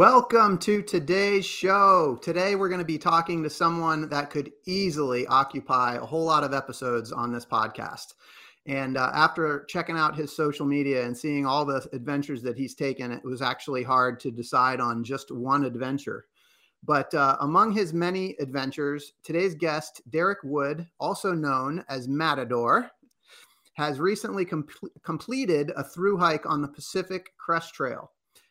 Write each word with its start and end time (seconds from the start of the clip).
Welcome 0.00 0.56
to 0.60 0.80
today's 0.80 1.44
show. 1.44 2.18
Today, 2.22 2.54
we're 2.54 2.70
going 2.70 2.80
to 2.80 2.86
be 2.86 2.96
talking 2.96 3.42
to 3.42 3.50
someone 3.50 4.08
that 4.08 4.30
could 4.30 4.50
easily 4.64 5.26
occupy 5.26 5.96
a 5.96 6.06
whole 6.06 6.24
lot 6.24 6.42
of 6.42 6.54
episodes 6.54 7.12
on 7.12 7.30
this 7.30 7.44
podcast. 7.44 8.14
And 8.64 8.96
uh, 8.96 9.10
after 9.12 9.66
checking 9.68 9.98
out 9.98 10.16
his 10.16 10.34
social 10.34 10.64
media 10.64 11.04
and 11.04 11.14
seeing 11.14 11.44
all 11.44 11.66
the 11.66 11.86
adventures 11.92 12.40
that 12.44 12.56
he's 12.56 12.74
taken, 12.74 13.12
it 13.12 13.22
was 13.22 13.42
actually 13.42 13.82
hard 13.82 14.18
to 14.20 14.30
decide 14.30 14.80
on 14.80 15.04
just 15.04 15.30
one 15.30 15.66
adventure. 15.66 16.24
But 16.82 17.12
uh, 17.12 17.36
among 17.40 17.72
his 17.72 17.92
many 17.92 18.36
adventures, 18.40 19.12
today's 19.22 19.54
guest, 19.54 20.00
Derek 20.08 20.38
Wood, 20.42 20.88
also 20.98 21.34
known 21.34 21.84
as 21.90 22.08
Matador, 22.08 22.90
has 23.74 24.00
recently 24.00 24.46
com- 24.46 24.66
completed 25.02 25.72
a 25.76 25.84
through 25.84 26.16
hike 26.16 26.46
on 26.46 26.62
the 26.62 26.68
Pacific 26.68 27.34
Crest 27.36 27.74
Trail. 27.74 28.10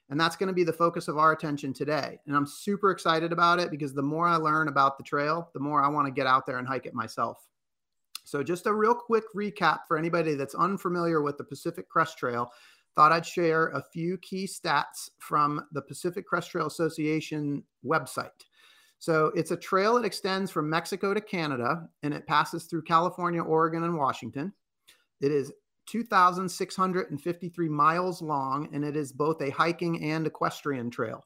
And 0.09 0.19
that's 0.19 0.35
going 0.35 0.47
to 0.47 0.53
be 0.53 0.63
the 0.63 0.73
focus 0.73 1.07
of 1.07 1.17
our 1.17 1.33
attention 1.33 1.71
today. 1.71 2.19
And 2.25 2.35
I'm 2.35 2.47
super 2.47 2.89
excited 2.89 3.31
about 3.31 3.59
it 3.59 3.69
because 3.69 3.93
the 3.93 4.01
more 4.01 4.27
I 4.27 4.37
learn 4.37 4.67
about 4.67 4.97
the 4.97 5.03
trail, 5.03 5.49
the 5.53 5.59
more 5.59 5.83
I 5.83 5.87
want 5.87 6.07
to 6.07 6.11
get 6.11 6.25
out 6.25 6.47
there 6.47 6.57
and 6.57 6.67
hike 6.67 6.87
it 6.87 6.95
myself. 6.95 7.47
So, 8.23 8.43
just 8.43 8.67
a 8.67 8.73
real 8.73 8.93
quick 8.93 9.23
recap 9.35 9.79
for 9.87 9.97
anybody 9.97 10.35
that's 10.35 10.53
unfamiliar 10.55 11.21
with 11.21 11.37
the 11.37 11.43
Pacific 11.43 11.89
Crest 11.89 12.17
Trail. 12.17 12.51
Thought 12.95 13.11
I'd 13.11 13.25
share 13.25 13.69
a 13.69 13.81
few 13.81 14.17
key 14.17 14.45
stats 14.45 15.09
from 15.19 15.65
the 15.71 15.81
Pacific 15.81 16.27
Crest 16.27 16.51
Trail 16.51 16.67
Association 16.67 17.63
website. 17.83 18.29
So, 18.99 19.31
it's 19.35 19.51
a 19.51 19.57
trail 19.57 19.95
that 19.95 20.05
extends 20.05 20.51
from 20.51 20.69
Mexico 20.69 21.13
to 21.13 21.21
Canada 21.21 21.87
and 22.03 22.13
it 22.13 22.27
passes 22.27 22.65
through 22.65 22.83
California, 22.83 23.41
Oregon, 23.41 23.83
and 23.83 23.97
Washington. 23.97 24.53
It 25.21 25.31
is 25.31 25.51
2,653 25.89 27.69
miles 27.69 28.21
long, 28.21 28.69
and 28.73 28.85
it 28.85 28.95
is 28.95 29.11
both 29.11 29.41
a 29.41 29.49
hiking 29.49 30.03
and 30.03 30.27
equestrian 30.27 30.89
trail. 30.89 31.25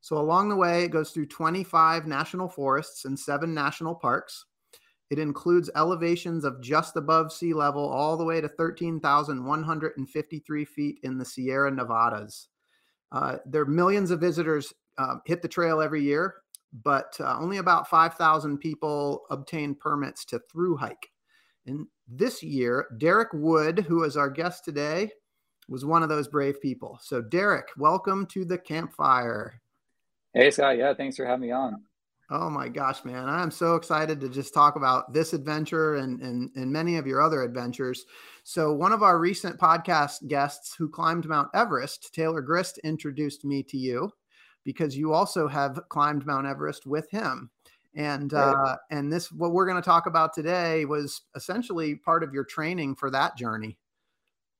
So, 0.00 0.18
along 0.18 0.50
the 0.50 0.56
way, 0.56 0.84
it 0.84 0.90
goes 0.90 1.10
through 1.10 1.26
25 1.26 2.06
national 2.06 2.48
forests 2.48 3.06
and 3.06 3.18
seven 3.18 3.54
national 3.54 3.94
parks. 3.94 4.44
It 5.10 5.18
includes 5.18 5.70
elevations 5.76 6.44
of 6.44 6.60
just 6.60 6.96
above 6.96 7.32
sea 7.32 7.54
level 7.54 7.88
all 7.88 8.16
the 8.16 8.24
way 8.24 8.40
to 8.40 8.48
13,153 8.48 10.64
feet 10.64 10.98
in 11.02 11.18
the 11.18 11.24
Sierra 11.24 11.70
Nevadas. 11.70 12.48
Uh, 13.12 13.36
there 13.46 13.62
are 13.62 13.66
millions 13.66 14.10
of 14.10 14.20
visitors 14.20 14.72
uh, 14.98 15.16
hit 15.24 15.40
the 15.40 15.48
trail 15.48 15.80
every 15.80 16.02
year, 16.02 16.34
but 16.82 17.16
uh, 17.20 17.38
only 17.38 17.58
about 17.58 17.88
5,000 17.88 18.58
people 18.58 19.22
obtain 19.30 19.74
permits 19.74 20.24
to 20.26 20.40
through 20.50 20.76
hike. 20.76 21.10
And 21.66 21.86
this 22.08 22.42
year, 22.42 22.86
Derek 22.98 23.30
Wood, 23.32 23.80
who 23.80 24.04
is 24.04 24.16
our 24.16 24.30
guest 24.30 24.64
today, 24.64 25.10
was 25.68 25.84
one 25.84 26.02
of 26.02 26.08
those 26.08 26.28
brave 26.28 26.60
people. 26.60 26.98
So, 27.02 27.22
Derek, 27.22 27.68
welcome 27.76 28.26
to 28.26 28.44
the 28.44 28.58
campfire. 28.58 29.60
Hey, 30.34 30.50
Scott. 30.50 30.76
Yeah, 30.76 30.94
thanks 30.94 31.16
for 31.16 31.24
having 31.24 31.42
me 31.42 31.52
on. 31.52 31.82
Oh 32.30 32.48
my 32.48 32.68
gosh, 32.68 33.04
man. 33.04 33.28
I'm 33.28 33.50
so 33.50 33.74
excited 33.76 34.20
to 34.20 34.28
just 34.28 34.54
talk 34.54 34.76
about 34.76 35.12
this 35.12 35.34
adventure 35.34 35.96
and, 35.96 36.20
and, 36.22 36.50
and 36.56 36.72
many 36.72 36.96
of 36.96 37.06
your 37.06 37.20
other 37.20 37.42
adventures. 37.42 38.06
So, 38.44 38.72
one 38.72 38.92
of 38.92 39.02
our 39.02 39.18
recent 39.18 39.58
podcast 39.58 40.26
guests 40.26 40.74
who 40.74 40.88
climbed 40.88 41.28
Mount 41.28 41.48
Everest, 41.54 42.14
Taylor 42.14 42.40
Grist, 42.40 42.78
introduced 42.78 43.44
me 43.44 43.62
to 43.64 43.76
you 43.76 44.10
because 44.64 44.96
you 44.96 45.12
also 45.12 45.46
have 45.46 45.80
climbed 45.90 46.24
Mount 46.24 46.46
Everest 46.46 46.86
with 46.86 47.10
him 47.10 47.50
and 47.94 48.32
right. 48.32 48.52
uh, 48.52 48.76
and 48.90 49.12
this 49.12 49.30
what 49.30 49.52
we're 49.52 49.66
going 49.66 49.80
to 49.80 49.82
talk 49.82 50.06
about 50.06 50.32
today 50.32 50.84
was 50.84 51.22
essentially 51.34 51.94
part 51.94 52.22
of 52.22 52.32
your 52.32 52.44
training 52.44 52.94
for 52.94 53.10
that 53.10 53.36
journey. 53.36 53.78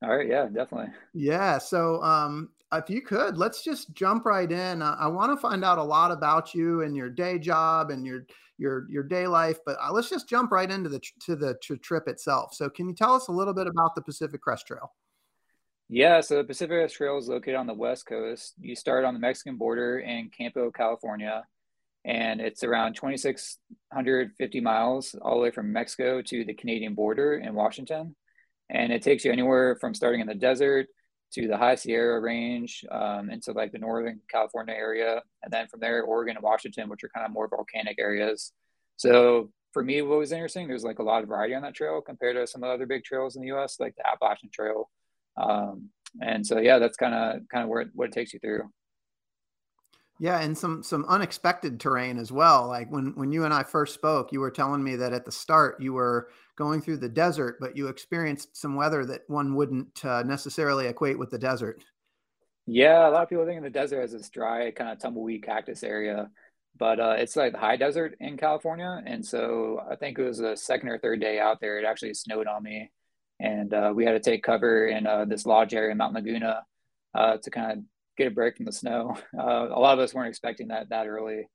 All 0.02 0.16
right 0.16 0.28
yeah 0.28 0.46
definitely. 0.46 0.92
Yeah 1.12 1.58
so 1.58 2.02
um, 2.02 2.50
if 2.72 2.90
you 2.90 3.02
could 3.02 3.36
let's 3.36 3.62
just 3.62 3.94
jump 3.94 4.24
right 4.24 4.50
in. 4.50 4.82
Uh, 4.82 4.96
i 4.98 5.06
want 5.06 5.32
to 5.32 5.36
find 5.36 5.64
out 5.64 5.78
a 5.78 5.82
lot 5.82 6.10
about 6.10 6.54
you 6.54 6.82
and 6.82 6.96
your 6.96 7.10
day 7.10 7.38
job 7.38 7.90
and 7.90 8.06
your 8.06 8.26
your 8.56 8.88
your 8.88 9.02
day 9.02 9.26
life 9.26 9.58
but 9.66 9.76
uh, 9.82 9.90
let's 9.92 10.08
just 10.08 10.28
jump 10.28 10.52
right 10.52 10.70
into 10.70 10.88
the 10.88 11.00
to 11.20 11.36
the 11.36 11.56
to 11.62 11.76
trip 11.76 12.08
itself. 12.08 12.54
So 12.54 12.68
can 12.68 12.88
you 12.88 12.94
tell 12.94 13.14
us 13.14 13.28
a 13.28 13.32
little 13.32 13.54
bit 13.54 13.66
about 13.66 13.94
the 13.94 14.02
pacific 14.02 14.42
crest 14.42 14.66
trail? 14.66 14.92
Yeah, 15.88 16.22
so 16.22 16.36
the 16.36 16.44
Pacific 16.44 16.78
Crest 16.78 16.94
Trail 16.94 17.18
is 17.18 17.28
located 17.28 17.56
on 17.56 17.66
the 17.66 17.74
west 17.74 18.06
coast. 18.06 18.54
You 18.58 18.74
start 18.74 19.04
on 19.04 19.12
the 19.12 19.20
Mexican 19.20 19.56
border 19.56 19.98
in 19.98 20.30
Campo, 20.30 20.70
California, 20.70 21.44
and 22.04 22.40
it's 22.40 22.62
around 22.62 22.94
2,650 22.94 24.60
miles 24.60 25.14
all 25.22 25.36
the 25.36 25.42
way 25.42 25.50
from 25.50 25.72
Mexico 25.72 26.20
to 26.22 26.44
the 26.44 26.54
Canadian 26.54 26.94
border 26.94 27.34
in 27.34 27.54
Washington. 27.54 28.14
And 28.68 28.92
it 28.92 29.02
takes 29.02 29.24
you 29.24 29.32
anywhere 29.32 29.76
from 29.80 29.94
starting 29.94 30.20
in 30.20 30.26
the 30.26 30.34
desert 30.34 30.86
to 31.32 31.48
the 31.48 31.56
High 31.56 31.74
Sierra 31.74 32.20
Range 32.20 32.84
um, 32.90 33.30
into 33.30 33.52
like 33.52 33.72
the 33.72 33.78
Northern 33.78 34.20
California 34.30 34.74
area. 34.74 35.22
And 35.42 35.52
then 35.52 35.66
from 35.68 35.80
there, 35.80 36.02
Oregon 36.02 36.36
and 36.36 36.44
Washington, 36.44 36.88
which 36.88 37.02
are 37.04 37.08
kind 37.08 37.26
of 37.26 37.32
more 37.32 37.48
volcanic 37.48 37.96
areas. 37.98 38.52
So 38.96 39.50
for 39.72 39.82
me, 39.82 40.02
what 40.02 40.18
was 40.18 40.32
interesting, 40.32 40.68
there's 40.68 40.84
like 40.84 41.00
a 41.00 41.02
lot 41.02 41.22
of 41.22 41.28
variety 41.28 41.54
on 41.54 41.62
that 41.62 41.74
trail 41.74 42.00
compared 42.00 42.36
to 42.36 42.46
some 42.46 42.62
of 42.62 42.68
the 42.68 42.74
other 42.74 42.86
big 42.86 43.04
trails 43.04 43.34
in 43.36 43.42
the 43.42 43.52
US, 43.56 43.80
like 43.80 43.96
the 43.96 44.06
Appalachian 44.06 44.50
Trail. 44.52 44.90
Um, 45.36 45.88
and 46.20 46.46
so, 46.46 46.58
yeah, 46.60 46.78
that's 46.78 46.96
kind 46.96 47.14
of 47.14 47.48
kind 47.48 47.64
of 47.64 47.68
where 47.68 47.86
what 47.94 48.08
it 48.08 48.12
takes 48.12 48.32
you 48.32 48.38
through. 48.38 48.70
Yeah, 50.20 50.40
and 50.40 50.56
some 50.56 50.82
some 50.82 51.04
unexpected 51.06 51.80
terrain 51.80 52.18
as 52.18 52.30
well. 52.30 52.68
Like 52.68 52.90
when 52.90 53.14
when 53.16 53.32
you 53.32 53.44
and 53.44 53.52
I 53.52 53.64
first 53.64 53.94
spoke, 53.94 54.32
you 54.32 54.40
were 54.40 54.50
telling 54.50 54.82
me 54.82 54.94
that 54.96 55.12
at 55.12 55.24
the 55.24 55.32
start 55.32 55.80
you 55.80 55.92
were 55.92 56.28
going 56.56 56.80
through 56.80 56.98
the 56.98 57.08
desert, 57.08 57.56
but 57.60 57.76
you 57.76 57.88
experienced 57.88 58.56
some 58.56 58.76
weather 58.76 59.04
that 59.06 59.22
one 59.26 59.56
wouldn't 59.56 60.04
uh, 60.04 60.22
necessarily 60.22 60.86
equate 60.86 61.18
with 61.18 61.30
the 61.30 61.38
desert. 61.38 61.84
Yeah, 62.66 63.08
a 63.08 63.10
lot 63.10 63.24
of 63.24 63.28
people 63.28 63.44
think 63.44 63.58
of 63.58 63.64
the 63.64 63.70
desert 63.70 64.02
as 64.02 64.12
this 64.12 64.30
dry, 64.30 64.70
kind 64.70 64.90
of 64.90 65.00
tumbleweed 65.00 65.42
cactus 65.42 65.82
area, 65.82 66.30
but 66.78 67.00
uh, 67.00 67.16
it's 67.18 67.34
like 67.34 67.52
the 67.52 67.58
high 67.58 67.76
desert 67.76 68.16
in 68.20 68.36
California. 68.36 69.02
And 69.04 69.26
so 69.26 69.82
I 69.90 69.96
think 69.96 70.18
it 70.18 70.24
was 70.24 70.38
the 70.38 70.56
second 70.56 70.88
or 70.88 70.98
third 70.98 71.20
day 71.20 71.40
out 71.40 71.60
there, 71.60 71.78
it 71.78 71.84
actually 71.84 72.14
snowed 72.14 72.46
on 72.46 72.62
me, 72.62 72.92
and 73.40 73.74
uh, 73.74 73.92
we 73.94 74.04
had 74.04 74.12
to 74.12 74.20
take 74.20 74.44
cover 74.44 74.86
in 74.86 75.08
uh, 75.08 75.24
this 75.24 75.44
lodge 75.44 75.74
area, 75.74 75.90
in 75.90 75.98
Mount 75.98 76.14
Laguna, 76.14 76.62
uh, 77.14 77.36
to 77.38 77.50
kind 77.50 77.72
of 77.72 77.84
get 78.16 78.28
a 78.28 78.30
break 78.30 78.56
from 78.56 78.66
the 78.66 78.72
snow. 78.72 79.16
Uh, 79.36 79.68
a 79.70 79.80
lot 79.80 79.94
of 79.94 79.98
us 79.98 80.14
weren't 80.14 80.28
expecting 80.28 80.68
that 80.68 80.88
that 80.90 81.06
early, 81.06 81.48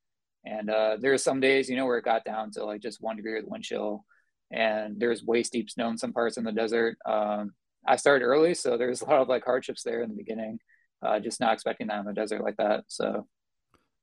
and 0.45 0.69
uh, 0.69 0.97
there's 0.99 1.23
some 1.23 1.39
days, 1.39 1.69
you 1.69 1.75
know, 1.75 1.85
where 1.85 1.97
it 1.97 2.05
got 2.05 2.25
down 2.25 2.51
to 2.51 2.65
like 2.65 2.81
just 2.81 3.01
one 3.01 3.15
degree 3.15 3.35
with 3.35 3.49
wind 3.49 3.63
chill, 3.63 4.05
and 4.51 4.99
there's 4.99 5.23
waist 5.23 5.53
deep 5.53 5.69
snow 5.69 5.89
in 5.89 5.97
some 5.97 6.13
parts 6.13 6.37
in 6.37 6.43
the 6.43 6.51
desert. 6.51 6.97
Um, 7.05 7.53
I 7.87 7.95
started 7.95 8.25
early, 8.25 8.53
so 8.53 8.77
there's 8.77 9.01
a 9.01 9.05
lot 9.05 9.21
of 9.21 9.29
like 9.29 9.45
hardships 9.45 9.83
there 9.83 10.01
in 10.01 10.09
the 10.09 10.15
beginning. 10.15 10.59
Uh, 11.01 11.19
just 11.19 11.39
not 11.39 11.53
expecting 11.53 11.87
that 11.87 11.99
in 11.99 12.05
the 12.05 12.13
desert 12.13 12.43
like 12.43 12.57
that. 12.57 12.83
So 12.87 13.25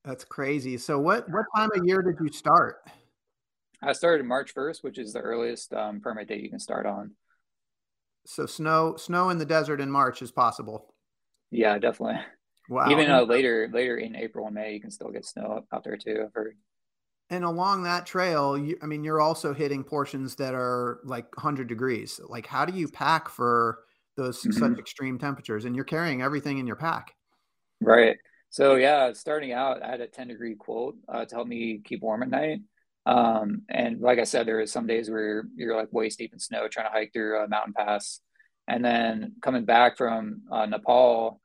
that's 0.05 0.25
crazy. 0.25 0.79
So 0.79 0.99
what 0.99 1.31
what 1.31 1.45
time 1.55 1.71
of 1.75 1.85
year 1.85 2.01
did 2.03 2.17
you 2.21 2.33
start? 2.33 2.79
I 3.83 3.93
started 3.93 4.25
March 4.25 4.55
1st, 4.55 4.83
which 4.83 4.99
is 4.99 5.13
the 5.13 5.21
earliest 5.21 5.73
um, 5.75 6.01
permit 6.01 6.29
date 6.29 6.43
you 6.43 6.49
can 6.49 6.59
start 6.59 6.87
on. 6.87 7.13
So 8.25 8.47
snow 8.47 8.97
snow 8.97 9.31
in 9.31 9.39
the 9.39 9.45
desert 9.45 9.81
in 9.81 9.91
March 9.91 10.23
is 10.23 10.33
possible. 10.33 10.95
Yeah, 11.51 11.79
definitely. 11.79 12.21
Wow. 12.69 12.91
Even 12.91 13.11
uh, 13.11 13.23
later, 13.23 13.69
later 13.73 13.97
in 13.97 14.17
April 14.17 14.47
and 14.47 14.55
May, 14.55 14.75
you 14.75 14.81
can 14.81 14.91
still 14.91 15.11
get 15.11 15.25
snow 15.25 15.65
out 15.73 15.85
there 15.85 15.97
too. 15.97 16.23
I've 16.25 16.35
heard. 16.35 16.57
And 17.31 17.45
along 17.45 17.83
that 17.83 18.07
trail, 18.07 18.57
you, 18.57 18.79
I 18.83 18.87
mean, 18.87 19.03
you're 19.03 19.21
also 19.21 19.53
hitting 19.53 19.83
portions 19.83 20.37
that 20.37 20.55
are 20.55 21.01
like 21.05 21.25
100 21.37 21.69
degrees. 21.69 22.21
Like, 22.29 22.47
how 22.47 22.65
do 22.65 22.77
you 22.77 22.89
pack 22.89 23.29
for 23.29 23.81
those 24.17 24.41
mm-hmm. 24.41 24.53
such 24.53 24.79
extreme 24.79 25.19
temperatures? 25.19 25.65
And 25.65 25.75
you're 25.75 25.85
carrying 25.85 26.23
everything 26.23 26.59
in 26.59 26.67
your 26.67 26.77
pack. 26.77 27.15
Right. 27.81 28.17
So 28.51 28.77
yeah, 28.77 29.13
starting 29.13 29.53
out, 29.53 29.83
I 29.83 29.91
had 29.91 30.01
a 30.01 30.07
10 30.07 30.29
degree 30.29 30.55
quilt 30.55 30.95
uh, 31.09 31.25
to 31.25 31.35
help 31.35 31.49
me 31.49 31.81
keep 31.85 32.03
warm 32.03 32.23
at 32.23 32.31
night. 32.31 32.61
Um, 33.07 33.63
and 33.69 34.01
like 34.01 34.19
I 34.19 34.25
said, 34.25 34.47
there 34.47 34.59
was 34.59 34.73
some 34.73 34.87
days 34.87 35.11
where 35.11 35.45
you're 35.57 35.77
like 35.77 35.93
waist 35.93 36.19
deep 36.19 36.33
in 36.33 36.39
snow 36.39 36.67
trying 36.69 36.87
to 36.87 36.93
hike 36.93 37.13
through 37.13 37.41
a 37.43 37.49
mountain 37.49 37.73
pass. 37.73 38.21
And 38.69 38.85
then 38.85 39.35
coming 39.43 39.65
back 39.65 39.97
from 39.97 40.43
uh, 40.51 40.67
Nepal, 40.67 41.41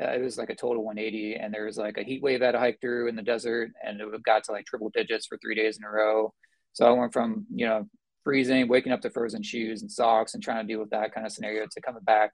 uh, 0.00 0.10
it 0.10 0.22
was 0.22 0.38
like 0.38 0.50
a 0.50 0.54
total 0.54 0.84
180 0.84 1.36
and 1.36 1.52
there 1.52 1.64
was 1.64 1.78
like 1.78 1.98
a 1.98 2.02
heat 2.02 2.22
wave 2.22 2.40
that 2.40 2.54
I 2.54 2.60
hiked 2.60 2.80
through 2.80 3.08
in 3.08 3.16
the 3.16 3.22
desert 3.22 3.70
and 3.84 4.00
it 4.00 4.22
got 4.22 4.44
to 4.44 4.52
like 4.52 4.66
triple 4.66 4.90
digits 4.90 5.26
for 5.26 5.38
three 5.38 5.54
days 5.54 5.78
in 5.78 5.84
a 5.84 5.90
row. 5.90 6.32
So 6.72 6.86
I 6.86 6.90
went 6.90 7.12
from, 7.12 7.46
you 7.54 7.66
know, 7.66 7.88
freezing, 8.24 8.68
waking 8.68 8.92
up 8.92 9.00
to 9.02 9.10
frozen 9.10 9.42
shoes 9.42 9.82
and 9.82 9.90
socks 9.90 10.34
and 10.34 10.42
trying 10.42 10.66
to 10.66 10.72
deal 10.72 10.80
with 10.80 10.90
that 10.90 11.14
kind 11.14 11.26
of 11.26 11.32
scenario 11.32 11.66
to 11.70 11.80
coming 11.80 12.02
back, 12.02 12.30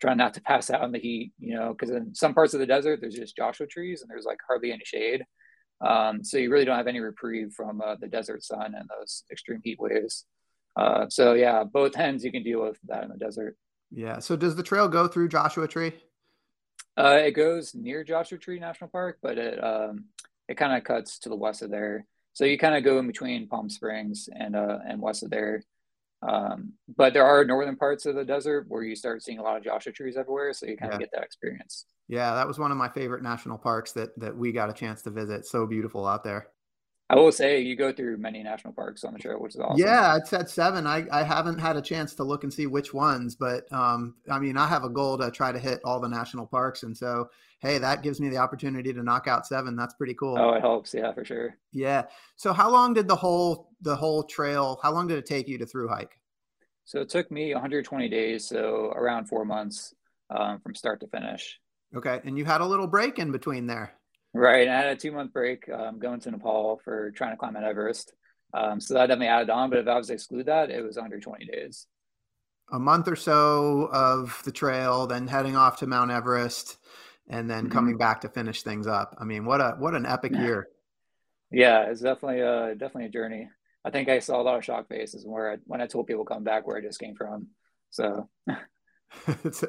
trying 0.00 0.18
not 0.18 0.34
to 0.34 0.40
pass 0.42 0.70
out 0.70 0.84
in 0.84 0.92
the 0.92 0.98
heat, 0.98 1.32
you 1.38 1.54
know, 1.54 1.72
because 1.72 1.94
in 1.94 2.14
some 2.14 2.34
parts 2.34 2.52
of 2.52 2.60
the 2.60 2.66
desert, 2.66 3.00
there's 3.00 3.14
just 3.14 3.36
Joshua 3.36 3.66
trees 3.66 4.02
and 4.02 4.10
there's 4.10 4.26
like 4.26 4.38
hardly 4.46 4.72
any 4.72 4.84
shade. 4.84 5.24
Um, 5.80 6.24
so 6.24 6.38
you 6.38 6.50
really 6.50 6.64
don't 6.64 6.76
have 6.76 6.86
any 6.86 7.00
reprieve 7.00 7.52
from 7.54 7.80
uh, 7.80 7.96
the 8.00 8.08
desert 8.08 8.42
sun 8.42 8.74
and 8.74 8.88
those 8.98 9.24
extreme 9.30 9.60
heat 9.62 9.78
waves. 9.78 10.24
Uh, 10.76 11.06
so 11.08 11.34
yeah, 11.34 11.64
both 11.64 11.96
ends 11.96 12.24
you 12.24 12.32
can 12.32 12.42
deal 12.42 12.62
with 12.62 12.78
that 12.88 13.04
in 13.04 13.10
the 13.10 13.16
desert. 13.16 13.56
Yeah. 13.90 14.18
So 14.18 14.36
does 14.36 14.56
the 14.56 14.62
trail 14.62 14.88
go 14.88 15.06
through 15.06 15.28
Joshua 15.28 15.68
Tree? 15.68 15.92
Uh, 16.96 17.20
it 17.24 17.32
goes 17.32 17.74
near 17.74 18.04
Joshua 18.04 18.38
Tree 18.38 18.58
National 18.58 18.88
Park, 18.88 19.18
but 19.22 19.38
it 19.38 19.62
um, 19.62 20.06
it 20.48 20.56
kind 20.56 20.76
of 20.76 20.84
cuts 20.84 21.18
to 21.20 21.28
the 21.28 21.36
west 21.36 21.62
of 21.62 21.70
there. 21.70 22.06
So 22.32 22.44
you 22.44 22.58
kind 22.58 22.76
of 22.76 22.84
go 22.84 22.98
in 22.98 23.06
between 23.06 23.48
Palm 23.48 23.68
Springs 23.68 24.28
and 24.34 24.56
uh, 24.56 24.78
and 24.86 25.00
west 25.00 25.22
of 25.22 25.30
there. 25.30 25.62
Um, 26.22 26.72
but 26.96 27.12
there 27.12 27.26
are 27.26 27.44
northern 27.44 27.76
parts 27.76 28.06
of 28.06 28.14
the 28.14 28.24
desert 28.24 28.66
where 28.68 28.82
you 28.82 28.96
start 28.96 29.22
seeing 29.22 29.38
a 29.38 29.42
lot 29.42 29.56
of 29.56 29.64
Joshua 29.64 29.92
trees 29.92 30.16
everywhere, 30.16 30.52
so 30.52 30.66
you 30.66 30.76
kind 30.76 30.92
of 30.92 31.00
yeah. 31.00 31.06
get 31.06 31.10
that 31.12 31.24
experience. 31.24 31.84
Yeah, 32.08 32.34
that 32.34 32.48
was 32.48 32.58
one 32.58 32.70
of 32.70 32.78
my 32.78 32.88
favorite 32.88 33.22
national 33.22 33.58
parks 33.58 33.92
that 33.92 34.18
that 34.18 34.36
we 34.36 34.52
got 34.52 34.70
a 34.70 34.72
chance 34.72 35.02
to 35.02 35.10
visit. 35.10 35.46
So 35.46 35.66
beautiful 35.66 36.06
out 36.06 36.24
there. 36.24 36.48
I 37.08 37.14
will 37.14 37.30
say 37.30 37.60
you 37.60 37.76
go 37.76 37.92
through 37.92 38.16
many 38.16 38.42
national 38.42 38.72
parks 38.72 39.04
on 39.04 39.12
the 39.12 39.18
trail, 39.20 39.40
which 39.40 39.54
is 39.54 39.60
awesome. 39.60 39.78
Yeah, 39.78 40.16
it's 40.16 40.32
at 40.32 40.50
seven. 40.50 40.88
I, 40.88 41.06
I 41.12 41.22
haven't 41.22 41.58
had 41.58 41.76
a 41.76 41.82
chance 41.82 42.14
to 42.14 42.24
look 42.24 42.42
and 42.42 42.52
see 42.52 42.66
which 42.66 42.92
ones, 42.92 43.36
but 43.36 43.72
um, 43.72 44.16
I 44.28 44.40
mean, 44.40 44.56
I 44.56 44.66
have 44.66 44.82
a 44.82 44.88
goal 44.88 45.16
to 45.18 45.30
try 45.30 45.52
to 45.52 45.58
hit 45.58 45.80
all 45.84 46.00
the 46.00 46.08
national 46.08 46.46
parks, 46.46 46.82
and 46.82 46.96
so 46.96 47.30
hey, 47.60 47.78
that 47.78 48.02
gives 48.02 48.20
me 48.20 48.28
the 48.28 48.38
opportunity 48.38 48.92
to 48.92 49.02
knock 49.02 49.28
out 49.28 49.46
seven. 49.46 49.76
That's 49.76 49.94
pretty 49.94 50.14
cool. 50.14 50.36
Oh, 50.36 50.54
it 50.54 50.60
helps. 50.60 50.92
Yeah, 50.94 51.12
for 51.12 51.24
sure. 51.24 51.56
Yeah. 51.72 52.04
So 52.34 52.52
how 52.52 52.70
long 52.70 52.92
did 52.92 53.06
the 53.06 53.16
whole 53.16 53.70
the 53.80 53.94
whole 53.94 54.24
trail? 54.24 54.80
How 54.82 54.92
long 54.92 55.06
did 55.06 55.18
it 55.18 55.26
take 55.26 55.46
you 55.46 55.58
to 55.58 55.66
through 55.66 55.88
hike? 55.88 56.18
So 56.84 57.00
it 57.00 57.08
took 57.08 57.30
me 57.30 57.52
120 57.52 58.08
days, 58.08 58.46
so 58.46 58.92
around 58.96 59.26
four 59.26 59.44
months 59.44 59.94
um, 60.30 60.60
from 60.60 60.74
start 60.74 61.00
to 61.00 61.06
finish. 61.06 61.60
Okay, 61.94 62.20
and 62.24 62.36
you 62.36 62.44
had 62.44 62.60
a 62.60 62.66
little 62.66 62.86
break 62.86 63.18
in 63.18 63.30
between 63.30 63.66
there. 63.66 63.92
Right, 64.36 64.68
I 64.68 64.76
had 64.76 64.88
a 64.88 64.96
two 64.96 65.12
month 65.12 65.32
break 65.32 65.66
um, 65.70 65.98
going 65.98 66.20
to 66.20 66.30
Nepal 66.30 66.78
for 66.84 67.10
trying 67.12 67.30
to 67.30 67.38
climb 67.38 67.54
Mount 67.54 67.64
Everest. 67.64 68.12
Um, 68.52 68.80
so 68.80 68.92
that 68.92 69.06
definitely 69.06 69.28
added 69.28 69.48
on. 69.48 69.70
But 69.70 69.78
if 69.78 69.88
I 69.88 69.96
was 69.96 70.08
to 70.08 70.12
exclude 70.12 70.46
that, 70.46 70.70
it 70.70 70.84
was 70.84 70.98
under 70.98 71.18
20 71.18 71.46
days. 71.46 71.86
A 72.70 72.78
month 72.78 73.08
or 73.08 73.16
so 73.16 73.88
of 73.90 74.42
the 74.44 74.52
trail, 74.52 75.06
then 75.06 75.26
heading 75.26 75.56
off 75.56 75.78
to 75.78 75.86
Mount 75.86 76.10
Everest, 76.10 76.76
and 77.28 77.48
then 77.48 77.64
mm-hmm. 77.64 77.72
coming 77.72 77.96
back 77.96 78.20
to 78.22 78.28
finish 78.28 78.62
things 78.62 78.86
up. 78.86 79.16
I 79.18 79.24
mean, 79.24 79.46
what 79.46 79.62
a 79.62 79.76
what 79.78 79.94
an 79.94 80.04
epic 80.04 80.32
year! 80.32 80.68
Yeah, 81.50 81.84
it's 81.84 82.02
definitely 82.02 82.40
a 82.40 82.74
definitely 82.74 83.06
a 83.06 83.10
journey. 83.10 83.48
I 83.86 83.90
think 83.90 84.10
I 84.10 84.18
saw 84.18 84.38
a 84.38 84.42
lot 84.42 84.58
of 84.58 84.64
shock 84.64 84.88
faces 84.88 85.24
where 85.24 85.52
I, 85.52 85.56
when 85.64 85.80
I 85.80 85.86
told 85.86 86.08
people 86.08 86.26
come 86.26 86.44
back 86.44 86.66
where 86.66 86.76
I 86.76 86.82
just 86.82 87.00
came 87.00 87.14
from. 87.14 87.46
So 87.90 88.28
it's 89.44 89.64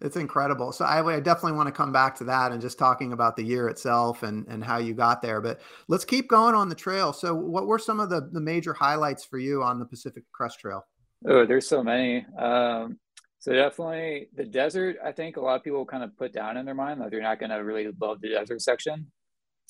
it's 0.00 0.16
incredible. 0.16 0.72
So 0.72 0.84
I, 0.84 1.16
I, 1.16 1.20
definitely 1.20 1.56
want 1.56 1.66
to 1.66 1.72
come 1.72 1.92
back 1.92 2.16
to 2.18 2.24
that 2.24 2.52
and 2.52 2.60
just 2.60 2.78
talking 2.78 3.12
about 3.12 3.36
the 3.36 3.42
year 3.42 3.68
itself 3.68 4.22
and 4.22 4.46
and 4.48 4.62
how 4.62 4.78
you 4.78 4.94
got 4.94 5.22
there. 5.22 5.40
But 5.40 5.60
let's 5.88 6.04
keep 6.04 6.28
going 6.28 6.54
on 6.54 6.68
the 6.68 6.74
trail. 6.74 7.12
So 7.12 7.34
what 7.34 7.66
were 7.66 7.78
some 7.78 8.00
of 8.00 8.10
the 8.10 8.28
the 8.32 8.40
major 8.40 8.72
highlights 8.72 9.24
for 9.24 9.38
you 9.38 9.62
on 9.62 9.78
the 9.78 9.86
Pacific 9.86 10.24
Crest 10.32 10.60
Trail? 10.60 10.84
Oh, 11.26 11.46
there's 11.46 11.68
so 11.68 11.82
many. 11.82 12.26
Um, 12.38 12.98
so 13.38 13.52
definitely 13.52 14.28
the 14.34 14.44
desert. 14.44 14.96
I 15.04 15.12
think 15.12 15.36
a 15.36 15.40
lot 15.40 15.56
of 15.56 15.64
people 15.64 15.84
kind 15.84 16.04
of 16.04 16.16
put 16.16 16.32
down 16.32 16.56
in 16.56 16.64
their 16.64 16.74
mind 16.74 17.00
that 17.00 17.10
they're 17.10 17.22
not 17.22 17.40
going 17.40 17.50
to 17.50 17.56
really 17.56 17.88
love 18.00 18.20
the 18.20 18.28
desert 18.28 18.62
section. 18.62 19.10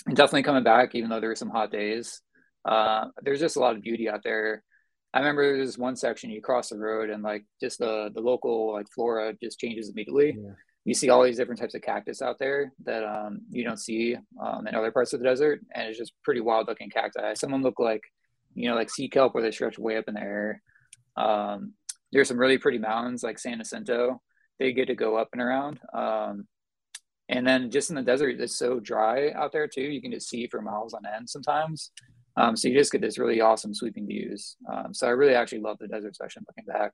And 0.06 0.16
definitely 0.16 0.42
coming 0.42 0.64
back, 0.64 0.94
even 0.94 1.10
though 1.10 1.20
there 1.20 1.30
were 1.30 1.36
some 1.36 1.50
hot 1.50 1.70
days. 1.70 2.20
Uh, 2.64 3.06
there's 3.22 3.40
just 3.40 3.56
a 3.56 3.60
lot 3.60 3.76
of 3.76 3.82
beauty 3.82 4.08
out 4.08 4.22
there. 4.24 4.62
I 5.14 5.18
remember 5.18 5.56
there's 5.56 5.76
one 5.76 5.96
section 5.96 6.30
you 6.30 6.40
cross 6.40 6.70
the 6.70 6.78
road 6.78 7.10
and 7.10 7.22
like 7.22 7.44
just 7.60 7.78
the 7.78 8.10
the 8.14 8.20
local 8.20 8.72
like 8.72 8.86
flora 8.88 9.34
just 9.42 9.58
changes 9.58 9.90
immediately. 9.90 10.38
Yeah. 10.38 10.52
You 10.84 10.94
see 10.94 11.10
all 11.10 11.22
these 11.22 11.36
different 11.36 11.60
types 11.60 11.74
of 11.74 11.82
cactus 11.82 12.22
out 12.22 12.38
there 12.40 12.72
that 12.84 13.04
um, 13.04 13.42
you 13.50 13.62
don't 13.62 13.78
see 13.78 14.16
um, 14.40 14.66
in 14.66 14.74
other 14.74 14.90
parts 14.90 15.12
of 15.12 15.20
the 15.20 15.24
desert, 15.24 15.60
and 15.72 15.86
it's 15.86 15.98
just 15.98 16.12
pretty 16.24 16.40
wild 16.40 16.66
looking 16.66 16.90
cacti. 16.90 17.34
Some 17.34 17.50
of 17.50 17.54
them 17.54 17.62
look 17.62 17.78
like 17.78 18.02
you 18.54 18.68
know 18.68 18.74
like 18.74 18.90
sea 18.90 19.08
kelp 19.08 19.34
where 19.34 19.42
they 19.42 19.52
stretch 19.52 19.78
way 19.78 19.96
up 19.96 20.08
in 20.08 20.14
the 20.14 20.20
air. 20.20 20.62
Um, 21.16 21.74
there's 22.10 22.28
some 22.28 22.38
really 22.38 22.58
pretty 22.58 22.78
mountains 22.78 23.22
like 23.22 23.38
San 23.38 23.58
Jacinto. 23.58 24.20
They 24.58 24.72
get 24.72 24.86
to 24.86 24.94
go 24.94 25.16
up 25.16 25.28
and 25.32 25.42
around. 25.42 25.80
Um, 25.94 26.46
and 27.28 27.46
then 27.46 27.70
just 27.70 27.90
in 27.90 27.96
the 27.96 28.02
desert, 28.02 28.40
it's 28.40 28.58
so 28.58 28.78
dry 28.78 29.30
out 29.30 29.52
there 29.52 29.66
too. 29.66 29.82
You 29.82 30.02
can 30.02 30.12
just 30.12 30.28
see 30.28 30.46
for 30.46 30.60
miles 30.60 30.94
on 30.94 31.02
end 31.06 31.28
sometimes. 31.30 31.90
Um, 32.36 32.56
so 32.56 32.68
you 32.68 32.78
just 32.78 32.92
get 32.92 33.00
this 33.00 33.18
really 33.18 33.40
awesome 33.40 33.74
sweeping 33.74 34.06
views. 34.06 34.56
Um, 34.72 34.94
so 34.94 35.06
I 35.06 35.10
really 35.10 35.34
actually 35.34 35.60
love 35.60 35.78
the 35.78 35.88
desert 35.88 36.16
section 36.16 36.44
looking 36.46 36.64
back, 36.64 36.92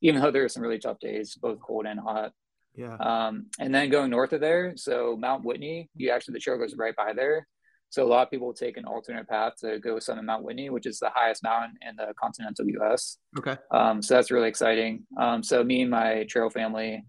even 0.00 0.20
though 0.20 0.30
there 0.30 0.44
are 0.44 0.48
some 0.48 0.62
really 0.62 0.78
tough 0.78 0.98
days, 0.98 1.36
both 1.40 1.60
cold 1.60 1.86
and 1.86 2.00
hot. 2.00 2.32
Yeah. 2.74 2.96
Um, 2.96 3.46
and 3.58 3.74
then 3.74 3.90
going 3.90 4.10
north 4.10 4.32
of 4.32 4.40
there, 4.40 4.74
so 4.76 5.16
Mount 5.18 5.44
Whitney, 5.44 5.90
you 5.96 6.10
actually 6.10 6.34
the 6.34 6.40
trail 6.40 6.58
goes 6.58 6.76
right 6.76 6.94
by 6.94 7.12
there. 7.12 7.46
So 7.90 8.04
a 8.04 8.06
lot 8.06 8.22
of 8.22 8.30
people 8.30 8.52
take 8.52 8.76
an 8.76 8.84
alternate 8.84 9.26
path 9.28 9.54
to 9.60 9.78
go 9.78 9.98
summit 9.98 10.24
Mount 10.24 10.44
Whitney, 10.44 10.68
which 10.68 10.86
is 10.86 10.98
the 10.98 11.10
highest 11.14 11.42
mountain 11.42 11.74
in 11.88 11.96
the 11.96 12.12
continental 12.20 12.66
U.S. 12.68 13.16
Okay. 13.38 13.56
Um, 13.70 14.02
so 14.02 14.14
that's 14.14 14.30
really 14.30 14.48
exciting. 14.48 15.04
Um, 15.18 15.42
so 15.42 15.64
me 15.64 15.82
and 15.82 15.90
my 15.90 16.24
trail 16.28 16.50
family 16.50 17.04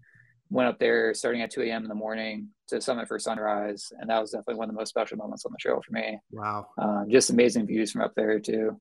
went 0.50 0.68
up 0.68 0.78
there 0.78 1.14
starting 1.14 1.42
at 1.42 1.50
2 1.50 1.62
a.m. 1.62 1.82
in 1.82 1.88
the 1.88 1.94
morning 1.94 2.48
to 2.68 2.80
summit 2.80 3.08
for 3.08 3.18
sunrise, 3.18 3.92
and 3.98 4.10
that 4.10 4.20
was 4.20 4.32
definitely 4.32 4.56
one 4.56 4.68
of 4.68 4.74
the 4.74 4.80
most 4.80 4.88
special 4.88 5.16
moments 5.16 5.44
on 5.46 5.52
the 5.52 5.58
trail 5.58 5.80
for 5.84 5.92
me. 5.92 6.18
Wow! 6.30 6.66
Um, 6.76 7.06
just 7.08 7.30
amazing 7.30 7.66
views 7.66 7.92
from 7.92 8.02
up 8.02 8.14
there 8.14 8.38
too. 8.40 8.80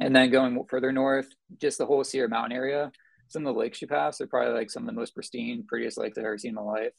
And 0.00 0.14
then 0.14 0.30
going 0.30 0.64
further 0.68 0.92
north, 0.92 1.28
just 1.60 1.78
the 1.78 1.86
whole 1.86 2.02
Sierra 2.04 2.28
Mountain 2.28 2.56
area. 2.56 2.90
Some 3.28 3.46
of 3.46 3.54
the 3.54 3.60
lakes 3.60 3.80
you 3.80 3.88
pass 3.88 4.20
are 4.20 4.26
probably 4.26 4.54
like 4.54 4.70
some 4.70 4.82
of 4.82 4.86
the 4.86 4.98
most 4.98 5.14
pristine, 5.14 5.64
prettiest 5.66 5.98
lakes 5.98 6.18
I've 6.18 6.24
ever 6.24 6.38
seen 6.38 6.50
in 6.50 6.54
my 6.56 6.62
life. 6.62 6.92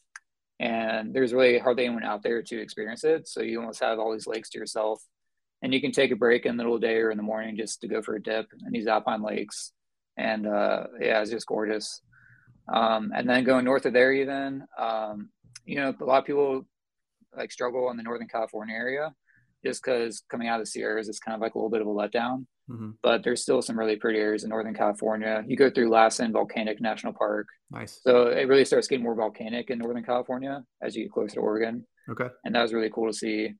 And 0.59 1.13
there's 1.13 1.33
really 1.33 1.57
hardly 1.57 1.85
anyone 1.85 2.03
out 2.03 2.23
there 2.23 2.41
to 2.41 2.61
experience 2.61 3.03
it. 3.03 3.27
So 3.27 3.41
you 3.41 3.59
almost 3.59 3.81
have 3.81 3.99
all 3.99 4.13
these 4.13 4.27
lakes 4.27 4.49
to 4.51 4.59
yourself. 4.59 5.03
And 5.61 5.73
you 5.73 5.81
can 5.81 5.91
take 5.91 6.11
a 6.11 6.15
break 6.15 6.45
in 6.45 6.51
the 6.51 6.57
middle 6.57 6.75
of 6.75 6.81
the 6.81 6.87
day 6.87 6.97
or 6.97 7.09
in 7.09 7.17
the 7.17 7.23
morning 7.23 7.57
just 7.57 7.81
to 7.81 7.87
go 7.87 8.01
for 8.01 8.15
a 8.15 8.21
dip 8.21 8.47
in 8.65 8.71
these 8.71 8.87
alpine 8.87 9.23
lakes. 9.23 9.71
And 10.17 10.45
uh, 10.45 10.85
yeah, 10.99 11.21
it's 11.21 11.31
just 11.31 11.47
gorgeous. 11.47 12.01
Um, 12.71 13.11
and 13.15 13.27
then 13.27 13.43
going 13.43 13.65
north 13.65 13.85
of 13.85 13.93
there, 13.93 14.13
even, 14.13 14.65
um, 14.77 15.29
you 15.65 15.75
know, 15.75 15.93
a 15.99 16.05
lot 16.05 16.19
of 16.19 16.25
people 16.25 16.65
like 17.35 17.51
struggle 17.51 17.89
in 17.89 17.97
the 17.97 18.03
Northern 18.03 18.27
California 18.27 18.75
area 18.75 19.13
just 19.65 19.83
because 19.83 20.23
coming 20.29 20.47
out 20.47 20.59
of 20.59 20.65
the 20.65 20.71
Sierras 20.71 21.07
is 21.07 21.19
kind 21.19 21.35
of 21.35 21.41
like 21.41 21.55
a 21.55 21.57
little 21.57 21.69
bit 21.69 21.81
of 21.81 21.87
a 21.87 21.89
letdown. 21.89 22.45
Mm-hmm. 22.69 22.91
But 23.01 23.23
there's 23.23 23.41
still 23.41 23.61
some 23.61 23.77
really 23.77 23.97
pretty 23.97 24.19
areas 24.19 24.43
in 24.43 24.49
Northern 24.49 24.73
California. 24.73 25.43
You 25.45 25.57
go 25.57 25.69
through 25.69 25.89
Lassen 25.89 26.31
Volcanic 26.31 26.79
National 26.79 27.13
Park. 27.13 27.47
Nice. 27.71 27.99
So 28.03 28.27
it 28.27 28.47
really 28.47 28.65
starts 28.65 28.87
getting 28.87 29.03
more 29.03 29.15
volcanic 29.15 29.69
in 29.69 29.79
Northern 29.79 30.03
California 30.03 30.63
as 30.81 30.95
you 30.95 31.03
get 31.03 31.11
closer 31.11 31.35
to 31.35 31.41
Oregon. 31.41 31.85
Okay. 32.09 32.27
And 32.45 32.55
that 32.55 32.61
was 32.61 32.73
really 32.73 32.89
cool 32.89 33.07
to 33.07 33.17
see. 33.17 33.53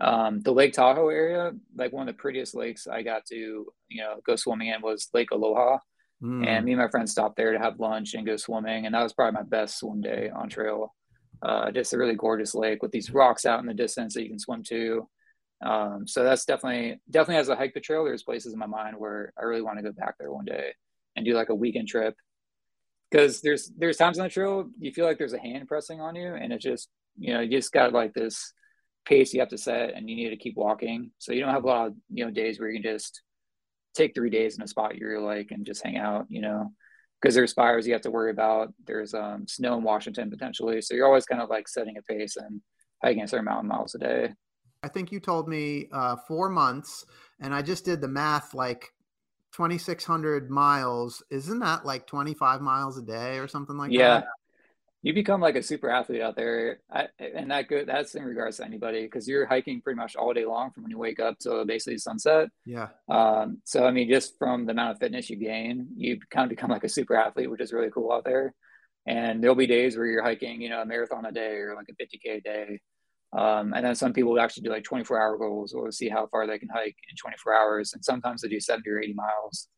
Um, 0.00 0.40
the 0.40 0.52
Lake 0.52 0.72
Tahoe 0.72 1.10
area, 1.10 1.52
like 1.76 1.92
one 1.92 2.08
of 2.08 2.14
the 2.14 2.20
prettiest 2.20 2.54
lakes 2.54 2.86
I 2.86 3.02
got 3.02 3.26
to, 3.26 3.36
you 3.36 4.02
know, 4.02 4.16
go 4.26 4.34
swimming 4.34 4.68
in 4.68 4.80
was 4.80 5.08
Lake 5.12 5.30
Aloha. 5.30 5.78
Mm. 6.22 6.46
And 6.46 6.64
me 6.64 6.72
and 6.72 6.80
my 6.80 6.88
friends 6.88 7.12
stopped 7.12 7.36
there 7.36 7.52
to 7.52 7.58
have 7.58 7.80
lunch 7.80 8.14
and 8.14 8.26
go 8.26 8.36
swimming. 8.36 8.86
And 8.86 8.94
that 8.94 9.02
was 9.02 9.12
probably 9.12 9.38
my 9.38 9.42
best 9.42 9.78
swim 9.78 10.00
day 10.00 10.30
on 10.34 10.48
trail. 10.48 10.94
Uh, 11.42 11.70
just 11.70 11.94
a 11.94 11.98
really 11.98 12.14
gorgeous 12.14 12.54
lake 12.54 12.82
with 12.82 12.92
these 12.92 13.10
rocks 13.10 13.46
out 13.46 13.60
in 13.60 13.66
the 13.66 13.74
distance 13.74 14.14
that 14.14 14.22
you 14.22 14.28
can 14.28 14.38
swim 14.38 14.62
to. 14.64 15.08
Um, 15.64 16.06
so 16.06 16.22
that's 16.22 16.44
definitely, 16.44 17.00
definitely 17.10 17.40
as 17.40 17.48
a 17.48 17.56
hike 17.56 17.74
the 17.74 17.80
trail, 17.80 18.04
there's 18.04 18.22
places 18.22 18.52
in 18.52 18.58
my 18.58 18.66
mind 18.66 18.96
where 18.98 19.32
I 19.38 19.44
really 19.44 19.62
want 19.62 19.78
to 19.78 19.82
go 19.82 19.92
back 19.92 20.16
there 20.18 20.32
one 20.32 20.44
day 20.44 20.72
and 21.16 21.24
do 21.24 21.34
like 21.34 21.48
a 21.48 21.54
weekend 21.54 21.88
trip. 21.88 22.14
Cause 23.12 23.40
there's, 23.40 23.72
there's 23.76 23.96
times 23.96 24.18
on 24.18 24.24
the 24.24 24.30
trail, 24.30 24.68
you 24.78 24.92
feel 24.92 25.04
like 25.04 25.18
there's 25.18 25.32
a 25.32 25.38
hand 25.38 25.68
pressing 25.68 26.00
on 26.00 26.14
you 26.14 26.34
and 26.34 26.52
it 26.52 26.60
just, 26.60 26.88
you 27.18 27.34
know, 27.34 27.40
you 27.40 27.50
just 27.50 27.72
got 27.72 27.92
like 27.92 28.14
this 28.14 28.52
pace 29.04 29.34
you 29.34 29.40
have 29.40 29.48
to 29.48 29.58
set 29.58 29.94
and 29.94 30.08
you 30.08 30.16
need 30.16 30.30
to 30.30 30.36
keep 30.36 30.56
walking. 30.56 31.10
So 31.18 31.32
you 31.32 31.40
don't 31.40 31.54
have 31.54 31.64
a 31.64 31.66
lot 31.66 31.86
of, 31.88 31.94
you 32.10 32.24
know, 32.24 32.30
days 32.30 32.60
where 32.60 32.68
you 32.68 32.80
can 32.80 32.92
just 32.92 33.22
take 33.94 34.14
three 34.14 34.30
days 34.30 34.56
in 34.56 34.62
a 34.62 34.68
spot 34.68 34.96
you're 34.96 35.20
like 35.20 35.50
and 35.50 35.66
just 35.66 35.82
hang 35.82 35.96
out, 35.96 36.26
you 36.28 36.40
know, 36.40 36.72
because 37.20 37.34
there's 37.34 37.52
fires 37.52 37.86
you 37.86 37.92
have 37.92 38.02
to 38.02 38.10
worry 38.10 38.30
about. 38.30 38.72
There's 38.86 39.14
um, 39.14 39.46
snow 39.46 39.76
in 39.76 39.82
Washington 39.82 40.30
potentially. 40.30 40.80
So 40.80 40.94
you're 40.94 41.06
always 41.06 41.26
kind 41.26 41.42
of 41.42 41.50
like 41.50 41.68
setting 41.68 41.96
a 41.96 42.02
pace 42.02 42.36
and 42.36 42.60
hiking 43.02 43.22
a 43.22 43.28
certain 43.28 43.46
amount 43.46 43.66
of 43.66 43.70
miles 43.70 43.94
a 43.94 43.98
day. 43.98 44.32
I 44.82 44.88
think 44.88 45.12
you 45.12 45.20
told 45.20 45.48
me 45.48 45.88
uh, 45.92 46.16
four 46.26 46.48
months, 46.48 47.04
and 47.40 47.54
I 47.54 47.60
just 47.60 47.84
did 47.84 48.00
the 48.00 48.08
math 48.08 48.54
like 48.54 48.88
2,600 49.54 50.50
miles. 50.50 51.22
Isn't 51.30 51.58
that 51.58 51.84
like 51.84 52.06
25 52.06 52.62
miles 52.62 52.96
a 52.96 53.02
day 53.02 53.38
or 53.38 53.48
something 53.48 53.76
like 53.76 53.92
yeah. 53.92 54.20
that? 54.20 54.24
You 55.02 55.14
become 55.14 55.40
like 55.40 55.56
a 55.56 55.62
super 55.62 55.88
athlete 55.88 56.20
out 56.20 56.36
there 56.36 56.80
I, 56.92 57.08
and 57.18 57.50
that 57.50 57.68
good 57.68 57.86
that's 57.86 58.14
in 58.14 58.24
regards 58.24 58.58
to 58.58 58.64
anybody 58.64 59.02
because 59.02 59.26
you're 59.26 59.46
hiking 59.46 59.80
pretty 59.80 59.96
much 59.96 60.14
all 60.14 60.34
day 60.34 60.44
long 60.44 60.70
from 60.70 60.82
when 60.82 60.90
you 60.90 60.98
wake 60.98 61.20
up 61.20 61.38
to 61.40 61.64
basically 61.64 61.98
sunset. 61.98 62.48
Yeah. 62.66 62.88
Um, 63.08 63.62
so 63.64 63.86
i 63.86 63.90
mean 63.90 64.08
just 64.08 64.36
from 64.38 64.66
the 64.66 64.72
amount 64.72 64.92
of 64.92 64.98
fitness 64.98 65.30
you 65.30 65.36
gain 65.36 65.88
you 65.96 66.18
kind 66.30 66.44
of 66.44 66.50
become 66.50 66.70
like 66.70 66.84
a 66.84 66.88
super 66.88 67.16
athlete 67.16 67.50
which 67.50 67.60
is 67.60 67.72
really 67.72 67.90
cool 67.90 68.12
out 68.12 68.24
there. 68.24 68.54
And 69.06 69.42
there'll 69.42 69.56
be 69.56 69.66
days 69.66 69.96
where 69.96 70.06
you're 70.06 70.22
hiking 70.22 70.60
you 70.60 70.68
know 70.68 70.82
a 70.82 70.86
marathon 70.86 71.24
a 71.24 71.32
day 71.32 71.56
or 71.56 71.74
like 71.74 71.88
a 71.88 71.94
50k 72.02 72.38
a 72.38 72.40
day. 72.40 72.80
Um, 73.32 73.74
and 73.74 73.86
then 73.86 73.94
some 73.94 74.12
people 74.12 74.38
actually 74.40 74.64
do 74.64 74.70
like 74.70 74.82
24 74.82 75.20
hour 75.20 75.38
goals 75.38 75.72
or 75.72 75.92
see 75.92 76.08
how 76.08 76.26
far 76.26 76.46
they 76.48 76.58
can 76.58 76.68
hike 76.68 76.96
in 77.08 77.16
24 77.16 77.54
hours 77.54 77.94
and 77.94 78.04
sometimes 78.04 78.42
they 78.42 78.48
do 78.48 78.60
70 78.60 78.90
or 78.90 79.00
80 79.00 79.14
miles. 79.14 79.68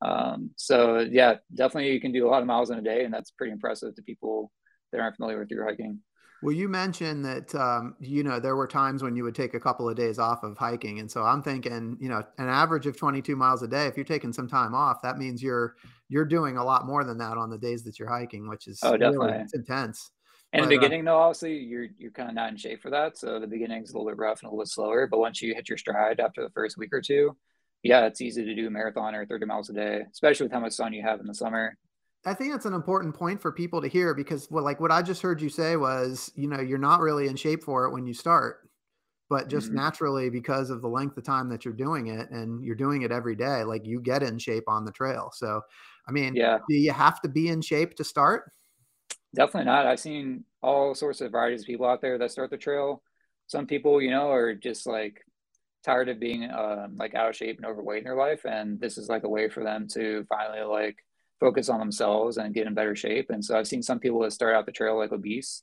Um, 0.00 0.50
so 0.56 1.06
yeah 1.08 1.36
definitely 1.54 1.92
you 1.92 2.00
can 2.00 2.10
do 2.10 2.26
a 2.26 2.30
lot 2.30 2.40
of 2.40 2.48
miles 2.48 2.70
in 2.70 2.78
a 2.78 2.82
day 2.82 3.04
and 3.04 3.14
that's 3.14 3.30
pretty 3.30 3.52
impressive 3.52 3.94
to 3.94 4.02
people 4.02 4.50
that 4.92 5.00
aren't 5.00 5.16
familiar 5.16 5.38
with 5.38 5.50
your 5.50 5.64
hiking. 5.64 6.00
Well, 6.42 6.52
you 6.52 6.68
mentioned 6.68 7.24
that 7.24 7.54
um, 7.54 7.94
you 8.00 8.24
know 8.24 8.40
there 8.40 8.56
were 8.56 8.66
times 8.66 9.02
when 9.02 9.14
you 9.14 9.22
would 9.22 9.34
take 9.34 9.54
a 9.54 9.60
couple 9.60 9.88
of 9.88 9.96
days 9.96 10.18
off 10.18 10.42
of 10.42 10.58
hiking, 10.58 10.98
and 10.98 11.08
so 11.08 11.22
I'm 11.22 11.40
thinking, 11.40 11.96
you 12.00 12.08
know, 12.08 12.22
an 12.38 12.48
average 12.48 12.86
of 12.86 12.96
22 12.96 13.36
miles 13.36 13.62
a 13.62 13.68
day. 13.68 13.86
If 13.86 13.96
you're 13.96 14.04
taking 14.04 14.32
some 14.32 14.48
time 14.48 14.74
off, 14.74 15.00
that 15.02 15.18
means 15.18 15.40
you're 15.40 15.76
you're 16.08 16.24
doing 16.24 16.56
a 16.56 16.64
lot 16.64 16.84
more 16.84 17.04
than 17.04 17.18
that 17.18 17.38
on 17.38 17.48
the 17.48 17.58
days 17.58 17.84
that 17.84 17.98
you're 17.98 18.08
hiking, 18.08 18.48
which 18.48 18.66
is 18.66 18.80
oh 18.82 18.96
definitely 18.96 19.32
really, 19.32 19.44
intense. 19.54 20.10
In 20.52 20.60
but, 20.60 20.68
the 20.68 20.76
uh 20.76 20.80
beginning, 20.80 21.06
uh, 21.06 21.12
though, 21.12 21.18
obviously 21.18 21.58
you're 21.58 21.86
you're 21.96 22.10
kind 22.10 22.28
of 22.28 22.34
not 22.34 22.50
in 22.50 22.56
shape 22.56 22.82
for 22.82 22.90
that, 22.90 23.16
so 23.16 23.38
the 23.38 23.46
beginning 23.46 23.84
is 23.84 23.90
a 23.90 23.96
little 23.96 24.10
bit 24.10 24.18
rough 24.18 24.40
and 24.40 24.48
a 24.48 24.50
little 24.50 24.64
bit 24.64 24.68
slower. 24.68 25.06
But 25.06 25.20
once 25.20 25.40
you 25.40 25.54
hit 25.54 25.68
your 25.68 25.78
stride 25.78 26.18
after 26.18 26.42
the 26.42 26.50
first 26.50 26.76
week 26.76 26.92
or 26.92 27.00
two, 27.00 27.36
yeah, 27.84 28.06
it's 28.06 28.20
easy 28.20 28.44
to 28.44 28.54
do 28.54 28.66
a 28.66 28.70
marathon 28.70 29.14
or 29.14 29.26
30 29.26 29.46
miles 29.46 29.70
a 29.70 29.74
day, 29.74 30.02
especially 30.10 30.46
with 30.46 30.52
how 30.52 30.60
much 30.60 30.72
sun 30.72 30.92
you 30.92 31.02
have 31.02 31.20
in 31.20 31.26
the 31.26 31.34
summer. 31.34 31.76
I 32.24 32.34
think 32.34 32.52
that's 32.52 32.66
an 32.66 32.74
important 32.74 33.14
point 33.14 33.40
for 33.40 33.50
people 33.50 33.82
to 33.82 33.88
hear 33.88 34.14
because 34.14 34.48
what 34.50 34.62
like 34.62 34.78
what 34.78 34.92
I 34.92 35.02
just 35.02 35.22
heard 35.22 35.40
you 35.40 35.48
say 35.48 35.76
was, 35.76 36.30
you 36.36 36.48
know, 36.48 36.60
you're 36.60 36.78
not 36.78 37.00
really 37.00 37.26
in 37.26 37.36
shape 37.36 37.64
for 37.64 37.84
it 37.84 37.92
when 37.92 38.06
you 38.06 38.14
start, 38.14 38.68
but 39.28 39.48
just 39.48 39.68
mm-hmm. 39.68 39.76
naturally 39.76 40.30
because 40.30 40.70
of 40.70 40.82
the 40.82 40.88
length 40.88 41.16
of 41.16 41.24
time 41.24 41.48
that 41.48 41.64
you're 41.64 41.74
doing 41.74 42.08
it 42.08 42.30
and 42.30 42.64
you're 42.64 42.76
doing 42.76 43.02
it 43.02 43.10
every 43.10 43.34
day, 43.34 43.64
like 43.64 43.84
you 43.86 44.00
get 44.00 44.22
in 44.22 44.38
shape 44.38 44.64
on 44.68 44.84
the 44.84 44.92
trail. 44.92 45.30
So, 45.34 45.60
I 46.08 46.12
mean, 46.12 46.36
yeah. 46.36 46.58
do 46.68 46.76
you 46.76 46.92
have 46.92 47.20
to 47.22 47.28
be 47.28 47.48
in 47.48 47.60
shape 47.60 47.94
to 47.96 48.04
start? 48.04 48.52
Definitely 49.34 49.70
not. 49.70 49.86
I've 49.86 49.98
seen 49.98 50.44
all 50.62 50.94
sorts 50.94 51.20
of 51.20 51.32
varieties 51.32 51.62
of 51.62 51.66
people 51.66 51.86
out 51.86 52.00
there 52.00 52.18
that 52.18 52.30
start 52.30 52.50
the 52.50 52.56
trail. 52.56 53.02
Some 53.48 53.66
people, 53.66 54.00
you 54.00 54.10
know, 54.10 54.30
are 54.30 54.54
just 54.54 54.86
like 54.86 55.24
tired 55.82 56.08
of 56.08 56.20
being 56.20 56.44
uh, 56.44 56.86
like 56.94 57.14
out 57.14 57.30
of 57.30 57.36
shape 57.36 57.56
and 57.56 57.66
overweight 57.66 57.98
in 57.98 58.04
their 58.04 58.14
life, 58.14 58.44
and 58.44 58.80
this 58.80 58.96
is 58.96 59.08
like 59.08 59.24
a 59.24 59.28
way 59.28 59.48
for 59.48 59.64
them 59.64 59.88
to 59.88 60.24
finally 60.28 60.62
like 60.62 60.98
focus 61.42 61.68
on 61.68 61.80
themselves 61.80 62.36
and 62.36 62.54
get 62.54 62.68
in 62.68 62.74
better 62.74 62.94
shape. 62.94 63.30
And 63.30 63.44
so 63.44 63.58
I've 63.58 63.66
seen 63.66 63.82
some 63.82 63.98
people 63.98 64.20
that 64.20 64.32
start 64.32 64.54
out 64.54 64.64
the 64.64 64.70
trail 64.70 64.96
like 64.96 65.10
obese, 65.10 65.62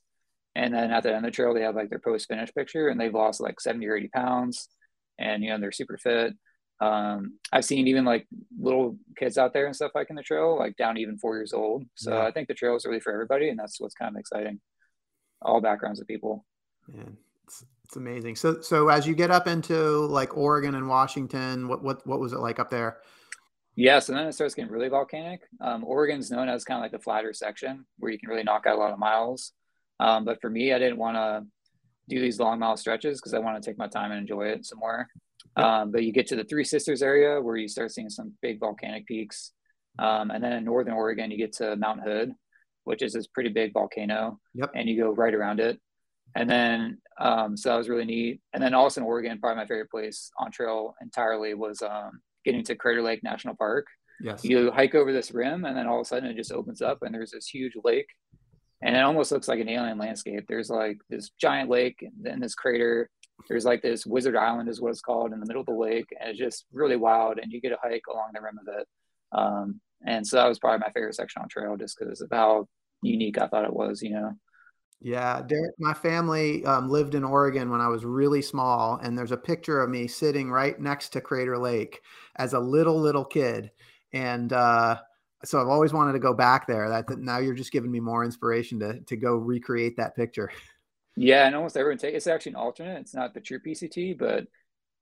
and 0.54 0.74
then 0.74 0.90
at 0.90 1.02
the 1.02 1.08
end 1.08 1.24
of 1.24 1.32
the 1.32 1.34
trail 1.34 1.54
they 1.54 1.62
have 1.62 1.74
like 1.74 1.88
their 1.88 1.98
post 1.98 2.28
finish 2.28 2.52
picture 2.52 2.88
and 2.88 3.00
they've 3.00 3.14
lost 3.14 3.40
like 3.40 3.60
70 3.60 3.86
or 3.86 3.96
80 3.96 4.08
pounds, 4.08 4.68
and 5.18 5.42
you 5.42 5.48
know 5.48 5.58
they're 5.58 5.72
super 5.72 5.96
fit. 5.96 6.34
Um, 6.80 7.38
I've 7.52 7.64
seen 7.64 7.88
even 7.88 8.04
like 8.04 8.26
little 8.58 8.96
kids 9.16 9.38
out 9.38 9.52
there 9.52 9.66
and 9.66 9.74
stuff 9.76 9.92
like 9.94 10.10
in 10.10 10.16
the 10.16 10.22
trail, 10.22 10.58
like 10.58 10.76
down 10.76 10.98
even 10.98 11.18
four 11.18 11.36
years 11.36 11.52
old. 11.52 11.84
So 11.94 12.12
yeah. 12.12 12.26
I 12.26 12.30
think 12.30 12.48
the 12.48 12.54
trail 12.54 12.76
is 12.76 12.84
really 12.84 13.00
for 13.00 13.12
everybody, 13.12 13.48
and 13.48 13.58
that's 13.58 13.80
what's 13.80 13.94
kind 13.94 14.14
of 14.14 14.20
exciting. 14.20 14.60
All 15.42 15.62
backgrounds 15.62 16.00
of 16.00 16.06
people. 16.06 16.44
Yeah, 16.94 17.02
it's, 17.46 17.64
it's 17.84 17.96
amazing. 17.96 18.36
So 18.36 18.60
so 18.60 18.88
as 18.88 19.06
you 19.06 19.14
get 19.14 19.30
up 19.30 19.46
into 19.46 20.06
like 20.06 20.36
Oregon 20.36 20.74
and 20.74 20.88
Washington, 20.88 21.68
what 21.68 21.82
what 21.82 22.06
what 22.06 22.20
was 22.20 22.34
it 22.34 22.40
like 22.40 22.58
up 22.58 22.68
there? 22.68 22.98
Yeah, 23.76 23.98
so 24.00 24.12
then 24.12 24.26
it 24.26 24.32
starts 24.32 24.54
getting 24.54 24.70
really 24.70 24.88
volcanic. 24.88 25.40
Um, 25.60 25.84
Oregon's 25.84 26.30
known 26.30 26.48
as 26.48 26.64
kind 26.64 26.78
of 26.78 26.82
like 26.82 26.92
the 26.92 26.98
flatter 26.98 27.32
section 27.32 27.86
where 27.98 28.12
you 28.12 28.18
can 28.18 28.28
really 28.28 28.42
knock 28.42 28.66
out 28.66 28.76
a 28.76 28.80
lot 28.80 28.92
of 28.92 28.98
miles. 28.98 29.52
Um, 30.00 30.24
but 30.24 30.40
for 30.40 30.50
me, 30.50 30.72
I 30.72 30.78
didn't 30.78 30.98
want 30.98 31.16
to 31.16 31.46
do 32.08 32.20
these 32.20 32.40
long 32.40 32.58
mile 32.58 32.76
stretches 32.76 33.20
because 33.20 33.34
I 33.34 33.38
want 33.38 33.62
to 33.62 33.70
take 33.70 33.78
my 33.78 33.86
time 33.86 34.10
and 34.10 34.20
enjoy 34.20 34.48
it 34.48 34.66
some 34.66 34.78
more. 34.78 35.08
Um, 35.56 35.92
but 35.92 36.04
you 36.04 36.12
get 36.12 36.26
to 36.28 36.36
the 36.36 36.44
Three 36.44 36.64
Sisters 36.64 37.02
area 37.02 37.40
where 37.40 37.56
you 37.56 37.68
start 37.68 37.92
seeing 37.92 38.10
some 38.10 38.32
big 38.42 38.60
volcanic 38.60 39.06
peaks. 39.06 39.52
Um, 39.98 40.30
and 40.30 40.42
then 40.42 40.52
in 40.52 40.64
Northern 40.64 40.94
Oregon, 40.94 41.30
you 41.30 41.36
get 41.36 41.52
to 41.54 41.76
Mount 41.76 42.02
Hood, 42.02 42.32
which 42.84 43.02
is 43.02 43.12
this 43.12 43.26
pretty 43.26 43.50
big 43.50 43.72
volcano. 43.72 44.38
Yep. 44.54 44.70
And 44.74 44.88
you 44.88 45.00
go 45.00 45.10
right 45.10 45.34
around 45.34 45.60
it. 45.60 45.80
And 46.34 46.48
then, 46.48 46.98
um, 47.18 47.56
so 47.56 47.70
that 47.70 47.76
was 47.76 47.88
really 47.88 48.04
neat. 48.04 48.40
And 48.52 48.62
then 48.62 48.74
also 48.74 49.00
in 49.00 49.06
Oregon, 49.06 49.38
probably 49.40 49.56
my 49.56 49.66
favorite 49.66 49.90
place 49.90 50.30
on 50.38 50.50
trail 50.50 50.94
entirely 51.00 51.54
was 51.54 51.82
um, 51.82 52.20
getting 52.44 52.64
to 52.64 52.74
Crater 52.74 53.02
Lake 53.02 53.22
National 53.22 53.54
Park. 53.56 53.86
Yes. 54.22 54.44
You 54.44 54.70
hike 54.70 54.94
over 54.94 55.12
this 55.12 55.32
rim, 55.32 55.64
and 55.64 55.76
then 55.76 55.86
all 55.86 56.00
of 56.00 56.02
a 56.02 56.04
sudden 56.04 56.30
it 56.30 56.36
just 56.36 56.52
opens 56.52 56.82
up, 56.82 56.98
and 57.02 57.14
there's 57.14 57.30
this 57.30 57.46
huge 57.46 57.72
lake, 57.84 58.08
and 58.82 58.94
it 58.96 59.00
almost 59.00 59.32
looks 59.32 59.48
like 59.48 59.60
an 59.60 59.68
alien 59.68 59.98
landscape. 59.98 60.44
There's 60.46 60.68
like 60.70 60.98
this 61.08 61.30
giant 61.40 61.70
lake, 61.70 61.96
and 62.02 62.12
then 62.20 62.40
this 62.40 62.54
crater. 62.54 63.08
There's 63.48 63.64
like 63.64 63.80
this 63.80 64.04
Wizard 64.04 64.36
Island, 64.36 64.68
is 64.68 64.82
what 64.82 64.90
it's 64.90 65.00
called, 65.00 65.32
in 65.32 65.40
the 65.40 65.46
middle 65.46 65.62
of 65.62 65.66
the 65.66 65.72
lake, 65.72 66.08
and 66.20 66.28
it's 66.28 66.38
just 66.38 66.66
really 66.72 66.96
wild. 66.96 67.38
And 67.38 67.50
you 67.50 67.60
get 67.60 67.72
a 67.72 67.78
hike 67.82 68.06
along 68.12 68.30
the 68.34 68.42
rim 68.42 68.58
of 68.58 68.80
it. 68.80 68.86
Um, 69.32 69.80
and 70.04 70.26
so 70.26 70.36
that 70.36 70.46
was 70.46 70.58
probably 70.58 70.80
my 70.80 70.92
favorite 70.92 71.14
section 71.14 71.40
on 71.40 71.48
trail, 71.48 71.76
just 71.78 71.98
because 71.98 72.20
of 72.20 72.28
how 72.30 72.68
unique 73.02 73.38
I 73.38 73.48
thought 73.48 73.64
it 73.64 73.72
was. 73.72 74.02
You 74.02 74.10
know. 74.10 74.32
Yeah, 75.02 75.40
Derek, 75.46 75.74
my 75.78 75.94
family 75.94 76.64
um, 76.66 76.90
lived 76.90 77.14
in 77.14 77.24
Oregon 77.24 77.70
when 77.70 77.80
I 77.80 77.88
was 77.88 78.04
really 78.04 78.42
small, 78.42 78.98
and 79.02 79.16
there's 79.16 79.32
a 79.32 79.36
picture 79.36 79.80
of 79.80 79.88
me 79.88 80.06
sitting 80.06 80.50
right 80.50 80.78
next 80.78 81.10
to 81.10 81.22
Crater 81.22 81.56
Lake 81.56 82.02
as 82.36 82.52
a 82.52 82.60
little 82.60 83.00
little 83.00 83.24
kid, 83.24 83.70
and 84.12 84.52
uh, 84.52 84.98
so 85.42 85.58
I've 85.58 85.68
always 85.68 85.94
wanted 85.94 86.12
to 86.12 86.18
go 86.18 86.34
back 86.34 86.66
there. 86.66 86.90
That, 86.90 87.06
that 87.06 87.18
now 87.18 87.38
you're 87.38 87.54
just 87.54 87.72
giving 87.72 87.90
me 87.90 88.00
more 88.00 88.24
inspiration 88.24 88.78
to 88.80 89.00
to 89.00 89.16
go 89.16 89.36
recreate 89.36 89.96
that 89.96 90.16
picture. 90.16 90.50
Yeah, 91.16 91.46
and 91.46 91.56
almost 91.56 91.78
everyone 91.78 91.98
take 91.98 92.14
it's 92.14 92.26
actually 92.26 92.52
an 92.52 92.56
alternate. 92.56 93.00
It's 93.00 93.14
not 93.14 93.32
the 93.32 93.40
true 93.40 93.58
PCT, 93.58 94.18
but 94.18 94.46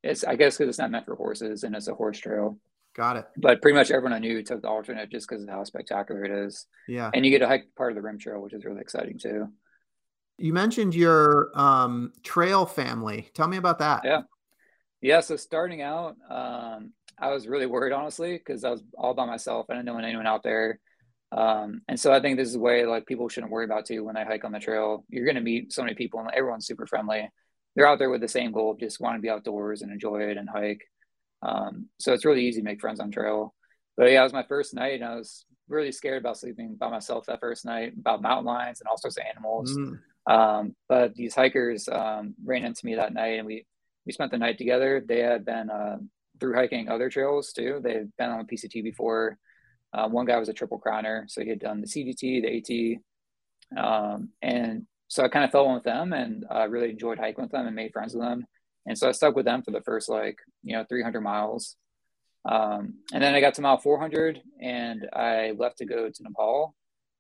it's 0.05 0.23
I 0.23 0.37
guess 0.37 0.57
because 0.57 0.69
it's 0.69 0.79
not 0.79 0.93
meant 0.93 1.07
for 1.07 1.17
horses 1.17 1.65
and 1.65 1.75
it's 1.75 1.89
a 1.89 1.95
horse 1.95 2.19
trail. 2.19 2.57
Got 2.95 3.17
it. 3.17 3.27
But 3.37 3.63
pretty 3.63 3.77
much 3.77 3.91
everyone 3.91 4.13
I 4.13 4.19
knew 4.19 4.43
took 4.43 4.63
the 4.63 4.69
alternate 4.69 5.11
just 5.11 5.29
because 5.29 5.43
of 5.43 5.49
how 5.49 5.65
spectacular 5.65 6.25
it 6.25 6.31
is. 6.31 6.67
Yeah, 6.87 7.11
and 7.13 7.25
you 7.25 7.33
get 7.33 7.41
to 7.41 7.49
hike 7.49 7.75
part 7.77 7.91
of 7.91 7.97
the 7.97 8.03
rim 8.03 8.19
trail, 8.19 8.41
which 8.41 8.53
is 8.53 8.65
really 8.65 8.81
exciting 8.81 9.19
too. 9.19 9.49
You 10.39 10.53
mentioned 10.53 10.95
your 10.95 11.51
um, 11.55 12.13
trail 12.23 12.65
family. 12.65 13.29
Tell 13.35 13.49
me 13.49 13.57
about 13.57 13.81
that. 13.81 14.03
Yeah. 14.05 14.23
Yeah. 15.01 15.21
So 15.21 15.37
starting 15.37 15.83
out, 15.83 16.17
um, 16.31 16.93
I 17.19 17.31
was 17.31 17.49
really 17.49 17.67
worried, 17.67 17.93
honestly, 17.93 18.39
because 18.39 18.65
I 18.65 18.71
was 18.71 18.83
all 18.97 19.15
by 19.15 19.27
myself. 19.27 19.67
I 19.69 19.75
didn't 19.75 19.87
know 19.87 19.99
anyone 19.99 20.27
out 20.27 20.43
there. 20.43 20.79
Um, 21.33 21.83
and 21.89 21.99
so 21.99 22.13
I 22.13 22.21
think 22.21 22.37
this 22.37 22.49
is 22.49 22.55
a 22.55 22.61
way 22.61 22.87
like 22.87 23.07
people 23.07 23.29
shouldn't 23.29 23.53
worry 23.53 23.65
about 23.65 23.85
too 23.85 24.05
when 24.05 24.15
they 24.15 24.25
hike 24.25 24.45
on 24.45 24.53
the 24.53 24.59
trail. 24.59 25.05
You're 25.09 25.25
going 25.25 25.35
to 25.35 25.41
meet 25.41 25.73
so 25.73 25.83
many 25.83 25.95
people 25.95 26.21
and 26.21 26.31
everyone's 26.33 26.67
super 26.67 26.87
friendly. 26.87 27.29
They're 27.75 27.87
out 27.87 27.99
there 27.99 28.11
with 28.11 28.21
the 28.21 28.29
same 28.29 28.53
goal 28.53 28.77
just 28.79 29.01
want 29.01 29.17
to 29.17 29.21
be 29.21 29.29
outdoors 29.29 29.83
and 29.83 29.93
enjoy 29.93 30.23
it 30.23 30.37
and 30.37 30.49
hike. 30.49 30.83
Um, 31.43 31.89
so 31.99 32.13
it's 32.13 32.25
really 32.25 32.47
easy 32.47 32.61
to 32.61 32.65
make 32.65 32.81
friends 32.81 32.99
on 32.99 33.11
trail. 33.11 33.55
But 33.97 34.11
yeah, 34.11 34.21
it 34.21 34.25
was 34.25 34.33
my 34.33 34.45
first 34.45 34.75
night 34.75 35.01
and 35.01 35.05
I 35.05 35.17
was 35.17 35.45
really 35.69 35.93
scared 35.93 36.23
about 36.23 36.39
sleeping 36.39 36.77
by 36.77 36.89
myself 36.89 37.27
that 37.27 37.41
first 37.41 37.65
night 37.65 37.93
about 37.99 38.23
mountain 38.23 38.47
lions 38.47 38.81
and 38.81 38.89
all 38.89 38.97
sorts 38.97 39.19
of 39.19 39.25
animals. 39.31 39.77
Mm. 39.77 39.99
Um, 40.29 40.77
but 40.89 41.15
these 41.15 41.35
hikers 41.35 41.89
um, 41.89 42.35
ran 42.45 42.65
into 42.65 42.85
me 42.85 42.95
that 42.97 43.15
night, 43.15 43.39
and 43.39 43.47
we 43.47 43.67
we 44.05 44.13
spent 44.13 44.31
the 44.31 44.39
night 44.39 44.59
together. 44.59 45.03
They 45.07 45.21
had 45.21 45.45
been 45.45 45.71
uh, 45.71 45.97
through 46.39 46.55
hiking 46.55 46.89
other 46.89 47.09
trails 47.09 47.53
too. 47.53 47.81
They 47.83 47.95
had 47.95 48.13
been 48.17 48.31
on 48.31 48.47
the 48.47 48.57
PCT 48.57 48.85
before. 48.85 49.39
Uh, 49.93 50.09
one 50.09 50.27
guy 50.27 50.37
was 50.37 50.51
a 50.51 50.53
triple 50.53 50.81
crowner, 50.81 51.25
so 51.29 51.43
he 51.43 51.49
had 51.49 51.59
done 51.59 51.81
the 51.81 51.87
CDT, 51.87 52.43
the 52.43 52.99
AT, 53.75 53.83
um, 53.83 54.29
and 54.43 54.87
so 55.09 55.25
I 55.25 55.29
kind 55.29 55.47
of 55.47 55.51
fell 55.51 55.67
in 55.69 55.75
with 55.75 55.85
them, 55.85 56.13
and 56.13 56.45
I 56.51 56.65
uh, 56.65 56.67
really 56.67 56.91
enjoyed 56.91 57.19
hiking 57.19 57.43
with 57.43 57.53
them 57.53 57.67
and 57.67 57.75
made 57.75 57.93
friends 57.93 58.15
with 58.15 58.23
them. 58.23 58.47
And 58.87 58.97
so 58.97 59.09
I 59.09 59.13
stuck 59.13 59.35
with 59.35 59.47
them 59.47 59.63
for 59.63 59.71
the 59.71 59.81
first 59.81 60.09
like 60.11 60.37
you 60.63 60.77
know 60.77 60.85
300 60.89 61.21
miles. 61.23 61.77
Um, 62.49 62.95
and 63.13 63.23
then 63.23 63.35
I 63.35 63.41
got 63.41 63.55
to 63.55 63.63
mile 63.63 63.79
400 63.79 64.41
and 64.63 65.09
I 65.13 65.53
left 65.59 65.79
to 65.79 65.85
go 65.85 66.09
to 66.09 66.23
Nepal. 66.23 66.75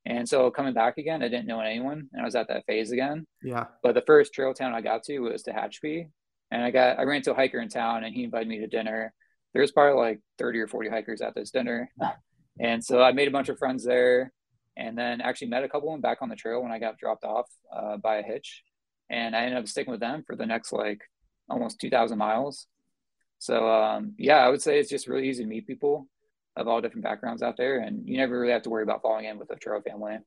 And 0.09 0.27
so 0.27 0.51
coming 0.51 0.73
back 0.73 0.97
again, 0.97 1.23
I 1.23 1.29
didn't 1.29 1.47
know 1.47 1.61
anyone, 1.61 2.09
and 2.15 2.23
I 2.23 2.25
was 2.25 2.35
at 2.35 2.49
that 2.49 2.65
phase 2.65 2.93
again. 2.93 3.27
Yeah. 3.43 3.67
But 3.83 3.95
the 3.95 4.01
first 4.01 4.33
trail 4.33 4.55
town 4.55 4.73
I 4.73 4.81
got 4.81 5.03
to 5.05 5.19
was 5.19 5.43
Tehachapi, 5.43 6.09
and 6.51 6.63
I 6.65 6.71
got 6.71 6.99
I 6.99 7.03
ran 7.03 7.19
into 7.19 7.33
a 7.33 7.35
hiker 7.35 7.61
in 7.61 7.69
town, 7.69 8.05
and 8.05 8.15
he 8.15 8.25
invited 8.25 8.49
me 8.49 8.59
to 8.61 8.67
dinner. 8.67 9.13
There's 9.53 9.71
probably 9.71 10.01
like 10.01 10.21
30 10.39 10.61
or 10.61 10.67
40 10.67 10.89
hikers 10.89 11.21
at 11.21 11.35
this 11.35 11.51
dinner, 11.51 11.91
and 12.59 12.83
so 12.83 13.03
I 13.03 13.13
made 13.13 13.29
a 13.29 13.31
bunch 13.31 13.51
of 13.51 13.59
friends 13.59 13.85
there, 13.85 14.33
and 14.79 14.97
then 14.97 15.21
actually 15.21 15.49
met 15.49 15.65
a 15.65 15.69
couple 15.69 15.91
of 15.91 15.95
them 15.95 16.01
back 16.01 16.23
on 16.23 16.31
the 16.31 16.37
trail 16.37 16.63
when 16.63 16.73
I 16.73 16.79
got 16.79 16.97
dropped 16.97 17.25
off 17.25 17.47
uh, 17.71 17.99
by 17.99 18.17
a 18.17 18.23
hitch, 18.23 18.63
and 19.11 19.37
I 19.37 19.43
ended 19.43 19.59
up 19.59 19.69
sticking 19.69 19.91
with 19.91 20.01
them 20.01 20.25
for 20.27 20.37
the 20.37 20.47
next 20.47 20.73
like 20.73 21.03
almost 21.51 21.83
2,000 21.83 22.17
miles. 22.17 22.67
So 23.41 23.71
um, 23.71 24.15
yeah, 24.17 24.39
I 24.39 24.49
would 24.49 24.63
say 24.63 24.81
it's 24.81 24.89
just 24.89 25.07
really 25.07 25.29
easy 25.29 25.43
to 25.43 25.49
meet 25.49 25.67
people 25.67 26.09
of 26.59 26.69
all 26.69 26.81
different 26.81 27.05
backgrounds 27.05 27.43
out 27.43 27.57
there, 27.57 27.81
and 27.81 28.07
you 28.07 28.17
never 28.17 28.39
really 28.39 28.53
have 28.53 28.63
to 28.63 28.71
worry 28.71 28.83
about 28.83 29.03
falling 29.03 29.25
in 29.25 29.39
with 29.39 29.51
a 29.51 29.57
trail 29.57 29.81
family. 29.81 30.19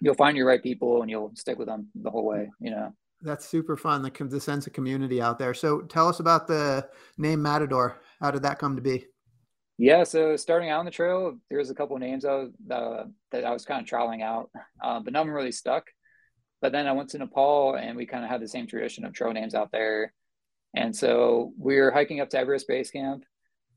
You'll 0.00 0.14
find 0.14 0.36
your 0.36 0.46
right 0.46 0.62
people, 0.62 1.00
and 1.00 1.10
you'll 1.10 1.32
stick 1.34 1.58
with 1.58 1.68
them 1.68 1.88
the 1.94 2.10
whole 2.10 2.26
way. 2.26 2.50
You 2.60 2.72
know. 2.72 2.92
That's 3.22 3.46
super 3.46 3.76
fun. 3.76 4.02
The, 4.02 4.10
the 4.24 4.40
sense 4.40 4.66
of 4.66 4.72
community 4.72 5.22
out 5.22 5.38
there. 5.38 5.54
So 5.54 5.82
tell 5.82 6.08
us 6.08 6.20
about 6.20 6.46
the 6.46 6.88
name 7.16 7.40
Matador. 7.40 8.02
How 8.20 8.30
did 8.30 8.42
that 8.42 8.58
come 8.58 8.76
to 8.76 8.82
be? 8.82 9.06
Yeah, 9.78 10.04
so 10.04 10.36
starting 10.36 10.70
out 10.70 10.78
on 10.78 10.84
the 10.84 10.90
trail, 10.90 11.36
there's 11.50 11.70
a 11.70 11.74
couple 11.74 11.98
names 11.98 12.24
I 12.24 12.34
was, 12.34 12.50
uh, 12.70 13.04
that 13.32 13.44
I 13.44 13.50
was 13.50 13.64
kind 13.64 13.80
of 13.82 13.88
trialing 13.88 14.22
out, 14.22 14.50
uh, 14.82 15.00
but 15.00 15.12
none 15.12 15.22
of 15.22 15.26
them 15.26 15.34
really 15.34 15.52
stuck. 15.52 15.86
But 16.60 16.70
then 16.70 16.86
I 16.86 16.92
went 16.92 17.10
to 17.10 17.18
Nepal, 17.18 17.74
and 17.74 17.96
we 17.96 18.06
kind 18.06 18.24
of 18.24 18.30
had 18.30 18.40
the 18.40 18.48
same 18.48 18.66
tradition 18.66 19.04
of 19.04 19.12
trail 19.12 19.32
names 19.32 19.54
out 19.54 19.72
there. 19.72 20.12
And 20.76 20.94
so 20.94 21.52
we 21.58 21.76
were 21.80 21.90
hiking 21.90 22.20
up 22.20 22.30
to 22.30 22.38
Everest 22.38 22.68
Base 22.68 22.90
Camp, 22.90 23.24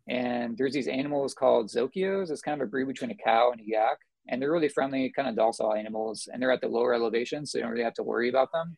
and 0.08 0.58
there's 0.58 0.74
these 0.74 0.88
animals 0.88 1.34
called 1.34 1.68
zokios. 1.68 2.32
It's 2.32 2.42
kind 2.42 2.62
of 2.62 2.68
a 2.68 2.70
breed 2.70 2.88
between 2.88 3.12
a 3.12 3.16
cow 3.16 3.52
and 3.52 3.62
a 3.62 3.64
yak. 3.66 3.98
And 4.30 4.42
they're 4.42 4.52
really 4.52 4.70
friendly, 4.70 5.12
kind 5.16 5.28
of 5.28 5.36
docile 5.36 5.74
animals. 5.74 6.28
And 6.32 6.42
they're 6.42 6.52
at 6.52 6.62
the 6.62 6.68
lower 6.68 6.94
elevations, 6.94 7.52
so 7.52 7.58
you 7.58 7.64
don't 7.64 7.72
really 7.72 7.84
have 7.84 7.94
to 7.96 8.04
worry 8.04 8.30
about 8.30 8.52
them. 8.52 8.78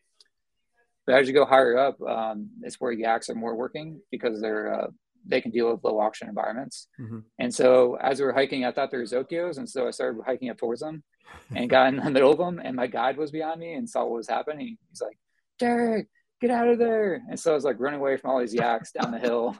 But 1.06 1.16
as 1.16 1.28
you 1.28 1.34
go 1.34 1.44
higher 1.44 1.76
up, 1.76 2.00
um, 2.02 2.50
it's 2.62 2.80
where 2.80 2.92
yaks 2.92 3.30
are 3.30 3.34
more 3.34 3.56
working 3.56 4.00
because 4.10 4.40
they're 4.40 4.72
uh, 4.72 4.86
they 5.26 5.40
can 5.40 5.50
deal 5.50 5.70
with 5.70 5.84
low 5.84 6.00
oxygen 6.00 6.28
environments. 6.28 6.88
Mm-hmm. 7.00 7.18
And 7.38 7.54
so 7.54 7.96
as 7.96 8.20
we 8.20 8.26
were 8.26 8.32
hiking, 8.32 8.64
I 8.64 8.72
thought 8.72 8.90
there 8.90 9.00
were 9.00 9.06
Zokios, 9.06 9.58
and 9.58 9.68
so 9.68 9.86
I 9.86 9.90
started 9.90 10.22
hiking 10.24 10.50
up 10.50 10.58
towards 10.58 10.80
them, 10.80 11.02
and 11.54 11.68
got 11.68 11.88
in 11.88 11.96
the 11.96 12.10
middle 12.10 12.32
of 12.32 12.38
them, 12.38 12.60
and 12.62 12.76
my 12.76 12.86
guide 12.86 13.16
was 13.16 13.30
behind 13.30 13.60
me 13.60 13.74
and 13.74 13.88
saw 13.88 14.02
what 14.02 14.12
was 14.12 14.28
happening. 14.28 14.78
He's 14.88 15.00
like, 15.00 15.18
"Derek, 15.58 16.08
get 16.40 16.50
out 16.50 16.68
of 16.68 16.78
there!" 16.78 17.22
And 17.28 17.38
so 17.38 17.52
I 17.52 17.54
was 17.54 17.64
like 17.64 17.80
running 17.80 18.00
away 18.00 18.16
from 18.16 18.30
all 18.30 18.40
these 18.40 18.54
yaks 18.54 18.92
down 18.92 19.10
the 19.10 19.18
hill. 19.18 19.56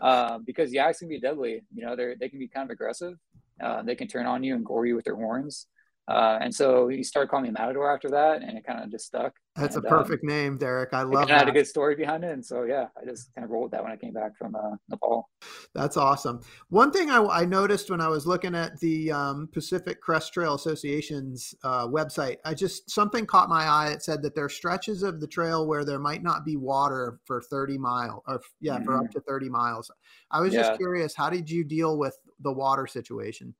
Um, 0.00 0.44
because 0.44 0.72
yaks 0.72 0.98
can 0.98 1.08
be 1.08 1.20
deadly. 1.20 1.62
You 1.74 1.84
know, 1.86 1.96
they 1.96 2.14
they 2.18 2.28
can 2.28 2.38
be 2.38 2.48
kind 2.48 2.64
of 2.64 2.70
aggressive. 2.70 3.14
Uh, 3.62 3.82
they 3.82 3.94
can 3.94 4.08
turn 4.08 4.26
on 4.26 4.42
you 4.42 4.54
and 4.54 4.64
gore 4.64 4.86
you 4.86 4.96
with 4.96 5.04
their 5.04 5.14
horns. 5.14 5.66
Uh, 6.08 6.38
and 6.40 6.52
so 6.52 6.88
he 6.88 7.02
started 7.04 7.28
calling 7.28 7.44
me 7.44 7.50
Matador 7.50 7.92
after 7.92 8.10
that, 8.10 8.42
and 8.42 8.58
it 8.58 8.66
kind 8.66 8.82
of 8.82 8.90
just 8.90 9.06
stuck. 9.06 9.32
That's 9.54 9.76
and, 9.76 9.84
a 9.84 9.88
perfect 9.88 10.24
um, 10.24 10.30
name, 10.30 10.58
Derek. 10.58 10.92
I 10.92 11.02
love. 11.02 11.30
It 11.30 11.32
had 11.32 11.48
a 11.48 11.52
good 11.52 11.66
story 11.66 11.94
behind 11.94 12.24
it, 12.24 12.32
and 12.32 12.44
so 12.44 12.64
yeah, 12.64 12.86
I 13.00 13.04
just 13.04 13.32
kind 13.34 13.44
of 13.44 13.50
rolled 13.50 13.70
that 13.70 13.82
when 13.82 13.92
I 13.92 13.96
came 13.96 14.12
back 14.12 14.36
from 14.36 14.56
uh, 14.56 14.76
Nepal. 14.88 15.28
That's 15.74 15.96
awesome. 15.96 16.40
One 16.70 16.90
thing 16.90 17.10
I, 17.10 17.22
I, 17.22 17.44
noticed 17.44 17.88
when 17.88 18.00
I 18.00 18.08
was 18.08 18.26
looking 18.26 18.54
at 18.54 18.80
the 18.80 19.12
um, 19.12 19.48
Pacific 19.52 20.00
Crest 20.00 20.32
Trail 20.32 20.54
Association's 20.54 21.54
uh, 21.62 21.86
website, 21.86 22.38
I 22.44 22.54
just 22.54 22.90
something 22.90 23.24
caught 23.24 23.48
my 23.48 23.64
eye. 23.64 23.90
It 23.90 24.02
said 24.02 24.22
that 24.22 24.34
there 24.34 24.46
are 24.46 24.50
stretches 24.50 25.04
of 25.04 25.20
the 25.20 25.28
trail 25.28 25.68
where 25.68 25.84
there 25.84 26.00
might 26.00 26.24
not 26.24 26.44
be 26.44 26.56
water 26.56 27.20
for 27.26 27.42
30 27.42 27.78
miles, 27.78 28.22
or 28.26 28.40
yeah, 28.60 28.74
mm-hmm. 28.74 28.84
for 28.84 28.94
up 28.96 29.04
mm-hmm. 29.04 29.12
to 29.12 29.20
30 29.20 29.48
miles. 29.50 29.88
I 30.32 30.40
was 30.40 30.52
yeah. 30.52 30.62
just 30.62 30.78
curious, 30.78 31.14
how 31.14 31.30
did 31.30 31.48
you 31.48 31.62
deal 31.62 31.96
with 31.96 32.16
the 32.40 32.52
water 32.52 32.88
situation? 32.88 33.54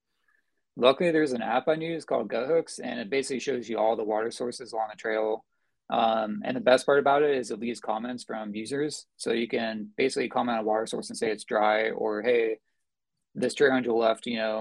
Luckily, 0.76 1.10
there's 1.10 1.32
an 1.32 1.42
app 1.42 1.68
I 1.68 1.74
use 1.74 2.04
called 2.04 2.28
Guthooks, 2.28 2.78
and 2.78 2.98
it 2.98 3.10
basically 3.10 3.40
shows 3.40 3.68
you 3.68 3.78
all 3.78 3.96
the 3.96 4.04
water 4.04 4.30
sources 4.30 4.72
along 4.72 4.88
the 4.90 4.96
trail. 4.96 5.44
Um, 5.90 6.40
and 6.44 6.56
the 6.56 6.60
best 6.60 6.86
part 6.86 6.98
about 6.98 7.22
it 7.22 7.36
is 7.36 7.50
it 7.50 7.60
leaves 7.60 7.80
comments 7.80 8.24
from 8.24 8.54
users. 8.54 9.06
So 9.18 9.32
you 9.32 9.46
can 9.46 9.90
basically 9.96 10.30
comment 10.30 10.58
on 10.58 10.64
a 10.64 10.66
water 10.66 10.86
source 10.86 11.10
and 11.10 11.18
say 11.18 11.30
it's 11.30 11.44
dry, 11.44 11.90
or 11.90 12.22
hey, 12.22 12.56
this 13.34 13.54
trail 13.54 13.76
angel 13.76 13.98
left, 13.98 14.26
you 14.26 14.38
know, 14.38 14.60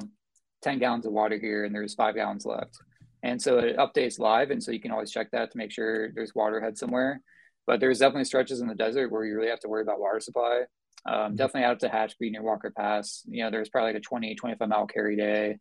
10 0.64 0.80
gallons 0.80 1.06
of 1.06 1.14
water 1.14 1.38
here, 1.40 1.64
and 1.64 1.74
there's 1.74 1.96
five 1.96 2.16
gallons 2.16 2.46
left. 2.46 2.78
And 3.24 3.42
so 3.42 3.60
it 3.60 3.78
updates 3.78 4.20
live, 4.20 4.52
and 4.52 4.62
so 4.62 4.72
you 4.72 4.82
can 4.82 4.92
always 4.92 5.12
check 5.12 5.32
that 5.32 5.52
to 5.52 5.58
make 5.58 5.72
sure 5.72 6.12
there's 6.12 6.36
water 6.36 6.58
ahead 6.58 6.78
somewhere. 6.78 7.22
But 7.68 7.80
there's 7.80 8.00
definitely 8.00 8.26
stretches 8.26 8.60
in 8.60 8.68
the 8.68 8.76
desert 8.76 9.12
where 9.12 9.24
you 9.24 9.36
really 9.36 9.50
have 9.50 9.60
to 9.62 9.70
worry 9.70 9.84
about 9.84 10.00
water 10.00 10.20
supply. 10.20 10.64
Um, 11.06 11.16
mm-hmm. 11.16 11.36
definitely 11.36 11.64
out 11.64 11.80
to 11.80 11.90
Tehachapi 11.90 12.32
near 12.32 12.44
Walker 12.44 12.74
Pass. 12.76 13.24
You 13.28 13.44
know, 13.44 13.52
there's 13.52 13.70
probably 13.70 13.94
like 13.94 14.02
a 14.02 14.06
20, 14.06 14.36
25 14.36 14.68
mile 14.68 14.88
carry 14.88 15.16
day 15.16 15.58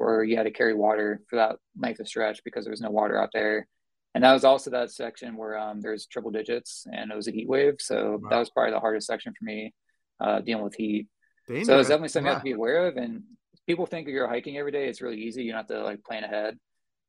where 0.00 0.24
you 0.24 0.36
had 0.36 0.44
to 0.44 0.50
carry 0.50 0.74
water 0.74 1.20
for 1.28 1.36
that 1.36 1.56
length 1.78 2.00
of 2.00 2.08
stretch 2.08 2.42
because 2.44 2.64
there 2.64 2.70
was 2.70 2.80
no 2.80 2.90
water 2.90 3.20
out 3.20 3.30
there. 3.32 3.68
And 4.14 4.24
that 4.24 4.32
was 4.32 4.44
also 4.44 4.70
that 4.70 4.90
section 4.90 5.36
where 5.36 5.58
um, 5.58 5.80
there's 5.80 6.06
triple 6.06 6.30
digits 6.30 6.86
and 6.92 7.12
it 7.12 7.14
was 7.14 7.28
a 7.28 7.32
heat 7.32 7.48
wave. 7.48 7.76
So 7.78 8.18
wow. 8.20 8.30
that 8.30 8.38
was 8.38 8.50
probably 8.50 8.72
the 8.72 8.80
hardest 8.80 9.06
section 9.06 9.34
for 9.38 9.44
me 9.44 9.72
uh, 10.18 10.40
dealing 10.40 10.64
with 10.64 10.74
heat. 10.74 11.06
Dangerous. 11.46 11.66
So 11.66 11.78
it's 11.78 11.88
definitely 11.88 12.08
something 12.08 12.26
yeah. 12.26 12.30
you 12.30 12.34
have 12.34 12.42
to 12.42 12.44
be 12.44 12.52
aware 12.52 12.86
of. 12.88 12.96
And 12.96 13.22
people 13.66 13.86
think 13.86 14.08
if 14.08 14.12
you're 14.12 14.26
hiking 14.26 14.56
every 14.56 14.72
day, 14.72 14.88
it's 14.88 15.02
really 15.02 15.20
easy. 15.20 15.44
You 15.44 15.52
don't 15.52 15.58
have 15.58 15.66
to 15.68 15.82
like 15.82 16.02
plan 16.02 16.24
ahead. 16.24 16.58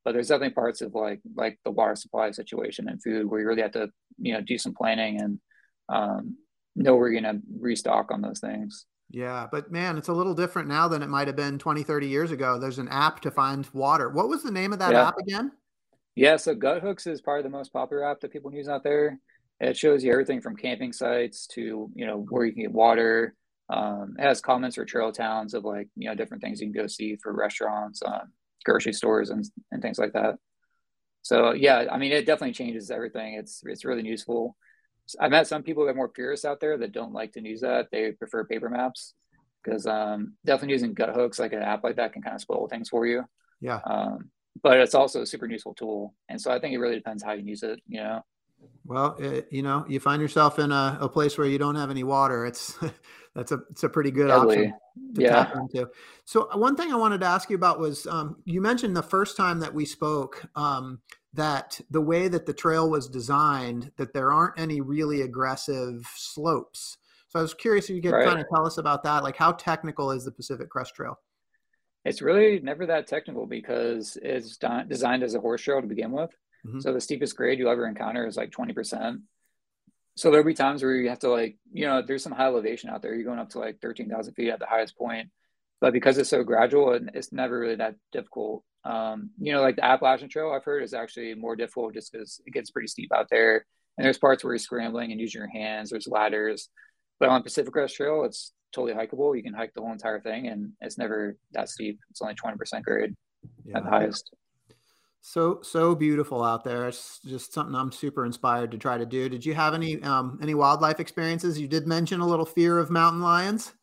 But 0.03 0.13
there's 0.13 0.27
definitely 0.27 0.55
parts 0.55 0.81
of 0.81 0.93
like 0.93 1.21
like 1.35 1.59
the 1.63 1.71
water 1.71 1.95
supply 1.95 2.31
situation 2.31 2.89
and 2.89 3.01
food 3.01 3.27
where 3.27 3.39
you 3.39 3.47
really 3.47 3.61
have 3.61 3.73
to 3.73 3.89
you 4.17 4.33
know 4.33 4.41
do 4.41 4.57
some 4.57 4.73
planning 4.73 5.21
and 5.21 5.39
um, 5.89 6.37
know 6.75 6.95
where 6.95 7.09
you're 7.09 7.21
gonna 7.21 7.39
restock 7.59 8.11
on 8.11 8.21
those 8.21 8.39
things. 8.39 8.85
Yeah, 9.13 9.47
but 9.51 9.71
man, 9.71 9.97
it's 9.97 10.07
a 10.07 10.13
little 10.13 10.33
different 10.33 10.69
now 10.69 10.87
than 10.87 11.03
it 11.03 11.09
might 11.09 11.27
have 11.27 11.35
been 11.35 11.59
20, 11.59 11.83
30 11.83 12.07
years 12.07 12.31
ago. 12.31 12.57
There's 12.57 12.79
an 12.79 12.87
app 12.87 13.19
to 13.21 13.31
find 13.31 13.67
water. 13.73 14.09
What 14.09 14.29
was 14.29 14.41
the 14.41 14.51
name 14.51 14.71
of 14.71 14.79
that 14.79 14.93
yeah. 14.93 15.07
app 15.09 15.17
again? 15.17 15.51
Yeah, 16.15 16.37
so 16.37 16.55
Guthooks 16.55 17.07
is 17.07 17.21
probably 17.21 17.43
the 17.43 17.49
most 17.49 17.73
popular 17.73 18.03
app 18.03 18.21
that 18.21 18.31
people 18.31 18.53
use 18.53 18.69
out 18.69 18.83
there. 18.83 19.19
It 19.59 19.77
shows 19.77 20.03
you 20.03 20.11
everything 20.11 20.41
from 20.41 20.55
camping 20.55 20.93
sites 20.93 21.45
to, 21.47 21.89
you 21.93 22.05
know, 22.05 22.25
where 22.29 22.45
you 22.45 22.53
can 22.53 22.63
get 22.63 22.71
water. 22.71 23.35
Um, 23.69 24.15
it 24.17 24.23
has 24.23 24.41
comments 24.41 24.75
for 24.75 24.85
trail 24.85 25.11
towns 25.11 25.53
of 25.53 25.63
like, 25.63 25.87
you 25.95 26.09
know, 26.09 26.15
different 26.15 26.41
things 26.41 26.59
you 26.59 26.67
can 26.71 26.81
go 26.81 26.87
see 26.87 27.17
for 27.21 27.33
restaurants, 27.33 28.01
um, 28.05 28.31
grocery 28.65 28.93
stores 28.93 29.29
and, 29.29 29.45
and 29.71 29.81
things 29.81 29.99
like 29.99 30.13
that. 30.13 30.35
So 31.21 31.51
yeah, 31.51 31.85
I 31.91 31.97
mean, 31.97 32.11
it 32.11 32.25
definitely 32.25 32.53
changes 32.53 32.91
everything. 32.91 33.35
It's, 33.35 33.61
it's 33.65 33.85
really 33.85 34.05
useful. 34.05 34.57
I 35.19 35.29
met 35.29 35.47
some 35.47 35.63
people 35.63 35.85
that 35.85 35.91
are 35.91 35.95
more 35.95 36.09
purists 36.09 36.45
out 36.45 36.59
there 36.59 36.77
that 36.77 36.91
don't 36.91 37.13
like 37.13 37.33
to 37.33 37.41
use 37.41 37.61
that. 37.61 37.89
They 37.91 38.11
prefer 38.11 38.43
paper 38.45 38.69
maps 38.69 39.13
because 39.63 39.85
um, 39.85 40.33
definitely 40.45 40.73
using 40.73 40.93
Guthooks 40.93 41.39
like 41.39 41.53
an 41.53 41.61
app 41.61 41.83
like 41.83 41.97
that 41.97 42.13
can 42.13 42.21
kind 42.21 42.35
of 42.35 42.41
spoil 42.41 42.67
things 42.67 42.89
for 42.89 43.05
you. 43.05 43.23
Yeah. 43.59 43.79
Um, 43.85 44.31
but 44.63 44.79
it's 44.79 44.95
also 44.95 45.21
a 45.21 45.25
super 45.25 45.45
useful 45.45 45.73
tool, 45.73 46.13
and 46.27 46.39
so 46.39 46.51
I 46.51 46.59
think 46.59 46.73
it 46.73 46.79
really 46.79 46.95
depends 46.95 47.23
how 47.23 47.31
you 47.31 47.43
use 47.43 47.63
it. 47.63 47.79
You 47.87 48.03
know. 48.03 48.21
Well, 48.85 49.15
it, 49.17 49.47
you 49.51 49.63
know, 49.63 49.85
you 49.87 49.99
find 49.99 50.21
yourself 50.21 50.59
in 50.59 50.71
a, 50.71 50.97
a, 51.01 51.09
place 51.09 51.37
where 51.37 51.47
you 51.47 51.57
don't 51.57 51.75
have 51.75 51.89
any 51.89 52.03
water. 52.03 52.45
It's 52.45 52.77
that's 53.35 53.51
a 53.51 53.61
it's 53.69 53.83
a 53.83 53.89
pretty 53.89 54.11
good 54.11 54.27
Deadly. 54.27 54.57
option 54.57 54.73
to 55.15 55.21
yeah. 55.21 55.45
tap 55.45 55.55
into. 55.55 55.89
So 56.25 56.47
one 56.57 56.75
thing 56.75 56.91
I 56.91 56.95
wanted 56.95 57.21
to 57.21 57.27
ask 57.27 57.49
you 57.49 57.55
about 57.55 57.79
was 57.79 58.05
um, 58.07 58.37
you 58.45 58.61
mentioned 58.61 58.95
the 58.95 59.03
first 59.03 59.37
time 59.37 59.59
that 59.59 59.73
we 59.73 59.85
spoke. 59.85 60.43
Um, 60.55 60.99
that 61.33 61.79
the 61.89 62.01
way 62.01 62.27
that 62.27 62.45
the 62.45 62.53
trail 62.53 62.89
was 62.89 63.07
designed, 63.07 63.91
that 63.97 64.13
there 64.13 64.31
aren't 64.31 64.59
any 64.59 64.81
really 64.81 65.21
aggressive 65.21 66.05
slopes. 66.15 66.97
So 67.29 67.39
I 67.39 67.41
was 67.41 67.53
curious 67.53 67.89
if 67.89 67.95
you 67.95 68.01
could 68.01 68.11
right. 68.11 68.27
kind 68.27 68.39
of 68.39 68.47
tell 68.53 68.65
us 68.65 68.77
about 68.77 69.03
that. 69.03 69.23
Like, 69.23 69.37
how 69.37 69.53
technical 69.53 70.11
is 70.11 70.25
the 70.25 70.31
Pacific 70.31 70.69
Crest 70.69 70.93
Trail? 70.95 71.17
It's 72.03 72.21
really 72.21 72.59
never 72.59 72.85
that 72.87 73.07
technical 73.07 73.45
because 73.45 74.17
it's 74.21 74.57
designed 74.87 75.23
as 75.23 75.35
a 75.35 75.39
horse 75.39 75.61
trail 75.61 75.81
to 75.81 75.87
begin 75.87 76.11
with. 76.11 76.31
Mm-hmm. 76.65 76.79
So 76.79 76.93
the 76.93 76.99
steepest 76.99 77.37
grade 77.37 77.59
you'll 77.59 77.71
ever 77.71 77.87
encounter 77.87 78.27
is 78.27 78.35
like 78.35 78.51
20%. 78.51 79.21
So 80.17 80.29
there'll 80.29 80.45
be 80.45 80.53
times 80.53 80.83
where 80.83 80.95
you 80.95 81.09
have 81.09 81.19
to 81.19 81.29
like, 81.29 81.57
you 81.71 81.85
know, 81.85 82.01
there's 82.01 82.23
some 82.23 82.33
high 82.33 82.47
elevation 82.47 82.89
out 82.89 83.01
there. 83.01 83.15
You're 83.15 83.23
going 83.23 83.39
up 83.39 83.51
to 83.51 83.59
like 83.59 83.79
13,000 83.81 84.33
feet 84.33 84.49
at 84.49 84.59
the 84.59 84.65
highest 84.65 84.97
point. 84.97 85.29
But 85.79 85.93
because 85.93 86.17
it's 86.17 86.29
so 86.29 86.43
gradual, 86.43 86.93
and 86.93 87.11
it's 87.13 87.31
never 87.31 87.57
really 87.57 87.75
that 87.75 87.95
difficult 88.11 88.63
um, 88.83 89.29
you 89.39 89.51
know, 89.53 89.61
like 89.61 89.75
the 89.75 89.85
Appalachian 89.85 90.29
Trail, 90.29 90.51
I've 90.51 90.63
heard 90.63 90.83
is 90.83 90.93
actually 90.93 91.33
more 91.35 91.55
difficult 91.55 91.93
just 91.93 92.11
because 92.11 92.41
it 92.45 92.51
gets 92.51 92.71
pretty 92.71 92.87
steep 92.87 93.11
out 93.13 93.27
there. 93.29 93.65
And 93.97 94.05
there's 94.05 94.17
parts 94.17 94.43
where 94.43 94.53
you're 94.53 94.59
scrambling 94.59 95.11
and 95.11 95.19
using 95.19 95.39
your 95.39 95.49
hands. 95.49 95.89
There's 95.89 96.07
ladders, 96.07 96.69
but 97.19 97.29
on 97.29 97.43
Pacific 97.43 97.73
Crest 97.73 97.95
Trail, 97.95 98.23
it's 98.23 98.53
totally 98.71 98.93
hikeable. 98.93 99.35
You 99.35 99.43
can 99.43 99.53
hike 99.53 99.73
the 99.73 99.81
whole 99.81 99.91
entire 99.91 100.19
thing, 100.19 100.47
and 100.47 100.71
it's 100.81 100.97
never 100.97 101.37
that 101.51 101.69
steep. 101.69 101.99
It's 102.09 102.21
only 102.21 102.35
20% 102.35 102.83
grade 102.83 103.13
yeah. 103.65 103.77
at 103.77 103.83
the 103.83 103.89
highest. 103.89 104.31
So 105.23 105.59
so 105.61 105.93
beautiful 105.93 106.43
out 106.43 106.63
there. 106.63 106.87
It's 106.87 107.19
just 107.19 107.53
something 107.53 107.75
I'm 107.75 107.91
super 107.91 108.25
inspired 108.25 108.71
to 108.71 108.79
try 108.79 108.97
to 108.97 109.05
do. 109.05 109.29
Did 109.29 109.45
you 109.45 109.53
have 109.53 109.75
any 109.75 110.01
um, 110.01 110.39
any 110.41 110.55
wildlife 110.55 110.99
experiences? 110.99 111.59
You 111.59 111.67
did 111.67 111.85
mention 111.85 112.21
a 112.21 112.27
little 112.27 112.45
fear 112.45 112.79
of 112.79 112.89
mountain 112.89 113.21
lions. 113.21 113.73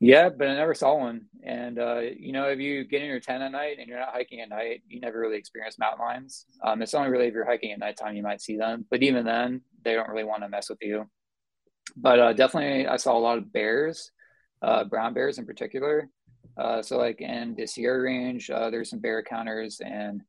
Yeah, 0.00 0.28
but 0.28 0.46
I 0.48 0.54
never 0.54 0.74
saw 0.74 0.96
one. 0.96 1.22
And 1.42 1.78
uh, 1.78 2.00
you 2.16 2.32
know, 2.32 2.44
if 2.48 2.60
you 2.60 2.84
get 2.84 3.02
in 3.02 3.08
your 3.08 3.20
tent 3.20 3.42
at 3.42 3.50
night 3.50 3.78
and 3.78 3.88
you're 3.88 3.98
not 3.98 4.12
hiking 4.12 4.40
at 4.40 4.48
night, 4.48 4.82
you 4.88 5.00
never 5.00 5.18
really 5.18 5.38
experience 5.38 5.78
mountain 5.78 6.00
lions. 6.00 6.46
Um, 6.64 6.82
it's 6.82 6.94
only 6.94 7.10
really 7.10 7.26
if 7.26 7.34
you're 7.34 7.44
hiking 7.44 7.72
at 7.72 7.80
nighttime 7.80 8.14
you 8.14 8.22
might 8.22 8.40
see 8.40 8.56
them. 8.56 8.86
But 8.90 9.02
even 9.02 9.24
then, 9.24 9.62
they 9.82 9.94
don't 9.94 10.08
really 10.08 10.24
want 10.24 10.42
to 10.42 10.48
mess 10.48 10.68
with 10.70 10.78
you. 10.82 11.06
But 11.96 12.18
uh, 12.20 12.32
definitely, 12.32 12.86
I 12.86 12.96
saw 12.96 13.16
a 13.16 13.18
lot 13.18 13.38
of 13.38 13.52
bears, 13.52 14.12
uh, 14.62 14.84
brown 14.84 15.14
bears 15.14 15.38
in 15.38 15.46
particular. 15.46 16.08
Uh, 16.56 16.82
so 16.82 16.96
like 16.98 17.20
in 17.20 17.54
the 17.56 17.66
Sierra 17.66 18.02
Range, 18.02 18.50
uh, 18.50 18.70
there's 18.70 18.90
some 18.90 19.00
bear 19.00 19.22
counters, 19.22 19.80
and 19.84 20.22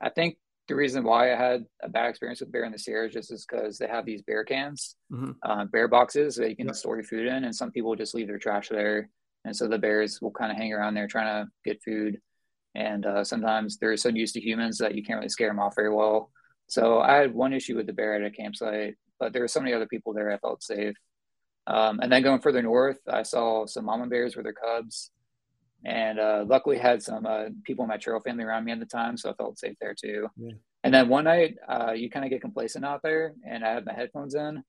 I 0.00 0.10
think 0.10 0.36
the 0.68 0.74
reason 0.74 1.04
why 1.04 1.32
I 1.32 1.36
had 1.36 1.64
a 1.82 1.88
bad 1.88 2.08
experience 2.08 2.40
with 2.40 2.52
bear 2.52 2.64
in 2.64 2.72
the 2.72 2.78
Sierras 2.78 3.12
just 3.12 3.30
is 3.30 3.44
because 3.44 3.78
they 3.78 3.86
have 3.86 4.06
these 4.06 4.22
bear 4.22 4.44
cans, 4.44 4.96
mm-hmm. 5.12 5.32
uh, 5.42 5.66
bear 5.66 5.88
boxes 5.88 6.36
that 6.36 6.48
you 6.48 6.56
can 6.56 6.72
store 6.72 6.96
your 6.96 7.04
food 7.04 7.26
in, 7.26 7.44
and 7.44 7.54
some 7.54 7.70
people 7.70 7.94
just 7.96 8.14
leave 8.14 8.28
their 8.28 8.38
trash 8.38 8.68
there, 8.68 9.10
and 9.44 9.54
so 9.54 9.68
the 9.68 9.78
bears 9.78 10.20
will 10.22 10.30
kind 10.30 10.50
of 10.50 10.56
hang 10.56 10.72
around 10.72 10.94
there 10.94 11.06
trying 11.06 11.44
to 11.44 11.50
get 11.64 11.82
food, 11.82 12.20
and 12.74 13.04
uh, 13.04 13.24
sometimes 13.24 13.76
they're 13.76 13.96
so 13.96 14.08
used 14.08 14.34
to 14.34 14.40
humans 14.40 14.78
that 14.78 14.94
you 14.94 15.02
can't 15.02 15.18
really 15.18 15.28
scare 15.28 15.48
them 15.48 15.60
off 15.60 15.74
very 15.74 15.92
well. 15.92 16.30
So 16.66 17.00
I 17.00 17.16
had 17.16 17.34
one 17.34 17.52
issue 17.52 17.76
with 17.76 17.86
the 17.86 17.92
bear 17.92 18.14
at 18.14 18.24
a 18.24 18.30
campsite, 18.30 18.94
but 19.20 19.32
there 19.32 19.42
were 19.42 19.48
so 19.48 19.60
many 19.60 19.74
other 19.74 19.86
people 19.86 20.14
there 20.14 20.32
I 20.32 20.38
felt 20.38 20.62
safe. 20.62 20.96
Um, 21.66 22.00
and 22.00 22.10
then 22.10 22.22
going 22.22 22.40
further 22.40 22.62
north, 22.62 22.98
I 23.08 23.22
saw 23.22 23.66
some 23.66 23.86
mama 23.86 24.06
bears 24.06 24.36
with 24.36 24.44
their 24.44 24.54
cubs, 24.54 25.10
and 25.84 26.18
uh, 26.18 26.44
luckily 26.46 26.78
had 26.78 27.02
some 27.02 27.26
uh, 27.26 27.44
people 27.64 27.84
in 27.84 27.88
my 27.88 27.96
trail 27.96 28.20
family 28.20 28.44
around 28.44 28.64
me 28.64 28.72
at 28.72 28.80
the 28.80 28.86
time, 28.86 29.16
so 29.16 29.30
I 29.30 29.34
felt 29.34 29.58
safe 29.58 29.76
there 29.80 29.94
too. 29.94 30.28
Yeah. 30.36 30.52
And 30.82 30.92
then 30.92 31.08
one 31.08 31.24
night, 31.24 31.56
uh, 31.68 31.92
you 31.92 32.10
kind 32.10 32.24
of 32.24 32.30
get 32.30 32.40
complacent 32.40 32.84
out 32.84 33.02
there, 33.02 33.34
and 33.46 33.64
I 33.64 33.72
had 33.72 33.86
my 33.86 33.94
headphones 33.94 34.34
in, 34.34 34.62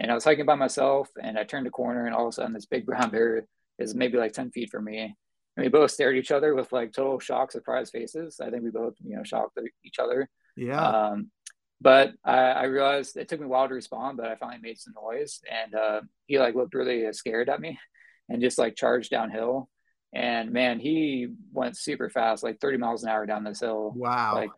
and 0.00 0.10
I 0.10 0.14
was 0.14 0.24
hiking 0.24 0.46
by 0.46 0.54
myself, 0.54 1.08
and 1.20 1.38
I 1.38 1.44
turned 1.44 1.66
a 1.66 1.70
corner, 1.70 2.06
and 2.06 2.14
all 2.14 2.26
of 2.26 2.30
a 2.30 2.32
sudden, 2.32 2.52
this 2.52 2.66
big 2.66 2.86
brown 2.86 3.10
bear 3.12 3.46
is 3.78 3.94
maybe 3.94 4.18
like 4.18 4.32
ten 4.32 4.50
feet 4.50 4.70
from 4.70 4.84
me, 4.84 4.98
and 5.00 5.64
we 5.64 5.68
both 5.68 5.90
stared 5.90 6.16
at 6.16 6.20
each 6.20 6.30
other 6.30 6.54
with 6.54 6.72
like 6.72 6.92
total 6.92 7.18
shock, 7.18 7.50
surprise 7.50 7.90
faces. 7.90 8.40
I 8.40 8.50
think 8.50 8.62
we 8.62 8.70
both, 8.70 8.94
you 9.04 9.16
know, 9.16 9.24
shocked 9.24 9.58
each 9.84 9.98
other. 9.98 10.28
Yeah. 10.56 10.84
Um, 10.84 11.30
but 11.80 12.12
I, 12.24 12.38
I, 12.38 12.62
realized 12.64 13.16
it 13.16 13.28
took 13.28 13.40
me 13.40 13.46
a 13.46 13.48
while 13.48 13.66
to 13.66 13.74
respond, 13.74 14.16
but 14.16 14.26
I 14.26 14.36
finally 14.36 14.60
made 14.62 14.78
some 14.78 14.94
noise, 14.94 15.40
and 15.50 15.74
uh, 15.74 16.00
he 16.26 16.38
like 16.38 16.54
looked 16.54 16.74
really 16.74 17.12
scared 17.12 17.48
at 17.48 17.60
me, 17.60 17.78
and 18.28 18.40
just 18.40 18.58
like 18.58 18.76
charged 18.76 19.10
downhill 19.10 19.68
and 20.12 20.52
man, 20.52 20.78
he 20.78 21.28
went 21.52 21.76
super 21.76 22.10
fast, 22.10 22.42
like 22.42 22.60
30 22.60 22.78
miles 22.78 23.02
an 23.02 23.08
hour 23.08 23.24
down 23.26 23.44
this 23.44 23.60
hill. 23.60 23.92
Wow. 23.96 24.34
Like 24.34 24.50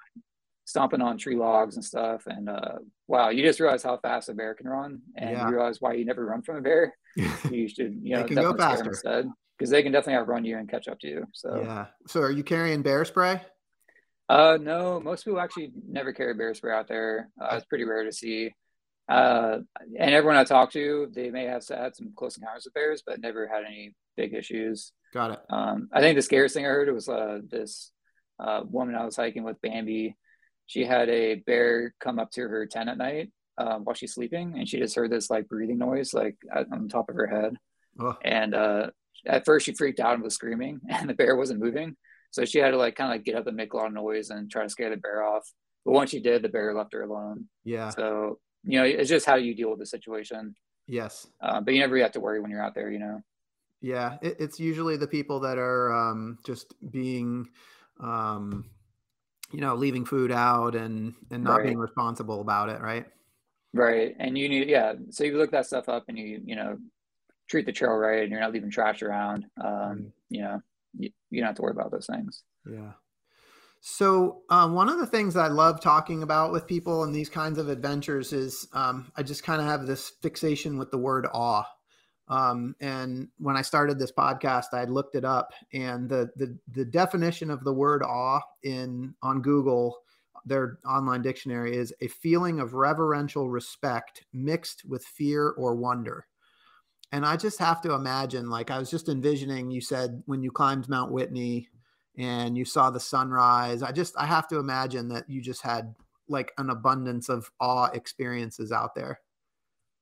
stomping 0.64 1.01
on 1.01 1.19
tree 1.19 1.37
logs 1.37 1.77
and 1.77 1.85
stuff. 1.85 2.27
And 2.27 2.49
uh, 2.49 2.79
wow, 3.07 3.29
you 3.29 3.43
just 3.43 3.61
realize 3.61 3.83
how 3.83 3.97
fast 3.99 4.29
a 4.29 4.35
bear 4.35 4.55
can 4.55 4.69
run, 4.69 5.01
and 5.17 5.31
yeah. 5.31 5.47
you 5.47 5.55
realize 5.55 5.81
why 5.81 5.93
you 5.95 6.05
never 6.05 6.25
run 6.25 6.43
from 6.43 6.57
a 6.57 6.61
bear. 6.61 6.95
you 7.51 7.69
should, 7.69 8.01
you 8.03 8.17
know, 8.17 8.23
definitely 8.23 8.53
go 8.53 8.57
faster 8.57 8.88
instead 8.88 9.29
because 9.57 9.71
they 9.71 9.83
can 9.83 9.93
definitely 9.93 10.21
outrun 10.21 10.45
you 10.45 10.59
and 10.59 10.69
catch 10.69 10.88
up 10.88 10.99
to 11.01 11.09
you. 11.09 11.27
So 11.33 11.62
yeah. 11.62 11.87
So 12.09 12.21
are 12.21 12.31
you 12.31 12.43
carrying 12.43 12.83
bear 12.83 13.05
spray? 13.05 13.40
Uh, 14.29 14.59
no, 14.61 15.01
most 15.01 15.25
people 15.25 15.38
actually 15.38 15.71
never 15.87 16.12
carry 16.12 16.35
bear 16.35 16.55
spray 16.55 16.75
out 16.75 16.88
there. 16.88 17.29
Uh, 17.40 17.55
it's 17.57 17.67
pretty 17.67 17.85
rare 17.85 18.05
to 18.05 18.12
see. 18.12 18.53
Uh, 19.09 19.59
and 19.99 20.14
everyone 20.14 20.37
I 20.37 20.45
talked 20.45 20.73
to, 20.75 21.09
they 21.12 21.31
may 21.31 21.45
have 21.45 21.67
had 21.69 21.95
some 21.95 22.12
close 22.17 22.37
encounters 22.37 22.64
with 22.64 22.75
bears, 22.75 23.03
but 23.07 23.21
never 23.21 23.47
had 23.47 23.64
any 23.64 23.95
big 24.17 24.35
issues. 24.35 24.93
Got 25.12 25.33
it. 25.33 25.40
Um, 25.51 25.88
I 25.93 26.01
think 26.01 26.17
the 26.17 26.23
scariest 26.23 26.55
thing 26.55 26.64
I 26.64 26.71
heard 26.71 26.93
was 26.93 27.09
uh, 27.09 27.40
this 27.49 27.93
uh, 28.38 28.62
woman 28.64 28.95
I 28.95 29.05
was 29.05 29.17
hiking 29.17 29.45
with, 29.45 29.61
Bambi. 29.61 30.17
She 30.67 30.85
had 30.85 31.09
a 31.11 31.37
bear 31.37 31.95
come 32.01 32.19
up 32.19 32.31
to 32.33 32.43
her 32.43 32.67
tent 32.67 32.88
at 32.88 32.99
night 32.99 33.31
uh, 33.59 33.79
while 33.79 33.95
she's 33.95 34.14
sleeping, 34.14 34.55
and 34.57 34.69
she 34.69 34.79
just 34.79 34.97
heard 34.97 35.11
this 35.11 35.31
like 35.31 35.49
breathing 35.49 35.79
noise, 35.79 36.14
like 36.14 36.37
on 36.73 36.88
top 36.88 37.11
of 37.11 37.17
her 37.17 37.27
head. 37.27 37.57
Oh. 38.01 38.17
And 38.25 38.55
uh, 38.55 38.90
at 39.27 39.45
first, 39.45 39.67
she 39.67 39.75
freaked 39.75 40.01
out 40.01 40.14
and 40.14 40.23
was 40.23 40.35
screaming, 40.35 40.81
and 40.88 41.09
the 41.09 41.14
bear 41.14 41.37
wasn't 41.37 41.61
moving. 41.61 41.97
So 42.31 42.45
she 42.45 42.59
had 42.59 42.71
to 42.71 42.77
like 42.77 42.97
kind 42.97 43.11
of 43.11 43.14
like 43.14 43.25
get 43.25 43.37
up 43.37 43.47
and 43.47 43.57
make 43.57 43.75
a 43.75 43.77
lot 43.77 43.87
of 43.87 43.93
noise 43.93 44.31
and 44.31 44.51
try 44.51 44.64
to 44.64 44.69
scare 44.69 44.90
the 44.90 44.97
bear 44.97 45.23
off. 45.23 45.49
But 45.85 45.93
once 45.93 46.11
she 46.11 46.21
did, 46.21 46.43
the 46.43 46.49
bear 46.49 46.75
left 46.75 46.95
her 46.95 47.03
alone. 47.03 47.45
Yeah. 47.62 47.90
So 47.90 48.38
you 48.64 48.79
know, 48.79 48.85
it's 48.85 49.09
just 49.09 49.27
how 49.27 49.37
you 49.37 49.55
deal 49.55 49.70
with 49.70 49.79
the 49.79 49.87
situation. 49.87 50.55
Yes. 50.87 51.27
Uh, 51.40 51.61
but 51.61 51.74
you 51.74 51.81
never 51.81 51.96
have 51.98 52.12
to 52.12 52.20
worry 52.20 52.40
when 52.40 52.50
you're 52.50 52.62
out 52.62 52.74
there. 52.74 52.90
You 52.90 52.98
know. 52.98 53.22
Yeah, 53.81 54.16
it, 54.22 54.37
it's 54.38 54.59
usually 54.59 54.96
the 54.96 55.07
people 55.07 55.40
that 55.40 55.59
are 55.59 55.92
um, 55.92 56.38
just 56.44 56.74
being, 56.90 57.48
um, 58.00 58.70
you 59.53 59.61
know, 59.61 59.74
leaving 59.74 60.05
food 60.05 60.33
out 60.33 60.74
and 60.74 61.14
and 61.31 61.44
not 61.44 61.59
right. 61.59 61.66
being 61.66 61.79
responsible 61.79 62.40
about 62.40 62.70
it, 62.70 62.81
right? 62.81 63.07
Right, 63.74 64.14
and 64.18 64.38
you 64.38 64.48
need 64.48 64.68
yeah. 64.68 64.94
So 65.11 65.24
you 65.24 65.37
look 65.37 65.50
that 65.50 65.66
stuff 65.66 65.88
up 65.88 66.05
and 66.09 66.18
you 66.18 66.40
you 66.44 66.57
know 66.57 66.79
treat 67.48 67.66
the 67.66 67.72
trail 67.72 67.92
right, 67.92 68.22
and 68.22 68.31
you're 68.31 68.40
not 68.40 68.53
leaving 68.53 68.70
trash 68.70 69.03
around. 69.03 69.44
Um, 69.62 69.68
mm. 69.68 70.11
You 70.31 70.42
know, 70.42 70.62
you, 70.98 71.11
you 71.31 71.40
don't 71.40 71.48
have 71.48 71.57
to 71.57 71.62
worry 71.62 71.72
about 71.72 71.90
those 71.90 72.07
things. 72.07 72.42
Yeah. 72.66 72.92
So 73.87 74.40
um, 74.49 74.73
one 74.73 74.88
of 74.88 74.99
the 74.99 75.07
things 75.07 75.37
I 75.37 75.49
love 75.49 75.79
talking 75.79 76.23
about 76.23 76.53
with 76.53 76.66
people 76.66 77.05
in 77.05 77.12
these 77.12 77.29
kinds 77.29 77.59
of 77.59 77.68
adventures 77.68 78.33
is 78.33 78.66
um, 78.73 79.12
I 79.14 79.23
just 79.23 79.44
kind 79.44 79.61
of 79.61 79.66
have 79.66 79.87
this 79.87 80.12
fixation 80.23 80.79
with 80.79 80.90
the 80.90 80.97
word 80.97 81.27
awe. 81.35 81.66
Um, 82.29 82.75
and 82.81 83.29
when 83.37 83.59
I 83.59 83.61
started 83.61 83.99
this 83.99 84.11
podcast, 84.11 84.68
I 84.73 84.85
looked 84.85 85.16
it 85.16 85.25
up, 85.27 85.53
and 85.75 86.09
the, 86.09 86.31
the 86.37 86.59
the 86.73 86.87
definition 86.87 87.51
of 87.51 87.62
the 87.62 87.75
word 87.75 88.03
awe 88.03 88.40
in 88.62 89.14
on 89.23 89.42
Google, 89.42 89.99
their 90.47 90.79
online 90.88 91.20
dictionary, 91.20 91.77
is 91.77 91.92
a 92.01 92.09
feeling 92.09 92.61
of 92.61 92.73
reverential 92.73 93.51
respect 93.51 94.25
mixed 94.33 94.87
with 94.88 95.05
fear 95.05 95.51
or 95.59 95.75
wonder. 95.75 96.27
And 97.12 97.27
I 97.27 97.37
just 97.37 97.59
have 97.59 97.83
to 97.83 97.92
imagine, 97.92 98.49
like 98.49 98.70
I 98.70 98.79
was 98.79 98.90
just 98.90 99.11
envisioning, 99.11 99.70
you 99.70 99.83
said 99.83 100.23
when 100.25 100.42
you 100.42 100.51
climbed 100.51 100.88
Mount 100.88 101.12
Whitney 101.12 101.68
and 102.16 102.57
you 102.57 102.64
saw 102.64 102.90
the 102.90 103.00
sunrise. 103.00 103.83
I 103.83 103.92
just 103.92 104.14
I 104.16 104.27
have 104.27 104.48
to 104.48 104.59
imagine 104.59 105.09
that 105.09 105.29
you 105.29 105.40
just 105.40 105.62
had 105.62 105.94
like 106.29 106.53
an 106.59 106.70
abundance 106.70 107.29
of 107.29 107.50
awe 107.61 107.90
experiences 107.92 108.72
out 108.72 108.94
there. 108.94 109.20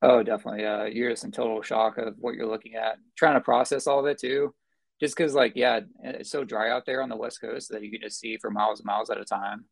Oh, 0.03 0.23
definitely. 0.23 0.63
Yeah, 0.63 0.87
you're 0.87 1.11
just 1.11 1.25
in 1.25 1.31
total 1.31 1.63
shock 1.63 1.97
of 1.99 2.15
what 2.19 2.35
you're 2.35 2.49
looking 2.49 2.75
at, 2.75 2.97
trying 3.17 3.35
to 3.35 3.41
process 3.41 3.87
all 3.87 4.01
of 4.01 4.07
it 4.07 4.19
too. 4.19 4.55
Just 5.01 5.17
because, 5.17 5.35
like, 5.35 5.53
yeah, 5.57 5.81
it's 6.05 6.31
so 6.31 6.45
dry 6.45 6.71
out 6.71 6.87
there 6.87 7.03
on 7.03 7.09
the 7.09 7.17
west 7.17 7.41
coast 7.41 7.71
that 7.71 7.83
you 7.83 7.91
can 7.91 8.01
just 8.01 8.21
see 8.21 8.37
for 8.37 8.51
miles 8.51 8.79
and 8.79 8.87
miles 8.87 9.11
at 9.11 9.19
a 9.19 9.25
time. 9.25 9.65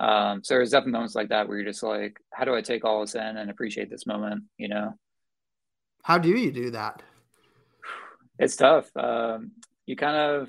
Um, 0.00 0.42
so 0.42 0.54
there's 0.54 0.70
definitely 0.70 0.92
moments 0.92 1.14
like 1.14 1.28
that 1.28 1.48
where 1.48 1.58
you're 1.58 1.66
just 1.66 1.82
like, 1.82 2.18
how 2.32 2.44
do 2.44 2.54
I 2.54 2.62
take 2.62 2.84
all 2.84 3.00
this 3.00 3.14
in 3.14 3.20
and 3.20 3.50
appreciate 3.50 3.90
this 3.90 4.06
moment? 4.06 4.44
You 4.56 4.68
know? 4.68 4.94
How 6.04 6.16
do 6.16 6.30
you 6.30 6.50
do 6.52 6.70
that? 6.70 7.02
It's 8.38 8.56
tough. 8.56 8.90
Um, 8.96 9.52
you 9.84 9.96
kind 9.96 10.16
of 10.16 10.48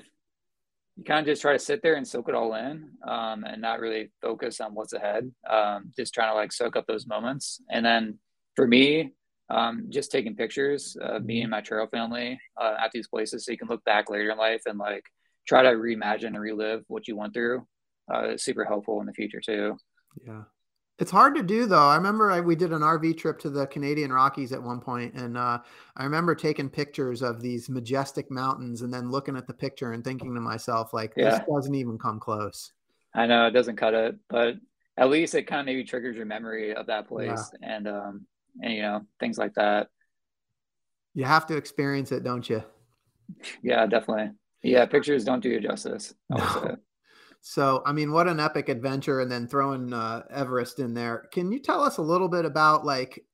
you 1.00 1.04
kind 1.04 1.20
of 1.20 1.32
just 1.32 1.40
try 1.40 1.54
to 1.54 1.58
sit 1.58 1.80
there 1.82 1.94
and 1.94 2.06
soak 2.06 2.28
it 2.28 2.34
all 2.34 2.54
in 2.54 2.90
um, 3.08 3.44
and 3.44 3.62
not 3.62 3.80
really 3.80 4.10
focus 4.20 4.60
on 4.60 4.74
what's 4.74 4.92
ahead. 4.92 5.32
Um, 5.48 5.90
just 5.96 6.12
trying 6.12 6.30
to 6.30 6.34
like 6.34 6.52
soak 6.52 6.76
up 6.76 6.86
those 6.86 7.06
moments. 7.06 7.62
And 7.70 7.82
then 7.82 8.18
for 8.54 8.66
me, 8.66 9.14
um, 9.48 9.86
just 9.88 10.12
taking 10.12 10.36
pictures 10.36 10.98
of 11.00 11.24
me 11.24 11.40
and 11.40 11.50
my 11.50 11.62
trail 11.62 11.86
family 11.86 12.38
uh, 12.60 12.74
at 12.84 12.90
these 12.92 13.08
places 13.08 13.46
so 13.46 13.50
you 13.50 13.56
can 13.56 13.68
look 13.68 13.82
back 13.84 14.10
later 14.10 14.30
in 14.30 14.36
life 14.36 14.60
and 14.66 14.78
like 14.78 15.04
try 15.48 15.62
to 15.62 15.70
reimagine 15.70 16.26
and 16.26 16.40
relive 16.40 16.84
what 16.88 17.08
you 17.08 17.16
went 17.16 17.32
through. 17.32 17.66
Uh, 18.12 18.36
super 18.36 18.66
helpful 18.66 19.00
in 19.00 19.06
the 19.06 19.14
future 19.14 19.40
too. 19.40 19.78
Yeah. 20.26 20.42
It's 21.00 21.10
hard 21.10 21.34
to 21.36 21.42
do 21.42 21.64
though. 21.64 21.88
I 21.88 21.96
remember 21.96 22.30
I, 22.30 22.40
we 22.40 22.54
did 22.54 22.72
an 22.72 22.82
RV 22.82 23.16
trip 23.16 23.38
to 23.40 23.50
the 23.50 23.66
Canadian 23.66 24.12
Rockies 24.12 24.52
at 24.52 24.62
one 24.62 24.80
point, 24.80 25.14
and 25.14 25.36
uh, 25.36 25.58
I 25.96 26.04
remember 26.04 26.34
taking 26.34 26.68
pictures 26.68 27.22
of 27.22 27.40
these 27.40 27.70
majestic 27.70 28.30
mountains, 28.30 28.82
and 28.82 28.92
then 28.92 29.10
looking 29.10 29.34
at 29.34 29.46
the 29.46 29.54
picture 29.54 29.92
and 29.92 30.04
thinking 30.04 30.34
to 30.34 30.40
myself, 30.42 30.92
like, 30.92 31.14
yeah. 31.16 31.30
this 31.30 31.40
doesn't 31.50 31.74
even 31.74 31.98
come 31.98 32.20
close. 32.20 32.72
I 33.14 33.26
know 33.26 33.46
it 33.46 33.52
doesn't 33.52 33.76
cut 33.76 33.94
it, 33.94 34.16
but 34.28 34.56
at 34.98 35.08
least 35.08 35.34
it 35.34 35.44
kind 35.44 35.60
of 35.60 35.66
maybe 35.66 35.84
triggers 35.84 36.16
your 36.16 36.26
memory 36.26 36.74
of 36.74 36.86
that 36.86 37.08
place, 37.08 37.50
yeah. 37.62 37.76
and 37.76 37.88
um, 37.88 38.26
and 38.62 38.74
you 38.74 38.82
know 38.82 39.06
things 39.18 39.38
like 39.38 39.54
that. 39.54 39.88
You 41.14 41.24
have 41.24 41.46
to 41.46 41.56
experience 41.56 42.12
it, 42.12 42.24
don't 42.24 42.48
you? 42.48 42.62
Yeah, 43.62 43.86
definitely. 43.86 44.32
Yeah, 44.62 44.84
pictures 44.84 45.24
don't 45.24 45.40
do 45.40 45.48
you 45.48 45.60
justice. 45.60 46.14
No. 46.28 46.76
So, 47.40 47.82
I 47.86 47.92
mean, 47.92 48.12
what 48.12 48.28
an 48.28 48.38
epic 48.38 48.68
adventure! 48.68 49.20
And 49.20 49.30
then 49.30 49.48
throwing 49.48 49.92
uh, 49.92 50.22
Everest 50.30 50.78
in 50.78 50.94
there. 50.94 51.28
Can 51.32 51.50
you 51.50 51.58
tell 51.58 51.82
us 51.82 51.96
a 51.96 52.02
little 52.02 52.28
bit 52.28 52.44
about 52.44 52.84
like 52.84 53.24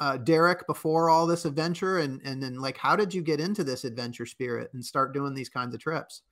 uh, 0.00 0.16
Derek 0.16 0.66
before 0.66 1.10
all 1.10 1.26
this 1.26 1.44
adventure, 1.44 1.98
and 1.98 2.20
and 2.24 2.42
then 2.42 2.60
like 2.60 2.78
how 2.78 2.96
did 2.96 3.12
you 3.12 3.22
get 3.22 3.40
into 3.40 3.62
this 3.62 3.84
adventure 3.84 4.26
spirit 4.26 4.70
and 4.72 4.84
start 4.84 5.12
doing 5.12 5.34
these 5.34 5.50
kinds 5.50 5.74
of 5.74 5.80
trips? 5.80 6.22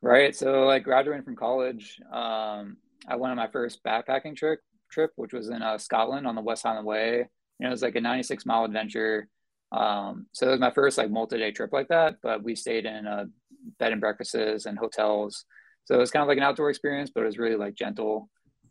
Right. 0.00 0.34
So, 0.34 0.64
like 0.64 0.84
graduating 0.84 1.24
from 1.24 1.36
college, 1.36 2.00
um, 2.12 2.78
I 3.06 3.16
went 3.16 3.30
on 3.30 3.36
my 3.36 3.48
first 3.48 3.84
backpacking 3.84 4.36
trip 4.36 4.60
trip, 4.90 5.12
which 5.16 5.32
was 5.32 5.48
in 5.50 5.60
uh, 5.60 5.76
Scotland 5.76 6.26
on 6.26 6.34
the 6.34 6.40
West 6.40 6.62
Highland 6.62 6.86
Way. 6.86 7.28
Know, 7.60 7.68
it 7.68 7.70
was 7.70 7.82
like 7.82 7.96
a 7.96 8.00
96 8.00 8.46
mile 8.46 8.64
adventure. 8.64 9.28
Um, 9.72 10.26
so 10.32 10.48
it 10.48 10.52
was 10.52 10.60
my 10.60 10.70
first 10.70 10.98
like 10.98 11.10
multi-day 11.10 11.50
trip 11.52 11.72
like 11.72 11.88
that, 11.88 12.16
but 12.22 12.42
we 12.42 12.54
stayed 12.54 12.84
in 12.86 13.06
uh, 13.06 13.24
bed 13.78 13.92
and 13.92 14.00
breakfasts 14.00 14.66
and 14.66 14.78
hotels 14.78 15.44
so 15.84 15.94
it 15.94 15.98
was 15.98 16.10
kind 16.10 16.22
of 16.22 16.28
like 16.28 16.38
an 16.38 16.44
outdoor 16.44 16.70
experience, 16.70 17.10
but 17.14 17.22
it 17.22 17.26
was 17.26 17.38
really 17.38 17.56
like 17.56 17.74
gentle. 17.74 18.28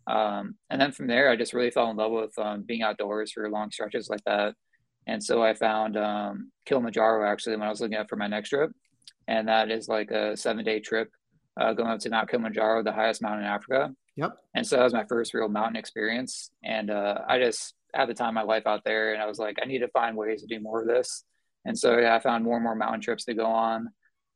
Um, 0.07 0.55
and 0.69 0.81
then 0.81 0.91
from 0.91 1.07
there, 1.07 1.29
I 1.29 1.35
just 1.35 1.53
really 1.53 1.71
fell 1.71 1.89
in 1.89 1.97
love 1.97 2.11
with 2.11 2.37
um, 2.37 2.63
being 2.63 2.81
outdoors 2.81 3.31
for 3.31 3.49
long 3.49 3.71
stretches 3.71 4.09
like 4.09 4.23
that. 4.25 4.55
And 5.07 5.23
so 5.23 5.43
I 5.43 5.53
found 5.53 5.97
um, 5.97 6.51
Kilimanjaro 6.65 7.29
actually 7.29 7.55
when 7.55 7.67
I 7.67 7.69
was 7.69 7.81
looking 7.81 7.97
at 7.97 8.09
for 8.09 8.15
my 8.15 8.27
next 8.27 8.49
trip, 8.49 8.71
and 9.27 9.47
that 9.47 9.69
is 9.69 9.87
like 9.87 10.11
a 10.11 10.35
seven 10.35 10.63
day 10.63 10.79
trip 10.79 11.09
uh, 11.59 11.73
going 11.73 11.89
up 11.89 11.99
to 11.99 12.09
Mount 12.09 12.29
Kilimanjaro, 12.29 12.83
the 12.83 12.91
highest 12.91 13.21
mountain 13.21 13.41
in 13.41 13.49
Africa. 13.51 13.93
Yep. 14.15 14.37
And 14.55 14.65
so 14.65 14.77
that 14.77 14.83
was 14.83 14.93
my 14.93 15.05
first 15.05 15.33
real 15.33 15.49
mountain 15.49 15.75
experience, 15.75 16.51
and 16.63 16.89
uh, 16.89 17.19
I 17.27 17.39
just 17.39 17.73
had 17.93 18.09
the 18.09 18.13
time 18.13 18.29
of 18.29 18.33
my 18.33 18.43
life 18.43 18.65
out 18.65 18.83
there, 18.85 19.13
and 19.13 19.21
I 19.21 19.27
was 19.27 19.39
like, 19.39 19.57
I 19.61 19.65
need 19.65 19.79
to 19.79 19.87
find 19.89 20.15
ways 20.15 20.41
to 20.41 20.47
do 20.47 20.59
more 20.59 20.81
of 20.81 20.87
this. 20.87 21.23
And 21.65 21.77
so 21.77 21.97
yeah, 21.97 22.15
I 22.15 22.19
found 22.19 22.43
more 22.43 22.55
and 22.55 22.63
more 22.63 22.75
mountain 22.75 23.01
trips 23.01 23.25
to 23.25 23.33
go 23.33 23.45
on. 23.45 23.89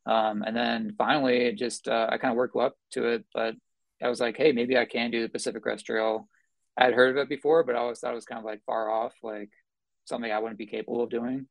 Um, 0.07 0.41
and 0.41 0.55
then 0.55 0.95
finally, 0.97 1.45
it 1.45 1.57
just 1.57 1.87
uh, 1.87 2.07
I 2.09 2.17
kind 2.17 2.31
of 2.31 2.37
worked 2.37 2.55
up 2.55 2.75
to 2.91 3.07
it, 3.07 3.25
but 3.33 3.55
I 4.01 4.07
was 4.07 4.21
like, 4.21 4.37
hey, 4.37 4.53
maybe 4.53 4.77
I 4.77 4.85
can 4.85 5.11
do 5.11 5.21
the 5.21 5.29
Pacific 5.29 5.61
Crest 5.61 5.85
Trail. 5.85 6.29
I 6.77 6.85
had 6.85 6.93
heard 6.93 7.11
of 7.11 7.17
it 7.17 7.29
before, 7.29 7.63
but 7.63 7.75
I 7.75 7.79
always 7.79 7.99
thought 7.99 8.11
it 8.11 8.15
was 8.15 8.25
kind 8.25 8.39
of 8.39 8.45
like 8.45 8.61
far 8.65 8.89
off, 8.89 9.13
like 9.21 9.49
something 10.05 10.31
I 10.31 10.39
wouldn't 10.39 10.59
be 10.59 10.65
capable 10.65 11.03
of 11.03 11.09
doing. 11.09 11.47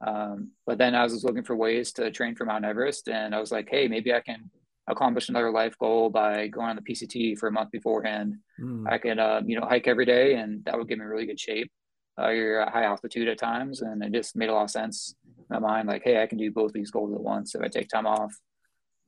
Um, 0.00 0.52
but 0.64 0.78
then 0.78 0.94
I 0.94 1.02
was 1.02 1.24
looking 1.24 1.42
for 1.42 1.56
ways 1.56 1.92
to 1.94 2.10
train 2.10 2.34
for 2.34 2.46
Mount 2.46 2.64
Everest, 2.64 3.08
and 3.08 3.34
I 3.34 3.40
was 3.40 3.52
like, 3.52 3.68
hey, 3.70 3.88
maybe 3.88 4.14
I 4.14 4.20
can 4.20 4.50
accomplish 4.86 5.28
another 5.28 5.50
life 5.50 5.76
goal 5.78 6.08
by 6.08 6.46
going 6.46 6.68
on 6.68 6.76
the 6.76 6.82
PCT 6.82 7.36
for 7.36 7.48
a 7.48 7.52
month 7.52 7.72
beforehand. 7.72 8.36
Mm. 8.58 8.90
I 8.90 8.96
could, 8.98 9.18
uh, 9.18 9.42
you 9.44 9.60
know, 9.60 9.66
hike 9.66 9.86
every 9.86 10.06
day, 10.06 10.34
and 10.34 10.64
that 10.64 10.78
would 10.78 10.88
give 10.88 10.98
me 10.98 11.04
really 11.04 11.26
good 11.26 11.40
shape. 11.40 11.70
Uh, 12.18 12.28
you're 12.30 12.62
at 12.62 12.72
high 12.72 12.84
altitude 12.84 13.28
at 13.28 13.38
times, 13.38 13.82
and 13.82 14.02
it 14.02 14.12
just 14.12 14.34
made 14.34 14.48
a 14.48 14.54
lot 14.54 14.64
of 14.64 14.70
sense 14.70 15.14
my 15.50 15.58
mind 15.58 15.88
like, 15.88 16.02
hey, 16.04 16.22
I 16.22 16.26
can 16.26 16.38
do 16.38 16.50
both 16.50 16.72
these 16.72 16.90
goals 16.90 17.12
at 17.14 17.20
once 17.20 17.54
if 17.54 17.62
I 17.62 17.68
take 17.68 17.88
time 17.88 18.06
off. 18.06 18.34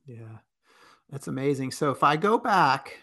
Yeah, 0.05 0.39
that's 1.09 1.27
amazing. 1.27 1.71
So 1.71 1.91
if 1.91 2.03
I 2.03 2.15
go 2.15 2.37
back, 2.37 2.97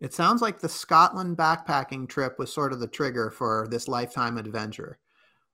it 0.00 0.12
sounds 0.12 0.42
like 0.42 0.58
the 0.58 0.68
Scotland 0.68 1.36
backpacking 1.36 2.08
trip 2.08 2.38
was 2.38 2.52
sort 2.52 2.72
of 2.72 2.80
the 2.80 2.86
trigger 2.86 3.30
for 3.30 3.66
this 3.70 3.88
lifetime 3.88 4.36
adventure. 4.38 4.98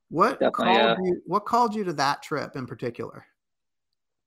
What 0.09 0.39
Definitely, 0.39 0.65
called 0.65 0.77
yeah. 0.77 0.95
you? 1.03 1.21
What 1.25 1.45
called 1.45 1.73
you 1.73 1.83
to 1.85 1.93
that 1.93 2.21
trip 2.21 2.55
in 2.55 2.67
particular? 2.67 3.25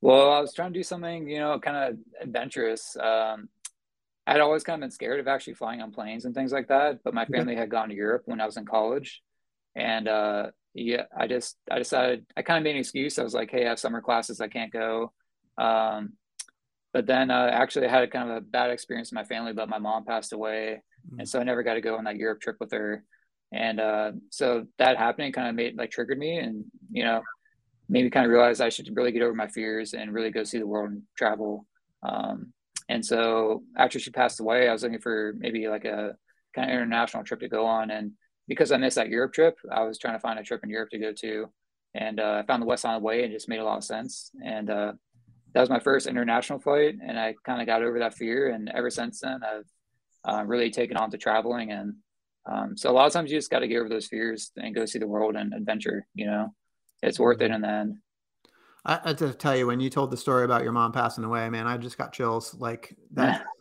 Well, 0.01 0.33
I 0.33 0.41
was 0.41 0.53
trying 0.53 0.73
to 0.73 0.79
do 0.79 0.83
something, 0.83 1.29
you 1.29 1.39
know, 1.39 1.59
kind 1.59 1.77
of 1.77 1.99
adventurous. 2.21 2.97
Um, 2.97 3.49
I'd 4.27 4.41
always 4.41 4.65
kind 4.65 4.77
of 4.77 4.81
been 4.81 4.91
scared 4.91 5.21
of 5.21 5.29
actually 5.29 5.55
flying 5.55 5.83
on 5.83 5.93
planes 5.93 6.25
and 6.25 6.35
things 6.35 6.53
like 6.53 6.69
that, 6.69 7.01
but 7.05 7.13
my 7.15 7.27
family 7.27 7.55
had 7.55 7.71
gone 7.71 7.91
to 7.91 7.95
Europe 7.95 8.23
when 8.25 8.41
I 8.41 8.47
was 8.47 8.57
in 8.57 8.65
college, 8.65 9.23
and 9.77 10.09
uh, 10.09 10.47
yeah, 10.75 11.05
I 11.17 11.27
just 11.27 11.57
I 11.71 11.79
decided 11.79 12.27
I 12.37 12.43
kind 12.43 12.59
of 12.59 12.65
made 12.65 12.75
an 12.75 12.81
excuse. 12.81 13.19
I 13.19 13.23
was 13.23 13.35
like, 13.35 13.51
hey, 13.51 13.67
I 13.67 13.71
have 13.71 13.79
summer 13.79 14.01
classes, 14.01 14.41
I 14.41 14.49
can't 14.49 14.73
go. 14.73 15.13
Um, 15.59 16.15
but 16.93 17.07
then 17.07 17.31
uh, 17.31 17.51
actually 17.53 17.87
I 17.87 17.91
had 17.91 18.05
a 18.05 18.09
kind 18.09 18.31
of 18.31 18.37
a 18.37 18.41
bad 18.41 18.71
experience 18.71 19.11
in 19.11 19.17
my 19.17 19.25
family, 19.25 19.53
but 19.53 19.69
my 19.69 19.79
mom 19.79 20.05
passed 20.05 20.33
away 20.33 20.81
mm. 21.13 21.19
and 21.19 21.29
so 21.29 21.41
I 21.41 21.45
never 21.45 21.63
got 21.63 21.75
to 21.75 21.81
go 21.81 21.97
on 21.97 22.05
that 22.05 22.17
Europe 22.17 22.41
trip 22.41 22.57
with 22.61 22.73
her. 22.73 23.05
And 23.53 23.79
uh, 23.79 24.13
so 24.31 24.67
that 24.79 24.99
happening 24.99 25.33
kind 25.33 25.49
of 25.49 25.55
made 25.55 25.77
like 25.77 25.93
triggered 25.93 26.19
me, 26.19 26.39
and 26.39 26.65
you 26.91 27.05
know, 27.05 27.23
made 27.89 28.05
me 28.05 28.11
kind 28.11 28.27
of 28.27 28.33
realize 28.33 28.61
I 28.61 28.69
should 28.69 28.89
really 28.97 29.13
get 29.13 29.23
over 29.23 29.35
my 29.35 29.47
fears 29.47 29.95
and 29.95 30.13
really 30.13 30.31
go 30.31 30.43
see 30.43 30.59
the 30.59 30.67
world 30.67 30.91
and 30.91 31.03
travel. 31.17 31.67
Um, 32.03 32.53
and 32.89 33.05
so 33.07 33.63
after 33.79 34.01
she 34.01 34.11
passed 34.11 34.41
away, 34.41 34.69
I 34.69 34.73
was 34.73 34.83
looking 34.83 34.99
for 34.99 35.35
maybe 35.39 35.69
like 35.69 35.85
a 35.85 36.17
kind 36.55 36.69
of 36.69 36.75
international 36.75 37.23
trip 37.23 37.41
to 37.41 37.49
go 37.49 37.65
on, 37.65 37.93
and 37.93 38.13
because 38.49 38.73
I 38.73 38.77
missed 38.77 38.97
that 38.97 39.09
Europe 39.09 39.33
trip, 39.33 39.57
I 39.71 39.83
was 39.85 39.99
trying 39.99 40.15
to 40.15 40.21
find 40.21 40.39
a 40.39 40.43
trip 40.43 40.63
in 40.65 40.71
Europe 40.71 40.91
to 40.91 40.99
go 40.99 41.13
to, 41.13 41.49
and 41.95 42.21
uh, 42.21 42.43
I 42.43 42.47
found 42.47 42.63
the 42.63 42.67
West 42.67 42.85
Highland 42.85 43.05
Way 43.05 43.25
and 43.25 43.33
it 43.33 43.37
just 43.37 43.49
made 43.49 43.61
a 43.61 43.65
lot 43.65 43.79
of 43.79 43.85
sense. 43.85 44.31
And 44.45 44.69
uh, 44.69 44.93
that 45.55 45.61
was 45.61 45.71
my 45.71 45.79
first 45.79 46.07
international 46.07 46.59
flight, 46.59 46.97
and 47.01 47.19
I 47.19 47.35
kind 47.45 47.61
of 47.61 47.67
got 47.67 47.83
over 47.83 48.01
that 48.01 48.15
fear. 48.15 48.51
And 48.51 48.69
ever 48.75 48.91
since 48.91 49.21
then, 49.21 49.41
I've 49.45 49.69
uh, 50.29 50.45
really 50.45 50.71
taken 50.71 50.97
on 50.97 51.11
to 51.13 51.19
traveling. 51.19 51.71
And 51.71 51.95
um, 52.51 52.77
so 52.77 52.91
a 52.91 52.93
lot 52.93 53.07
of 53.07 53.13
times 53.13 53.31
you 53.31 53.39
just 53.39 53.51
got 53.51 53.61
to 53.61 53.69
get 53.69 53.79
over 53.79 53.89
those 53.89 54.07
fears 54.07 54.51
and 54.57 54.75
go 54.75 54.85
see 54.85 54.99
the 54.99 55.07
world 55.07 55.37
and 55.37 55.55
adventure. 55.55 56.07
You 56.15 56.27
know, 56.27 56.55
it's 57.03 57.21
worth 57.21 57.41
it 57.41 57.51
in 57.53 57.61
the 57.61 57.69
end. 57.69 57.99
I, 58.85 59.01
I 59.05 59.13
to 59.15 59.33
tell 59.33 59.57
you, 59.57 59.67
when 59.69 59.81
you 59.81 59.91
told 59.91 60.11
the 60.11 60.17
story 60.17 60.45
about 60.45 60.65
your 60.65 60.73
mom 60.73 60.93
passing 60.93 61.25
away, 61.25 61.49
man, 61.49 61.67
I 61.67 61.77
just 61.77 61.97
got 61.97 62.13
chills. 62.13 62.55
Like 62.55 62.97
that. 63.13 63.45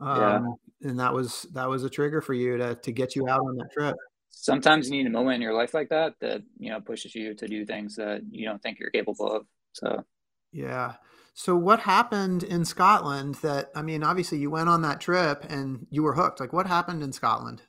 um, 0.00 0.18
yeah 0.18 0.40
and 0.82 0.98
that 0.98 1.12
was 1.12 1.46
that 1.52 1.68
was 1.68 1.84
a 1.84 1.90
trigger 1.90 2.20
for 2.20 2.34
you 2.34 2.56
to 2.56 2.74
to 2.76 2.92
get 2.92 3.14
you 3.14 3.28
out 3.28 3.40
on 3.40 3.56
that 3.56 3.72
trip. 3.72 3.96
Sometimes 4.30 4.88
you 4.88 4.96
need 4.96 5.06
a 5.06 5.10
moment 5.10 5.36
in 5.36 5.42
your 5.42 5.52
life 5.52 5.74
like 5.74 5.88
that 5.90 6.14
that 6.20 6.42
you 6.58 6.70
know 6.70 6.80
pushes 6.80 7.14
you 7.14 7.34
to 7.34 7.46
do 7.46 7.66
things 7.66 7.96
that 7.96 8.22
you 8.30 8.46
don't 8.46 8.62
think 8.62 8.78
you're 8.78 8.90
capable 8.90 9.30
of 9.30 9.46
so. 9.72 10.04
Yeah. 10.52 10.94
So 11.34 11.56
what 11.56 11.80
happened 11.80 12.42
in 12.42 12.64
scotland 12.64 13.36
that 13.36 13.70
i 13.74 13.82
mean 13.82 14.02
obviously 14.02 14.38
you 14.38 14.50
went 14.50 14.68
on 14.68 14.82
that 14.82 15.00
trip 15.00 15.44
and 15.48 15.86
you 15.90 16.02
were 16.02 16.14
hooked. 16.14 16.40
Like 16.40 16.52
what 16.52 16.66
happened 16.66 17.02
in 17.02 17.12
scotland? 17.12 17.62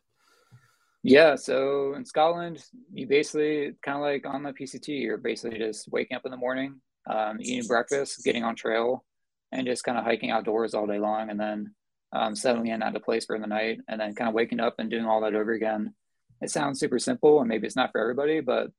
Yeah 1.04 1.36
so 1.36 1.94
in 1.96 2.06
scotland 2.06 2.63
you 2.94 3.08
basically 3.08 3.74
kind 3.82 3.98
of 3.98 4.02
like 4.02 4.26
on 4.26 4.44
the 4.44 4.52
pct 4.52 4.88
you're 4.88 5.17
basically 5.17 5.60
just 5.60 5.91
waking 5.91 6.15
up 6.15 6.26
in 6.26 6.32
the 6.32 6.38
morning 6.38 6.80
um, 7.10 7.38
eating 7.39 7.67
breakfast 7.67 8.24
getting 8.24 8.44
on 8.44 8.56
trail 8.56 9.04
and 9.52 9.65
just 9.65 9.84
kind 9.84 9.98
of 9.98 10.04
hiking 10.04 10.32
outdoors 10.32 10.74
all 10.74 10.86
day 10.86 11.00
long 11.00 11.30
and 11.30 11.39
then 11.39 11.74
um, 12.13 12.36
settling 12.36 12.67
in 12.67 12.84
at 12.84 12.95
a 12.95 13.00
place 13.00 13.26
for 13.26 13.39
the 13.39 13.47
night, 13.47 13.80
and 13.88 14.00
then 14.00 14.15
kind 14.15 14.28
of 14.28 14.34
waking 14.34 14.60
up 14.60 14.76
and 14.80 14.89
doing 14.89 15.06
all 15.06 15.21
that 15.21 15.36
over 15.36 15.52
again. 15.52 15.93
It 16.41 16.50
sounds 16.50 16.80
super 16.80 17.00
simple, 17.00 17.39
and 17.39 17.47
maybe 17.47 17.67
it's 17.67 17.76
not 17.76 17.91
for 17.91 18.02
everybody, 18.02 18.41
but 18.41 18.71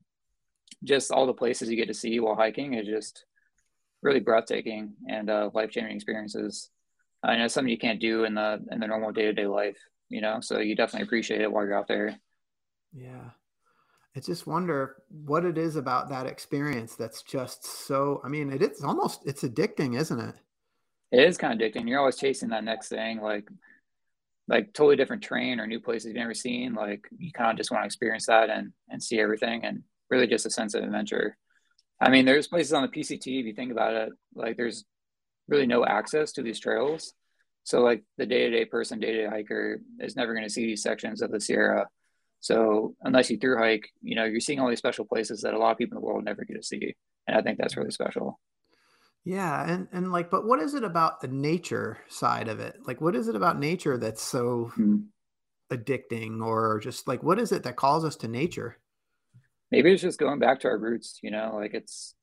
just 0.84 1.12
all 1.12 1.26
the 1.26 1.32
places 1.32 1.70
you 1.70 1.76
get 1.76 1.88
to 1.88 1.94
see 1.94 2.18
while 2.20 2.34
hiking 2.34 2.74
is 2.74 2.86
just 2.86 3.24
really 4.02 4.20
breathtaking 4.20 4.94
and 5.08 5.30
uh, 5.30 5.50
life 5.54 5.70
changing 5.70 5.94
experiences. 5.94 6.70
I 7.22 7.36
know 7.36 7.46
something 7.46 7.70
you 7.70 7.78
can't 7.78 8.00
do 8.00 8.24
in 8.24 8.34
the 8.34 8.60
in 8.70 8.80
the 8.80 8.86
normal 8.86 9.12
day 9.12 9.26
to 9.26 9.32
day 9.32 9.46
life, 9.46 9.78
you 10.08 10.20
know. 10.20 10.40
So 10.40 10.58
you 10.58 10.74
definitely 10.74 11.06
appreciate 11.06 11.40
it 11.40 11.50
while 11.50 11.64
you're 11.64 11.78
out 11.78 11.86
there. 11.86 12.18
Yeah, 12.92 13.30
I 14.16 14.20
just 14.20 14.46
wonder 14.46 14.96
what 15.08 15.44
it 15.44 15.56
is 15.56 15.76
about 15.76 16.08
that 16.08 16.26
experience 16.26 16.96
that's 16.96 17.22
just 17.22 17.64
so. 17.64 18.20
I 18.24 18.28
mean, 18.28 18.52
it 18.52 18.60
is 18.60 18.82
almost 18.82 19.22
it's 19.24 19.44
addicting, 19.44 19.96
isn't 19.96 20.20
it? 20.20 20.34
It 21.12 21.20
is 21.20 21.38
kind 21.38 21.52
of 21.52 21.58
addicting. 21.60 21.88
You're 21.88 22.00
always 22.00 22.16
chasing 22.16 22.48
that 22.48 22.64
next 22.64 22.88
thing, 22.88 23.20
like 23.20 23.48
like 24.48 24.72
totally 24.72 24.96
different 24.96 25.22
train 25.22 25.60
or 25.60 25.66
new 25.66 25.80
places 25.80 26.06
you've 26.06 26.16
never 26.16 26.34
seen. 26.34 26.74
Like 26.74 27.06
you 27.16 27.30
kind 27.32 27.50
of 27.52 27.56
just 27.56 27.70
want 27.70 27.82
to 27.82 27.86
experience 27.86 28.26
that 28.26 28.50
and 28.50 28.72
and 28.88 29.02
see 29.02 29.20
everything, 29.20 29.64
and 29.64 29.82
really 30.10 30.26
just 30.26 30.46
a 30.46 30.50
sense 30.50 30.74
of 30.74 30.82
adventure. 30.82 31.36
I 32.00 32.10
mean, 32.10 32.24
there's 32.24 32.48
places 32.48 32.72
on 32.72 32.82
the 32.82 32.88
PCT 32.88 33.40
if 33.40 33.46
you 33.46 33.54
think 33.54 33.70
about 33.70 33.94
it, 33.94 34.12
like 34.34 34.56
there's 34.56 34.84
really 35.48 35.66
no 35.66 35.84
access 35.84 36.32
to 36.32 36.42
these 36.42 36.58
trails. 36.58 37.14
So 37.64 37.80
like 37.80 38.02
the 38.18 38.26
day-to-day 38.26 38.64
person, 38.64 38.98
day-to-day 38.98 39.28
hiker 39.28 39.80
is 40.00 40.16
never 40.16 40.34
going 40.34 40.44
to 40.44 40.52
see 40.52 40.66
these 40.66 40.82
sections 40.82 41.22
of 41.22 41.30
the 41.30 41.40
Sierra. 41.40 41.86
So 42.40 42.96
unless 43.02 43.30
you 43.30 43.38
through 43.38 43.58
hike, 43.58 43.88
you 44.02 44.16
know, 44.16 44.24
you're 44.24 44.40
seeing 44.40 44.58
all 44.58 44.68
these 44.68 44.78
special 44.78 45.04
places 45.04 45.42
that 45.42 45.54
a 45.54 45.58
lot 45.58 45.70
of 45.70 45.78
people 45.78 45.96
in 45.96 46.00
the 46.00 46.06
world 46.06 46.24
never 46.24 46.44
get 46.44 46.56
to 46.56 46.62
see. 46.62 46.96
And 47.28 47.36
I 47.36 47.42
think 47.42 47.58
that's 47.58 47.76
really 47.76 47.92
special. 47.92 48.40
Yeah, 49.24 49.70
and 49.70 49.86
and 49.92 50.10
like, 50.10 50.30
but 50.30 50.46
what 50.46 50.60
is 50.60 50.74
it 50.74 50.82
about 50.82 51.20
the 51.20 51.28
nature 51.28 51.98
side 52.08 52.48
of 52.48 52.58
it? 52.58 52.76
Like, 52.86 53.00
what 53.00 53.14
is 53.14 53.28
it 53.28 53.36
about 53.36 53.58
nature 53.58 53.96
that's 53.96 54.22
so 54.22 54.72
mm-hmm. 54.76 54.96
addicting, 55.72 56.44
or 56.44 56.80
just 56.80 57.06
like, 57.06 57.22
what 57.22 57.38
is 57.38 57.52
it 57.52 57.62
that 57.62 57.76
calls 57.76 58.04
us 58.04 58.16
to 58.16 58.28
nature? 58.28 58.78
Maybe 59.70 59.92
it's 59.92 60.02
just 60.02 60.18
going 60.18 60.40
back 60.40 60.60
to 60.60 60.68
our 60.68 60.78
roots. 60.78 61.20
You 61.22 61.30
know, 61.30 61.52
like 61.54 61.72
it's 61.72 62.16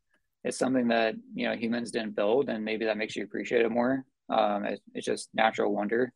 it's 0.44 0.58
something 0.58 0.90
that 0.90 1.16
you 1.34 1.48
know 1.48 1.56
humans 1.56 1.92
didn't 1.92 2.18
build, 2.18 2.50
and 2.50 2.66
maybe 2.66 2.86
that 2.86 2.98
makes 2.98 3.16
you 3.16 3.24
appreciate 3.24 3.62
it 3.62 3.72
more. 3.72 4.04
Um, 4.30 4.66
it, 4.66 4.82
it's 4.94 5.06
just 5.06 5.30
natural 5.34 5.74
wonder. 5.74 6.12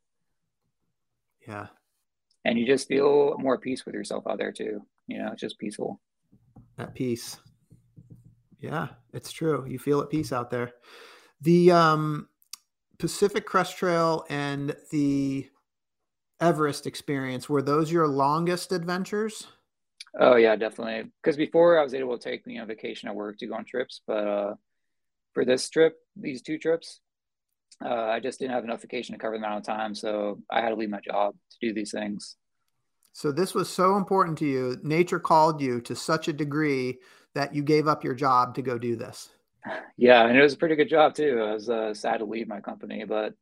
Yeah, 1.48 1.68
and 2.44 2.60
you 2.60 2.66
just 2.66 2.90
feel 2.90 3.38
more 3.40 3.58
peace 3.58 3.86
with 3.86 3.96
yourself 3.96 4.26
out 4.28 4.38
there 4.38 4.52
too. 4.52 4.82
You 5.08 5.20
know, 5.20 5.30
it's 5.32 5.42
just 5.42 5.60
peaceful. 5.60 6.02
At 6.78 6.94
peace. 6.94 7.38
Yeah, 8.64 8.88
it's 9.12 9.34
true. 9.34 9.66
You 9.68 9.78
feel 9.78 10.00
at 10.00 10.10
peace 10.10 10.32
out 10.32 10.50
there. 10.50 10.72
The 11.42 11.72
um, 11.72 12.30
Pacific 12.98 13.46
Crest 13.46 13.78
Trail 13.78 14.26
and 14.30 14.74
the 14.90 15.50
Everest 16.40 16.88
experience 16.88 17.50
were 17.50 17.62
those 17.62 17.92
your 17.92 18.08
longest 18.08 18.72
adventures? 18.72 19.48
Oh 20.18 20.38
yeah, 20.38 20.56
definitely. 20.56 21.12
Because 21.22 21.36
before 21.36 21.78
I 21.78 21.84
was 21.84 21.94
able 21.94 22.18
to 22.18 22.24
take 22.24 22.44
you 22.46 22.60
know 22.60 22.66
vacation 22.66 23.10
at 23.10 23.16
work 23.16 23.38
to 23.40 23.48
go 23.48 23.56
on 23.56 23.66
trips, 23.66 24.00
but 24.08 24.28
uh, 24.28 24.54
for 25.34 25.44
this 25.44 25.70
trip, 25.70 25.98
these 26.16 26.42
two 26.42 26.58
trips, 26.58 27.02
uh, 27.84 27.90
I 27.90 28.22
just 28.22 28.40
didn't 28.40 28.54
have 28.54 28.64
enough 28.64 28.82
vacation 28.82 29.14
to 29.14 29.20
cover 29.20 29.38
the 29.38 29.46
amount 29.46 29.60
of 29.60 29.66
time, 29.66 29.94
so 29.94 30.40
I 30.50 30.62
had 30.62 30.70
to 30.70 30.76
leave 30.76 30.90
my 30.90 31.02
job 31.02 31.36
to 31.52 31.68
do 31.68 31.74
these 31.74 31.92
things. 31.92 32.38
So 33.12 33.34
this 33.34 33.54
was 33.54 33.70
so 33.70 33.98
important 33.98 34.38
to 34.38 34.46
you. 34.46 34.78
Nature 34.84 35.20
called 35.20 35.60
you 35.60 35.82
to 35.82 35.96
such 35.96 36.30
a 36.30 36.34
degree 36.34 37.00
that 37.36 37.54
you 37.56 37.64
gave 37.64 37.88
up 37.88 38.04
your 38.04 38.14
job 38.14 38.56
to 38.56 38.62
go 38.62 38.78
do 38.78 38.96
this. 38.96 39.30
Yeah, 39.98 40.28
and 40.28 40.38
it 40.38 40.42
was 40.42 40.54
a 40.54 40.58
pretty 40.58 40.76
good 40.76 40.90
job 40.90 41.16
too. 41.16 41.42
I 41.42 41.54
was 41.54 41.70
uh, 41.70 41.94
sad 41.94 42.18
to 42.18 42.26
leave 42.26 42.48
my 42.48 42.60
company, 42.60 43.06
but 43.06 43.34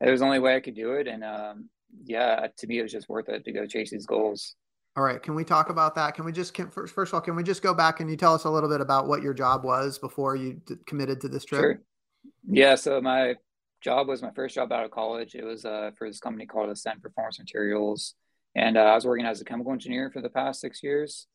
it 0.00 0.10
was 0.10 0.20
the 0.20 0.26
only 0.26 0.38
way 0.38 0.56
I 0.56 0.60
could 0.60 0.74
do 0.74 0.92
it. 0.92 1.08
And 1.08 1.24
um, 1.24 1.68
yeah, 2.04 2.46
to 2.56 2.66
me, 2.66 2.78
it 2.78 2.82
was 2.82 2.92
just 2.92 3.08
worth 3.08 3.28
it 3.28 3.44
to 3.44 3.52
go 3.52 3.66
chase 3.66 3.90
these 3.90 4.06
goals. 4.06 4.54
All 4.96 5.02
right, 5.02 5.22
can 5.22 5.34
we 5.34 5.42
talk 5.42 5.70
about 5.70 5.94
that? 5.94 6.14
Can 6.14 6.24
we 6.24 6.32
just 6.32 6.52
can, 6.52 6.70
first, 6.70 6.94
first 6.94 7.10
of 7.10 7.14
all, 7.14 7.20
can 7.22 7.34
we 7.34 7.42
just 7.42 7.62
go 7.62 7.72
back 7.72 8.00
and 8.00 8.10
you 8.10 8.16
tell 8.16 8.34
us 8.34 8.44
a 8.44 8.50
little 8.50 8.68
bit 8.68 8.80
about 8.80 9.08
what 9.08 9.22
your 9.22 9.32
job 9.32 9.64
was 9.64 9.98
before 9.98 10.36
you 10.36 10.60
d- 10.66 10.74
committed 10.86 11.20
to 11.22 11.28
this 11.28 11.44
trip? 11.44 11.60
Sure. 11.60 11.80
Yeah, 12.46 12.74
so 12.74 13.00
my 13.00 13.36
job 13.80 14.06
was 14.06 14.22
my 14.22 14.30
first 14.32 14.54
job 14.54 14.70
out 14.70 14.84
of 14.84 14.90
college. 14.90 15.34
It 15.34 15.44
was 15.44 15.64
uh, 15.64 15.92
for 15.96 16.08
this 16.08 16.20
company 16.20 16.46
called 16.46 16.68
Ascend 16.68 17.02
Performance 17.02 17.38
Materials, 17.38 18.14
and 18.54 18.76
uh, 18.76 18.82
I 18.82 18.94
was 18.94 19.06
working 19.06 19.24
as 19.24 19.40
a 19.40 19.44
chemical 19.44 19.72
engineer 19.72 20.10
for 20.10 20.20
the 20.20 20.28
past 20.28 20.60
six 20.60 20.82
years 20.82 21.26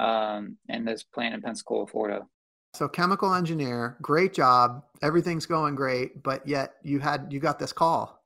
um, 0.00 0.56
in 0.68 0.84
this 0.84 1.02
plant 1.02 1.34
in 1.34 1.42
Pensacola, 1.42 1.86
Florida. 1.86 2.26
So 2.74 2.88
chemical 2.88 3.34
engineer, 3.34 3.96
great 4.00 4.32
job. 4.32 4.84
Everything's 5.02 5.46
going 5.46 5.74
great, 5.74 6.22
but 6.22 6.46
yet 6.46 6.74
you 6.82 7.00
had 7.00 7.26
you 7.30 7.40
got 7.40 7.58
this 7.58 7.72
call. 7.72 8.22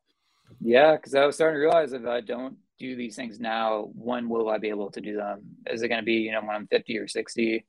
Yeah, 0.60 0.96
because 0.96 1.14
I 1.14 1.24
was 1.24 1.34
starting 1.34 1.56
to 1.56 1.60
realize 1.60 1.92
if 1.92 2.06
I 2.06 2.20
don't 2.20 2.56
do 2.78 2.94
these 2.94 3.16
things 3.16 3.40
now, 3.40 3.88
when 3.94 4.28
will 4.28 4.48
I 4.50 4.58
be 4.58 4.68
able 4.68 4.90
to 4.92 5.00
do 5.00 5.16
them? 5.16 5.42
Is 5.66 5.82
it 5.82 5.88
going 5.88 6.00
to 6.00 6.04
be 6.04 6.14
you 6.14 6.32
know 6.32 6.40
when 6.40 6.54
I'm 6.54 6.66
50 6.68 6.98
or 6.98 7.08
60? 7.08 7.64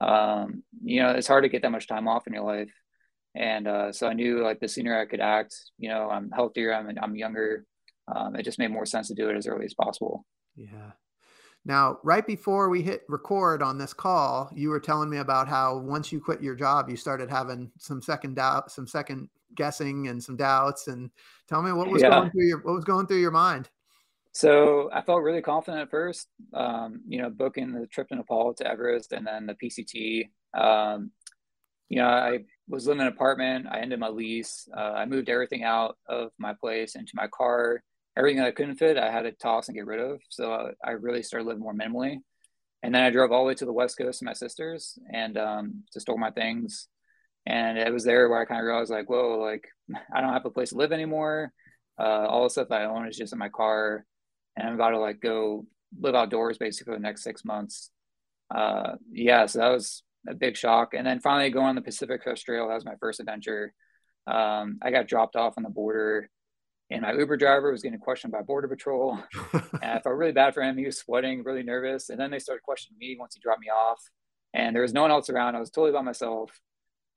Um, 0.00 0.62
you 0.84 1.02
know, 1.02 1.10
it's 1.10 1.26
hard 1.26 1.44
to 1.44 1.48
get 1.48 1.62
that 1.62 1.72
much 1.72 1.88
time 1.88 2.06
off 2.06 2.26
in 2.26 2.34
your 2.34 2.44
life, 2.44 2.72
and 3.34 3.66
uh, 3.66 3.92
so 3.92 4.06
I 4.06 4.12
knew 4.12 4.44
like 4.44 4.60
the 4.60 4.68
sooner 4.68 4.98
I 4.98 5.06
could 5.06 5.20
act, 5.20 5.56
you 5.78 5.88
know, 5.88 6.08
I'm 6.10 6.30
healthier, 6.30 6.74
I'm 6.74 6.96
I'm 7.02 7.16
younger. 7.16 7.64
Um, 8.14 8.36
it 8.36 8.42
just 8.42 8.58
made 8.58 8.70
more 8.70 8.86
sense 8.86 9.08
to 9.08 9.14
do 9.14 9.28
it 9.28 9.36
as 9.36 9.46
early 9.46 9.66
as 9.66 9.74
possible. 9.74 10.24
Yeah. 10.56 10.92
Now, 11.68 11.98
right 12.02 12.26
before 12.26 12.70
we 12.70 12.80
hit 12.80 13.04
record 13.08 13.62
on 13.62 13.76
this 13.76 13.92
call, 13.92 14.50
you 14.54 14.70
were 14.70 14.80
telling 14.80 15.10
me 15.10 15.18
about 15.18 15.48
how 15.48 15.76
once 15.76 16.10
you 16.10 16.18
quit 16.18 16.42
your 16.42 16.54
job, 16.54 16.88
you 16.88 16.96
started 16.96 17.28
having 17.28 17.70
some 17.78 18.00
second 18.00 18.36
doubt, 18.36 18.72
some 18.72 18.86
second 18.86 19.28
guessing, 19.54 20.08
and 20.08 20.24
some 20.24 20.34
doubts. 20.34 20.88
And 20.88 21.10
tell 21.46 21.60
me 21.60 21.70
what 21.72 21.88
was 21.88 22.00
yeah. 22.00 22.08
going 22.08 22.30
through 22.30 22.46
your 22.46 22.62
what 22.62 22.74
was 22.74 22.84
going 22.84 23.06
through 23.06 23.20
your 23.20 23.30
mind. 23.30 23.68
So 24.32 24.88
I 24.94 25.02
felt 25.02 25.22
really 25.22 25.42
confident 25.42 25.82
at 25.82 25.90
first. 25.90 26.28
Um, 26.54 27.02
you 27.06 27.20
know, 27.20 27.28
booking 27.28 27.72
the 27.72 27.86
trip 27.86 28.08
to 28.08 28.16
Nepal 28.16 28.54
to 28.54 28.66
Everest 28.66 29.12
and 29.12 29.26
then 29.26 29.44
the 29.44 29.54
PCT. 29.54 30.30
Um, 30.58 31.10
you 31.90 31.98
know, 31.98 32.06
I 32.06 32.38
was 32.66 32.86
living 32.86 33.02
in 33.02 33.08
an 33.08 33.12
apartment. 33.12 33.66
I 33.70 33.80
ended 33.80 34.00
my 34.00 34.08
lease. 34.08 34.68
Uh, 34.74 34.92
I 34.92 35.04
moved 35.04 35.28
everything 35.28 35.64
out 35.64 35.98
of 36.08 36.30
my 36.38 36.54
place 36.54 36.94
into 36.94 37.12
my 37.14 37.26
car 37.26 37.82
everything 38.18 38.38
that 38.38 38.48
I 38.48 38.52
couldn't 38.52 38.76
fit, 38.76 38.98
I 38.98 39.12
had 39.12 39.22
to 39.22 39.32
toss 39.32 39.68
and 39.68 39.76
get 39.76 39.86
rid 39.86 40.00
of. 40.00 40.20
So 40.28 40.52
uh, 40.52 40.70
I 40.84 40.90
really 40.90 41.22
started 41.22 41.46
living 41.46 41.62
more 41.62 41.74
minimally. 41.74 42.16
And 42.82 42.94
then 42.94 43.02
I 43.02 43.10
drove 43.10 43.30
all 43.30 43.42
the 43.42 43.48
way 43.48 43.54
to 43.54 43.64
the 43.64 43.72
West 43.72 43.96
Coast 43.96 44.18
to 44.18 44.24
my 44.24 44.32
sister's 44.32 44.98
and 45.12 45.38
um, 45.38 45.84
to 45.92 46.00
store 46.00 46.18
my 46.18 46.32
things. 46.32 46.88
And 47.46 47.78
it 47.78 47.92
was 47.92 48.04
there 48.04 48.28
where 48.28 48.40
I 48.40 48.44
kind 48.44 48.60
of 48.60 48.66
realized, 48.66 48.90
like, 48.90 49.08
whoa, 49.08 49.38
like 49.38 49.68
I 50.14 50.20
don't 50.20 50.32
have 50.32 50.44
a 50.44 50.50
place 50.50 50.70
to 50.70 50.76
live 50.76 50.92
anymore. 50.92 51.52
Uh, 51.98 52.26
all 52.26 52.44
the 52.44 52.50
stuff 52.50 52.70
I 52.70 52.84
own 52.84 53.08
is 53.08 53.16
just 53.16 53.32
in 53.32 53.38
my 53.38 53.48
car, 53.48 54.04
and 54.56 54.68
I'm 54.68 54.74
about 54.74 54.90
to 54.90 54.98
like 54.98 55.20
go 55.20 55.66
live 55.98 56.14
outdoors 56.14 56.56
basically 56.56 56.92
for 56.92 56.96
the 56.96 57.02
next 57.02 57.24
six 57.24 57.44
months. 57.44 57.90
Uh, 58.54 58.92
yeah, 59.10 59.46
so 59.46 59.58
that 59.58 59.68
was 59.68 60.02
a 60.28 60.34
big 60.34 60.56
shock. 60.56 60.94
And 60.94 61.06
then 61.06 61.20
finally 61.20 61.50
going 61.50 61.66
on 61.66 61.74
the 61.74 61.82
Pacific 61.82 62.22
Coast 62.22 62.44
Trail, 62.44 62.68
that 62.68 62.74
was 62.74 62.84
my 62.84 62.94
first 63.00 63.18
adventure. 63.18 63.72
Um, 64.28 64.78
I 64.80 64.92
got 64.92 65.08
dropped 65.08 65.34
off 65.34 65.54
on 65.56 65.64
the 65.64 65.70
border 65.70 66.30
and 66.90 67.02
my 67.02 67.12
Uber 67.12 67.36
driver 67.36 67.70
was 67.70 67.82
getting 67.82 67.98
questioned 67.98 68.32
by 68.32 68.40
Border 68.40 68.68
Patrol. 68.68 69.18
and 69.52 69.84
I 69.84 70.00
felt 70.00 70.16
really 70.16 70.32
bad 70.32 70.54
for 70.54 70.62
him. 70.62 70.78
He 70.78 70.86
was 70.86 70.98
sweating, 70.98 71.44
really 71.44 71.62
nervous. 71.62 72.08
And 72.08 72.18
then 72.18 72.30
they 72.30 72.38
started 72.38 72.62
questioning 72.62 72.98
me 72.98 73.16
once 73.18 73.34
he 73.34 73.40
dropped 73.40 73.60
me 73.60 73.68
off. 73.68 74.02
And 74.54 74.74
there 74.74 74.82
was 74.82 74.94
no 74.94 75.02
one 75.02 75.10
else 75.10 75.28
around. 75.28 75.54
I 75.54 75.60
was 75.60 75.70
totally 75.70 75.92
by 75.92 76.00
myself. 76.00 76.50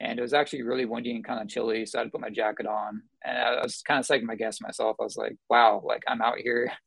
And 0.02 0.20
it 0.20 0.22
was 0.22 0.34
actually 0.34 0.64
really 0.64 0.86
windy 0.86 1.16
and 1.16 1.24
kind 1.24 1.42
of 1.42 1.48
chilly. 1.48 1.86
So 1.86 1.98
I 1.98 2.02
had 2.02 2.06
to 2.06 2.12
put 2.12 2.20
my 2.20 2.30
jacket 2.30 2.66
on. 2.66 3.04
And 3.24 3.38
I 3.38 3.62
was 3.62 3.82
kind 3.82 4.00
of 4.00 4.06
second 4.06 4.28
my 4.28 4.36
guess 4.36 4.60
myself. 4.60 4.98
I 5.00 5.04
was 5.04 5.16
like, 5.16 5.38
wow, 5.50 5.82
like 5.86 6.04
I'm 6.08 6.22
out 6.22 6.38
here. 6.38 6.72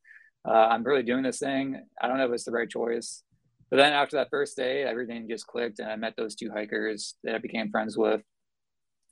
Uh, 0.46 0.68
I'm 0.70 0.84
really 0.84 1.02
doing 1.02 1.22
this 1.22 1.38
thing. 1.38 1.80
I 1.98 2.06
don't 2.06 2.18
know 2.18 2.26
if 2.26 2.32
it's 2.32 2.44
the 2.44 2.52
right 2.52 2.68
choice. 2.68 3.22
But 3.70 3.78
then 3.78 3.94
after 3.94 4.18
that 4.18 4.28
first 4.28 4.58
day, 4.58 4.82
everything 4.82 5.26
just 5.26 5.46
clicked. 5.46 5.78
And 5.78 5.88
I 5.88 5.96
met 5.96 6.16
those 6.18 6.34
two 6.34 6.50
hikers 6.50 7.14
that 7.24 7.34
I 7.34 7.38
became 7.38 7.70
friends 7.70 7.96
with. 7.96 8.20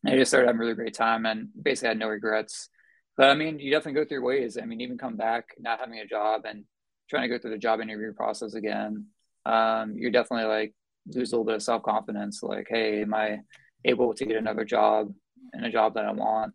And 0.05 0.15
I 0.15 0.19
just 0.19 0.31
started 0.31 0.49
having 0.49 0.61
a 0.61 0.63
really 0.63 0.75
great 0.75 0.93
time 0.93 1.25
and 1.25 1.49
basically 1.63 1.89
had 1.89 1.99
no 1.99 2.09
regrets 2.09 2.69
but 3.17 3.29
I 3.29 3.35
mean, 3.35 3.59
you 3.59 3.71
definitely 3.71 4.01
go 4.01 4.09
through 4.09 4.25
ways. 4.25 4.59
I 4.61 4.65
mean, 4.65 4.81
even 4.81 4.99
come 4.99 5.17
back 5.17 5.55
not 5.59 5.81
having 5.81 5.99
a 5.99 6.07
job 6.07 6.43
and 6.45 6.65
trying 7.11 7.23
to 7.23 7.29
go 7.29 7.39
through 7.41 7.51
the 7.51 7.59
job 7.59 7.81
interview 7.81 8.13
process 8.13 8.55
again. 8.55 9.07
Um, 9.45 9.95
you're 9.97 10.11
definitely 10.11 10.47
like 10.47 10.75
lose 11.07 11.33
a 11.33 11.37
little 11.37 11.45
bit 11.45 11.57
of 11.57 11.63
self 11.63 11.83
confidence. 11.83 12.43
Like, 12.43 12.67
hey, 12.69 13.03
am 13.03 13.15
I 13.15 13.41
able 13.85 14.15
to 14.15 14.25
get 14.25 14.37
another 14.37 14.65
job 14.65 15.13
and 15.53 15.65
a 15.67 15.71
job 15.71 15.95
that 15.95 16.05
I 16.05 16.13
want? 16.13 16.55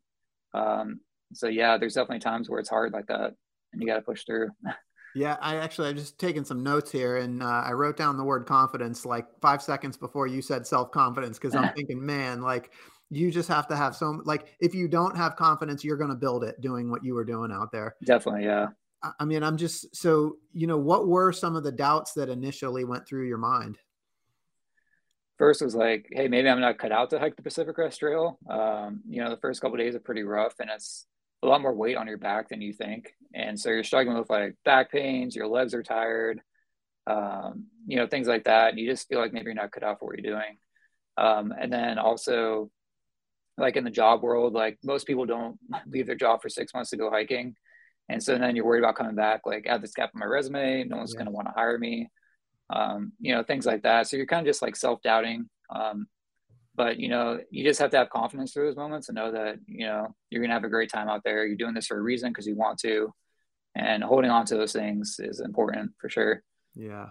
Um, 0.53 0.99
so 1.33 1.47
yeah, 1.47 1.77
there's 1.77 1.93
definitely 1.93 2.19
times 2.19 2.49
where 2.49 2.59
it's 2.59 2.69
hard 2.69 2.93
like 2.93 3.07
that, 3.07 3.33
and 3.73 3.81
you 3.81 3.87
got 3.87 3.95
to 3.95 4.01
push 4.01 4.23
through. 4.25 4.49
Yeah, 5.15 5.37
I 5.41 5.55
actually 5.55 5.89
I've 5.89 5.95
just 5.95 6.19
taken 6.19 6.45
some 6.45 6.61
notes 6.61 6.91
here, 6.91 7.17
and 7.17 7.41
uh, 7.41 7.63
I 7.65 7.71
wrote 7.71 7.97
down 7.97 8.17
the 8.17 8.23
word 8.23 8.45
confidence 8.45 9.03
like 9.03 9.25
five 9.41 9.63
seconds 9.63 9.97
before 9.97 10.27
you 10.27 10.43
said 10.43 10.67
self 10.67 10.91
confidence 10.91 11.39
because 11.39 11.55
I'm 11.55 11.73
thinking, 11.75 12.05
man, 12.05 12.41
like 12.41 12.71
you 13.09 13.31
just 13.31 13.49
have 13.49 13.67
to 13.67 13.75
have 13.75 13.95
some 13.95 14.21
like 14.25 14.55
if 14.59 14.75
you 14.75 14.87
don't 14.87 15.15
have 15.15 15.35
confidence 15.35 15.83
you're 15.83 15.97
going 15.97 16.09
to 16.09 16.15
build 16.15 16.43
it 16.43 16.59
doing 16.61 16.89
what 16.89 17.03
you 17.03 17.13
were 17.13 17.23
doing 17.23 17.51
out 17.51 17.71
there. 17.71 17.95
Definitely 18.03 18.45
yeah. 18.45 18.67
I 19.19 19.25
mean 19.25 19.43
i'm 19.43 19.57
just 19.57 19.95
so 19.95 20.37
you 20.53 20.67
know 20.67 20.77
what 20.77 21.07
were 21.07 21.31
some 21.31 21.55
of 21.55 21.63
the 21.63 21.71
doubts 21.71 22.13
that 22.13 22.29
initially 22.29 22.83
went 22.83 23.07
through 23.07 23.27
your 23.27 23.37
mind? 23.37 23.77
First 25.37 25.61
was 25.61 25.75
like 25.75 26.07
hey 26.11 26.27
maybe 26.27 26.49
i'm 26.49 26.61
not 26.61 26.79
cut 26.79 26.91
out 26.91 27.09
to 27.11 27.19
hike 27.19 27.35
the 27.35 27.43
pacific 27.43 27.75
crest 27.75 27.99
trail. 27.99 28.39
Um, 28.49 29.01
you 29.07 29.23
know 29.23 29.29
the 29.29 29.37
first 29.37 29.61
couple 29.61 29.77
days 29.77 29.95
are 29.95 29.99
pretty 29.99 30.23
rough 30.23 30.55
and 30.59 30.69
it's 30.69 31.05
a 31.43 31.47
lot 31.47 31.61
more 31.61 31.75
weight 31.75 31.97
on 31.97 32.07
your 32.07 32.17
back 32.17 32.49
than 32.49 32.61
you 32.61 32.73
think. 32.73 33.13
And 33.35 33.59
so 33.59 33.69
you're 33.69 33.83
struggling 33.83 34.17
with 34.17 34.29
like 34.29 34.55
back 34.65 34.91
pains 34.91 35.35
your 35.35 35.47
legs 35.47 35.73
are 35.73 35.83
tired 35.83 36.41
um, 37.07 37.65
you 37.87 37.97
know 37.97 38.05
things 38.05 38.27
like 38.27 38.43
that. 38.43 38.69
And 38.69 38.79
you 38.79 38.89
just 38.89 39.07
feel 39.07 39.19
like 39.19 39.33
maybe 39.33 39.45
you're 39.45 39.53
not 39.53 39.71
cut 39.71 39.83
out 39.83 39.99
for 39.99 40.05
what 40.05 40.19
you're 40.19 40.33
doing. 40.33 40.57
Um, 41.17 41.53
and 41.59 41.71
then 41.71 41.97
also 41.97 42.69
like 43.57 43.75
in 43.75 43.83
the 43.83 43.91
job 43.91 44.21
world, 44.21 44.53
like 44.53 44.77
most 44.83 45.07
people 45.07 45.25
don't 45.25 45.57
leave 45.87 46.05
their 46.05 46.15
job 46.15 46.41
for 46.41 46.49
six 46.49 46.73
months 46.73 46.91
to 46.91 46.97
go 46.97 47.09
hiking. 47.09 47.55
And 48.09 48.23
so 48.23 48.37
then 48.37 48.55
you're 48.55 48.65
worried 48.65 48.83
about 48.83 48.95
coming 48.95 49.15
back, 49.15 49.41
like 49.45 49.67
add 49.67 49.81
this 49.81 49.93
gap 49.93 50.11
in 50.13 50.19
my 50.19 50.25
resume. 50.25 50.85
No 50.85 50.97
one's 50.97 51.13
yeah. 51.13 51.17
going 51.17 51.25
to 51.25 51.31
want 51.31 51.47
to 51.47 51.53
hire 51.53 51.77
me. 51.77 52.09
Um, 52.69 53.13
you 53.19 53.33
know, 53.33 53.43
things 53.43 53.65
like 53.65 53.83
that. 53.83 54.07
So 54.07 54.17
you're 54.17 54.25
kind 54.25 54.45
of 54.45 54.49
just 54.49 54.61
like 54.61 54.75
self-doubting. 54.75 55.49
Um, 55.73 56.07
but 56.75 56.99
you 56.99 57.09
know, 57.09 57.39
you 57.49 57.63
just 57.63 57.79
have 57.79 57.89
to 57.91 57.97
have 57.97 58.09
confidence 58.09 58.53
through 58.53 58.67
those 58.67 58.77
moments 58.77 59.09
and 59.09 59.15
know 59.15 59.31
that, 59.31 59.57
you 59.65 59.85
know, 59.85 60.15
you're 60.29 60.41
going 60.41 60.49
to 60.49 60.53
have 60.53 60.63
a 60.63 60.69
great 60.69 60.91
time 60.91 61.09
out 61.09 61.23
there. 61.25 61.45
You're 61.45 61.57
doing 61.57 61.73
this 61.73 61.87
for 61.87 61.97
a 61.97 62.01
reason 62.01 62.29
because 62.29 62.45
you 62.47 62.55
want 62.55 62.79
to, 62.79 63.11
and 63.75 64.03
holding 64.03 64.31
on 64.31 64.45
to 64.45 64.55
those 64.55 64.73
things 64.73 65.17
is 65.19 65.39
important 65.39 65.91
for 65.99 66.09
sure. 66.09 66.43
Yeah. 66.75 67.07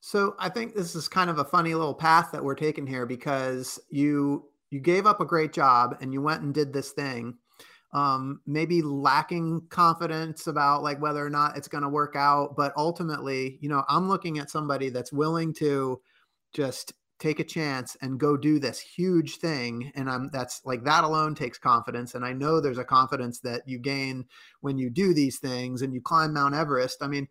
So 0.00 0.36
I 0.38 0.48
think 0.48 0.74
this 0.74 0.94
is 0.94 1.08
kind 1.08 1.30
of 1.30 1.38
a 1.38 1.44
funny 1.44 1.74
little 1.74 1.94
path 1.94 2.30
that 2.32 2.44
we're 2.44 2.54
taking 2.54 2.86
here 2.86 3.06
because 3.06 3.80
you 3.90 4.44
you 4.70 4.80
gave 4.80 5.06
up 5.06 5.20
a 5.20 5.26
great 5.26 5.52
job 5.52 5.96
and 6.00 6.12
you 6.12 6.20
went 6.20 6.42
and 6.42 6.54
did 6.54 6.72
this 6.72 6.92
thing 6.92 7.34
um, 7.92 8.40
maybe 8.46 8.82
lacking 8.82 9.62
confidence 9.70 10.46
about 10.46 10.82
like 10.82 11.00
whether 11.00 11.24
or 11.24 11.30
not 11.30 11.56
it's 11.56 11.68
going 11.68 11.82
to 11.82 11.88
work 11.88 12.14
out 12.16 12.54
but 12.56 12.72
ultimately 12.76 13.58
you 13.60 13.68
know 13.68 13.84
i'm 13.88 14.08
looking 14.08 14.38
at 14.38 14.50
somebody 14.50 14.90
that's 14.90 15.12
willing 15.12 15.52
to 15.54 16.00
just 16.52 16.92
take 17.18 17.40
a 17.40 17.44
chance 17.44 17.96
and 18.00 18.20
go 18.20 18.36
do 18.36 18.58
this 18.58 18.78
huge 18.78 19.36
thing 19.36 19.90
and 19.94 20.08
i'm 20.08 20.28
that's 20.32 20.60
like 20.64 20.84
that 20.84 21.02
alone 21.02 21.34
takes 21.34 21.58
confidence 21.58 22.14
and 22.14 22.24
i 22.24 22.32
know 22.32 22.60
there's 22.60 22.78
a 22.78 22.84
confidence 22.84 23.40
that 23.40 23.62
you 23.66 23.78
gain 23.78 24.24
when 24.60 24.78
you 24.78 24.90
do 24.90 25.14
these 25.14 25.38
things 25.38 25.82
and 25.82 25.92
you 25.94 26.00
climb 26.00 26.32
mount 26.32 26.54
everest. 26.54 27.02
I 27.02 27.08
mean 27.08 27.26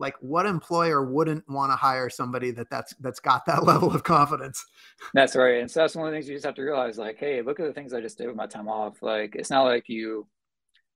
like 0.00 0.16
what 0.20 0.46
employer 0.46 1.04
wouldn't 1.04 1.48
want 1.48 1.70
to 1.70 1.76
hire 1.76 2.08
somebody 2.08 2.50
that 2.50 2.68
that's 2.70 2.94
that's 2.96 3.20
got 3.20 3.44
that 3.46 3.62
level 3.72 3.94
of 3.94 4.02
confidence 4.02 4.64
that's 5.14 5.36
right 5.36 5.60
and 5.60 5.70
so 5.70 5.80
that's 5.80 5.94
one 5.94 6.06
of 6.06 6.12
the 6.12 6.16
things 6.16 6.28
you 6.28 6.34
just 6.34 6.46
have 6.46 6.54
to 6.54 6.62
realize 6.62 6.98
like 6.98 7.18
hey 7.18 7.42
look 7.42 7.60
at 7.60 7.66
the 7.66 7.72
things 7.72 7.92
i 7.92 8.00
just 8.00 8.18
did 8.18 8.26
with 8.26 8.34
my 8.36 8.46
time 8.46 8.68
off 8.68 9.00
like 9.02 9.36
it's 9.36 9.50
not 9.50 9.62
like 9.62 9.88
you 9.88 10.26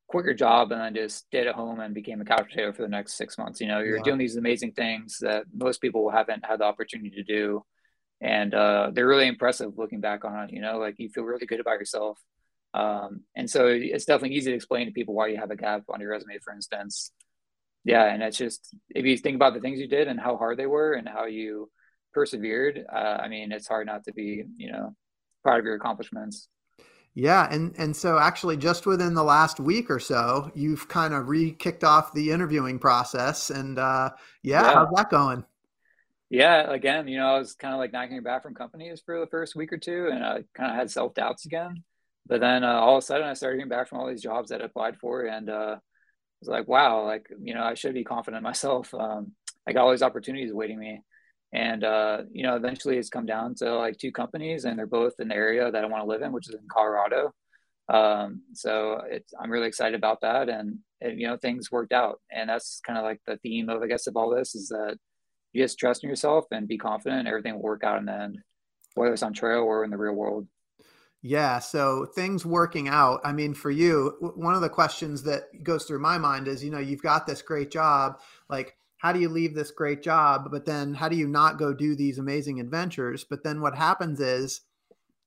quit 0.09 0.25
your 0.25 0.35
job 0.35 0.73
and 0.73 0.81
then 0.81 0.95
just 0.95 1.19
stayed 1.19 1.47
at 1.47 1.55
home 1.55 1.81
and 1.81 1.95
became 1.95 2.21
a 2.21 2.25
couch 2.25 2.49
potato 2.49 2.73
for 2.73 2.83
the 2.83 2.89
next 2.89 3.15
six 3.15 3.39
months 3.39 3.61
you 3.61 3.69
know 3.69 3.81
you're 3.81 3.99
yeah. 3.99 4.03
doing 4.03 4.19
these 4.19 4.37
amazing 4.37 4.73
things 4.73 5.19
that 5.21 5.45
most 5.55 5.81
people 5.81 6.11
haven't 6.11 6.45
had 6.45 6.61
the 6.61 6.65
opportunity 6.65 7.11
to 7.11 7.23
do 7.23 7.63
and 8.21 8.55
uh, 8.55 8.91
they're 8.93 9.07
really 9.07 9.27
impressive 9.27 9.77
looking 9.77 10.01
back 10.01 10.25
on 10.25 10.45
it 10.45 10.53
you 10.53 10.61
know 10.61 10.79
like 10.79 10.95
you 10.99 11.09
feel 11.09 11.25
really 11.25 11.47
good 11.47 11.61
about 11.61 11.79
yourself 11.79 12.19
um, 12.75 13.21
and 13.37 13.49
so 13.49 13.69
it's 13.69 14.05
definitely 14.05 14.37
easy 14.37 14.51
to 14.51 14.57
explain 14.57 14.87
to 14.87 14.93
people 14.93 15.15
why 15.15 15.29
you 15.29 15.37
have 15.37 15.51
a 15.51 15.57
gap 15.57 15.83
on 15.89 16.01
your 16.01 16.11
resume 16.11 16.39
for 16.43 16.53
instance 16.53 17.11
yeah 17.85 18.13
and 18.13 18.23
it's 18.23 18.39
just 18.39 18.75
if 18.91 19.05
you 19.05 19.17
think 19.17 19.37
about 19.37 19.55
the 19.55 19.61
things 19.61 19.79
you 19.79 19.89
did 19.89 20.09
and 20.09 20.19
how 20.19 20.37
hard 20.37 20.59
they 20.59 20.67
were 20.67 20.95
and 20.95 21.09
how 21.09 21.27
you 21.27 21.71
persevered 22.13 22.85
uh, 22.93 23.19
i 23.21 23.29
mean 23.29 23.53
it's 23.53 23.69
hard 23.69 23.87
not 23.87 24.05
to 24.05 24.13
be 24.13 24.45
you 24.57 24.73
know 24.73 24.95
proud 25.45 25.61
of 25.61 25.65
your 25.65 25.75
accomplishments. 25.75 26.49
Yeah 27.15 27.47
and 27.49 27.77
and 27.79 27.95
so 27.95 28.19
actually 28.19 28.57
just 28.57 28.87
within 28.87 29.15
the 29.15 29.23
last 29.23 29.61
week 29.61 29.89
or 29.89 30.01
so 30.01 30.51
you've 30.55 30.89
kind 30.89 31.15
of 31.15 31.29
re-kicked 31.29 31.85
off 31.85 32.13
the 32.13 32.33
interviewing 32.33 32.81
process 32.81 33.51
and 33.51 33.79
uh 33.79 34.11
yeah, 34.43 34.63
yeah. 34.63 34.75
how's 34.75 34.89
that 34.97 35.11
going? 35.11 35.45
Yeah 36.29 36.73
again 36.73 37.07
you 37.07 37.19
know 37.19 37.27
i 37.27 37.39
was 37.39 37.55
kind 37.55 37.73
of 37.73 37.79
like 37.79 37.93
knocking 37.93 38.21
back 38.25 38.43
from 38.43 38.55
companies 38.55 39.01
for 39.05 39.21
the 39.21 39.29
first 39.29 39.55
week 39.55 39.73
or 39.73 39.79
two 39.79 40.09
and 40.13 40.25
i 40.25 40.43
kind 40.55 40.73
of 40.73 40.77
had 40.77 40.91
self-doubts 40.91 41.47
again. 41.47 41.85
But 42.27 42.41
then 42.41 42.65
uh, 42.65 42.73
all 42.73 42.97
of 42.97 43.05
a 43.05 43.07
sudden 43.07 43.29
i 43.29 43.35
started 43.35 43.59
getting 43.59 43.69
back 43.69 43.89
from 43.89 44.01
all 44.01 44.09
these 44.09 44.23
jobs 44.23 44.49
that 44.49 44.61
i 44.61 44.65
applied 44.65 44.97
for 44.97 45.23
and 45.23 45.49
uh 45.49 45.77
was 46.45 46.53
like, 46.53 46.69
wow, 46.69 47.05
like, 47.05 47.27
you 47.43 47.55
know, 47.55 47.63
I 47.63 47.75
should 47.75 47.95
be 47.95 48.05
confident 48.05 48.39
in 48.39 48.45
myself. 48.45 48.93
Um, 48.93 49.33
I 49.67 49.73
got 49.73 49.85
all 49.85 49.91
these 49.91 50.03
opportunities 50.03 50.53
waiting 50.53 50.79
me. 50.79 51.01
And, 51.53 51.85
uh, 51.85 52.23
you 52.33 52.43
know, 52.43 52.57
eventually 52.57 52.99
it's 52.99 53.09
come 53.09 53.27
down 53.27 53.55
to 53.57 53.77
like 53.77 53.97
two 53.97 54.13
companies 54.13 54.65
and 54.65 54.79
they're 54.79 54.87
both 54.87 55.15
in 55.21 55.29
the 55.29 55.35
area 55.35 55.71
that 55.71 55.85
I 55.85 55.87
want 55.87 56.03
to 56.03 56.09
live 56.09 56.23
in, 56.23 56.33
which 56.33 56.49
is 56.49 56.55
in 56.55 56.67
Colorado. 56.71 57.33
Um, 57.89 58.43
so 58.55 59.01
it's, 59.09 59.33
I'm 59.41 59.51
really 59.51 59.69
excited 59.69 59.95
about 59.95 60.21
that. 60.23 60.49
And, 60.49 60.79
it, 61.01 61.17
you 61.17 61.27
know, 61.27 61.37
things 61.37 61.71
worked 61.71 61.93
out. 61.93 62.21
And 62.31 62.49
that's 62.49 62.81
kind 62.87 62.99
of 62.99 63.05
like 63.05 63.21
the 63.27 63.37
theme 63.39 63.69
of, 63.69 63.83
I 63.83 63.87
guess, 63.87 64.07
of 64.07 64.17
all 64.17 64.31
this 64.31 64.55
is 64.55 64.69
that 64.69 64.97
you 65.53 65.63
just 65.63 65.79
trust 65.79 66.03
in 66.03 66.11
yourself 66.11 66.47
and 66.51 66.67
be 66.67 66.77
confident 66.77 67.29
everything 67.29 67.55
will 67.55 67.63
work 67.63 67.85
out 67.85 67.99
in 67.99 68.07
the 68.07 68.13
end, 68.13 68.39
whether 68.97 69.13
it's 69.13 69.23
on 69.23 69.33
trail 69.33 69.63
or 69.63 69.85
in 69.85 69.91
the 69.91 69.97
real 69.97 70.15
world. 70.15 70.49
Yeah. 71.27 71.59
So 71.59 72.05
things 72.05 72.45
working 72.45 72.87
out. 72.87 73.23
I 73.25 73.33
mean, 73.33 73.55
for 73.55 73.71
you, 73.71 74.15
one 74.37 74.55
of 74.55 74.61
the 74.61 74.69
questions 74.69 75.23
that 75.23 75.45
goes 75.63 75.85
through 75.87 76.01
my 76.01 76.19
mind 76.19 76.47
is, 76.47 76.63
you 76.63 76.71
know, 76.71 76.79
you've 76.79 77.01
got 77.01 77.27
this 77.27 77.41
great 77.41 77.71
job. 77.71 78.21
Like, 78.51 78.77
how 78.99 79.11
do 79.11 79.21
you 79.21 79.31
leave 79.31 79.55
this 79.55 79.71
great 79.71 80.03
job? 80.03 80.49
But 80.51 80.67
then 80.67 80.93
how 80.93 81.09
do 81.09 81.17
you 81.17 81.27
not 81.27 81.59
go 81.59 81.73
do 81.73 81.97
these 81.97 82.19
amazing 82.19 82.61
adventures? 82.61 83.25
But 83.25 83.43
then 83.43 83.63
what 83.63 83.75
happens 83.75 84.21
is 84.21 84.61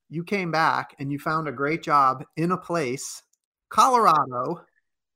you 0.08 0.24
came 0.24 0.52
back 0.52 0.96
and 1.00 1.12
you 1.12 1.18
found 1.18 1.48
a 1.48 1.52
great 1.52 1.82
job 1.82 2.24
in 2.36 2.52
a 2.52 2.58
place, 2.58 3.24
Colorado. 3.70 4.66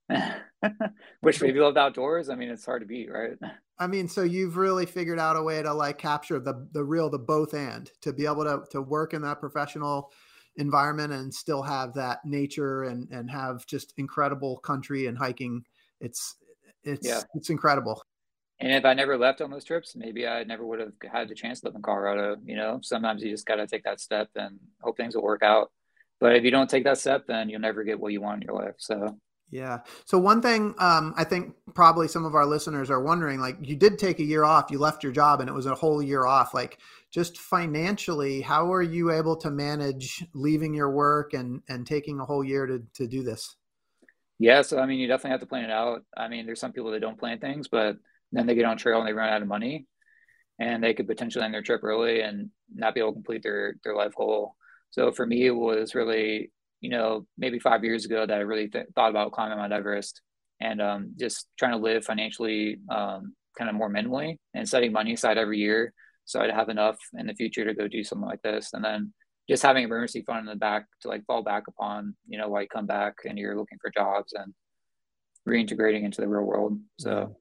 Which 1.22 1.44
maybe 1.44 1.60
loved 1.60 1.78
outdoors. 1.78 2.28
I 2.28 2.34
mean, 2.34 2.50
it's 2.50 2.66
hard 2.66 2.82
to 2.82 2.88
beat, 2.88 3.12
right? 3.12 3.38
I 3.78 3.86
mean, 3.86 4.08
so 4.08 4.24
you've 4.24 4.58
really 4.58 4.88
figured 4.88 5.20
out 5.20 5.38
a 5.38 5.44
way 5.44 5.62
to 5.62 5.74
like 5.76 6.00
capture 6.00 6.40
the 6.40 6.68
the 6.72 6.84
real, 6.84 7.12
the 7.12 7.20
both 7.20 7.54
and 7.54 7.92
to 8.02 8.12
be 8.12 8.26
able 8.26 8.46
to 8.46 8.64
to 8.72 8.82
work 8.82 9.14
in 9.14 9.22
that 9.22 9.40
professional 9.40 10.12
environment 10.58 11.14
and 11.14 11.34
still 11.34 11.62
have 11.62 11.94
that 11.94 12.24
nature 12.26 12.84
and 12.84 13.10
and 13.10 13.30
have 13.30 13.66
just 13.66 13.94
incredible 13.98 14.58
country 14.58 15.08
and 15.08 15.18
hiking 15.18 15.64
it's 16.00 16.36
it's 16.84 17.08
yeah. 17.08 17.22
it's 17.36 17.50
incredible 17.50 18.04
and 18.60 18.72
if 18.72 18.84
i 18.84 18.94
never 18.94 19.18
left 19.18 19.42
on 19.42 19.50
those 19.50 19.64
trips 19.64 19.96
maybe 19.96 20.28
i 20.28 20.44
never 20.44 20.66
would 20.66 20.80
have 20.80 20.92
had 21.12 21.30
the 21.30 21.36
chance 21.36 21.62
to 21.62 21.68
live 21.68 21.76
in 21.76 21.82
colorado 21.82 22.36
you 22.46 22.56
know 22.56 22.80
sometimes 22.84 23.24
you 23.24 23.32
just 23.32 23.46
got 23.46 23.56
to 23.56 23.68
take 23.68 23.84
that 23.84 24.02
step 24.02 24.28
and 24.36 24.60
hope 24.82 24.98
things 24.98 25.16
will 25.16 25.24
work 25.24 25.44
out 25.44 25.72
but 26.20 26.36
if 26.36 26.44
you 26.44 26.52
don't 26.52 26.70
take 26.70 26.84
that 26.84 26.98
step 26.98 27.26
then 27.28 27.48
you'll 27.48 27.62
never 27.62 27.84
get 27.84 28.00
what 28.00 28.12
you 28.12 28.20
want 28.20 28.42
in 28.42 28.48
your 28.48 28.56
life 28.56 28.76
so 28.78 29.18
yeah. 29.52 29.80
So 30.06 30.18
one 30.18 30.42
thing 30.42 30.74
um, 30.80 31.14
I 31.18 31.26
think 31.26 31.54
probably 31.76 32.08
some 32.08 32.24
of 32.24 32.36
our 32.36 32.46
listeners 32.46 32.90
are 32.90 33.02
wondering, 33.02 33.42
like 33.42 33.58
you 33.62 33.76
did 33.76 34.00
take 34.00 34.20
a 34.20 34.24
year 34.24 34.46
off, 34.46 34.72
you 34.72 34.80
left 34.80 35.04
your 35.04 35.12
job, 35.12 35.42
and 35.42 35.50
it 35.50 35.54
was 35.54 35.66
a 35.66 35.76
whole 35.76 36.02
year 36.02 36.26
off. 36.26 36.54
Like 36.54 36.80
just 37.12 37.38
financially, 37.38 38.42
how 38.42 38.72
are 38.72 38.82
you 38.82 39.12
able 39.12 39.36
to 39.38 39.52
manage 39.52 40.26
leaving 40.34 40.74
your 40.74 40.92
work 40.92 41.34
and 41.34 41.62
and 41.70 41.86
taking 41.86 42.20
a 42.20 42.26
whole 42.26 42.44
year 42.44 42.66
to 42.66 42.84
to 42.96 43.08
do 43.08 43.24
this? 43.24 43.56
Yeah. 44.40 44.62
So 44.62 44.80
I 44.80 44.86
mean, 44.86 45.00
you 45.00 45.08
definitely 45.08 45.32
have 45.32 45.42
to 45.42 45.46
plan 45.46 45.66
it 45.66 45.72
out. 45.72 46.04
I 46.16 46.28
mean, 46.28 46.46
there's 46.46 46.60
some 46.60 46.72
people 46.72 46.92
that 46.92 47.02
don't 47.02 47.20
plan 47.20 47.40
things, 47.40 47.68
but 47.68 47.98
then 48.32 48.46
they 48.48 48.56
get 48.56 48.66
on 48.66 48.78
trail 48.78 49.00
and 49.00 49.08
they 49.08 49.14
run 49.14 49.30
out 49.30 49.42
of 49.42 49.48
money, 49.48 49.86
and 50.60 50.84
they 50.84 50.94
could 50.94 51.08
potentially 51.08 51.44
end 51.44 51.54
their 51.54 51.62
trip 51.62 51.84
early 51.84 52.22
and 52.22 52.50
not 52.74 52.94
be 52.94 53.02
able 53.02 53.12
to 53.12 53.16
complete 53.16 53.44
their 53.44 53.76
their 53.84 53.96
life 53.96 54.16
goal. 54.16 54.56
So 54.92 55.12
for 55.12 55.26
me, 55.26 55.46
it 55.46 55.56
was 55.56 55.96
really 55.96 56.52
you 56.82 56.90
know, 56.90 57.26
maybe 57.38 57.60
five 57.60 57.84
years 57.84 58.06
ago 58.06 58.26
that 58.26 58.34
I 58.34 58.42
really 58.42 58.68
th- 58.68 58.88
thought 58.96 59.12
about 59.12 59.32
climbing 59.32 59.60
Mount 59.60 59.72
Everest 59.72 60.22
and 60.60 60.82
um, 60.82 61.14
just 61.18 61.48
trying 61.58 61.72
to 61.72 61.78
live 61.78 62.04
financially 62.04 62.80
um, 62.90 63.36
kind 63.58 63.70
of 63.70 63.76
more 63.76 63.90
minimally 63.90 64.38
and 64.54 64.68
setting 64.68 64.92
money 64.92 65.14
aside 65.14 65.38
every 65.38 65.60
year 65.60 65.94
so 66.32 66.40
I'd 66.40 66.52
have 66.52 66.70
enough 66.70 66.98
in 67.18 67.28
the 67.28 67.34
future 67.34 67.66
to 67.66 67.74
go 67.74 67.88
do 67.88 68.04
something 68.04 68.28
like 68.28 68.42
this. 68.42 68.72
And 68.74 68.84
then 68.84 69.14
just 69.50 69.64
having 69.64 69.84
a 69.84 69.88
emergency 69.88 70.24
fund 70.26 70.40
in 70.40 70.46
the 70.46 70.56
back 70.56 70.86
to 71.02 71.10
like 71.10 71.26
fall 71.26 71.44
back 71.44 71.64
upon, 71.68 72.16
you 72.28 72.38
know, 72.38 72.48
while 72.48 72.62
you 72.62 72.68
come 72.70 72.86
back 72.86 73.16
and 73.26 73.38
you're 73.38 73.58
looking 73.58 73.78
for 73.82 73.92
jobs 73.92 74.34
and 74.34 74.54
reintegrating 75.48 76.04
into 76.04 76.22
the 76.22 76.28
real 76.28 76.44
world. 76.44 76.80
So 77.00 77.36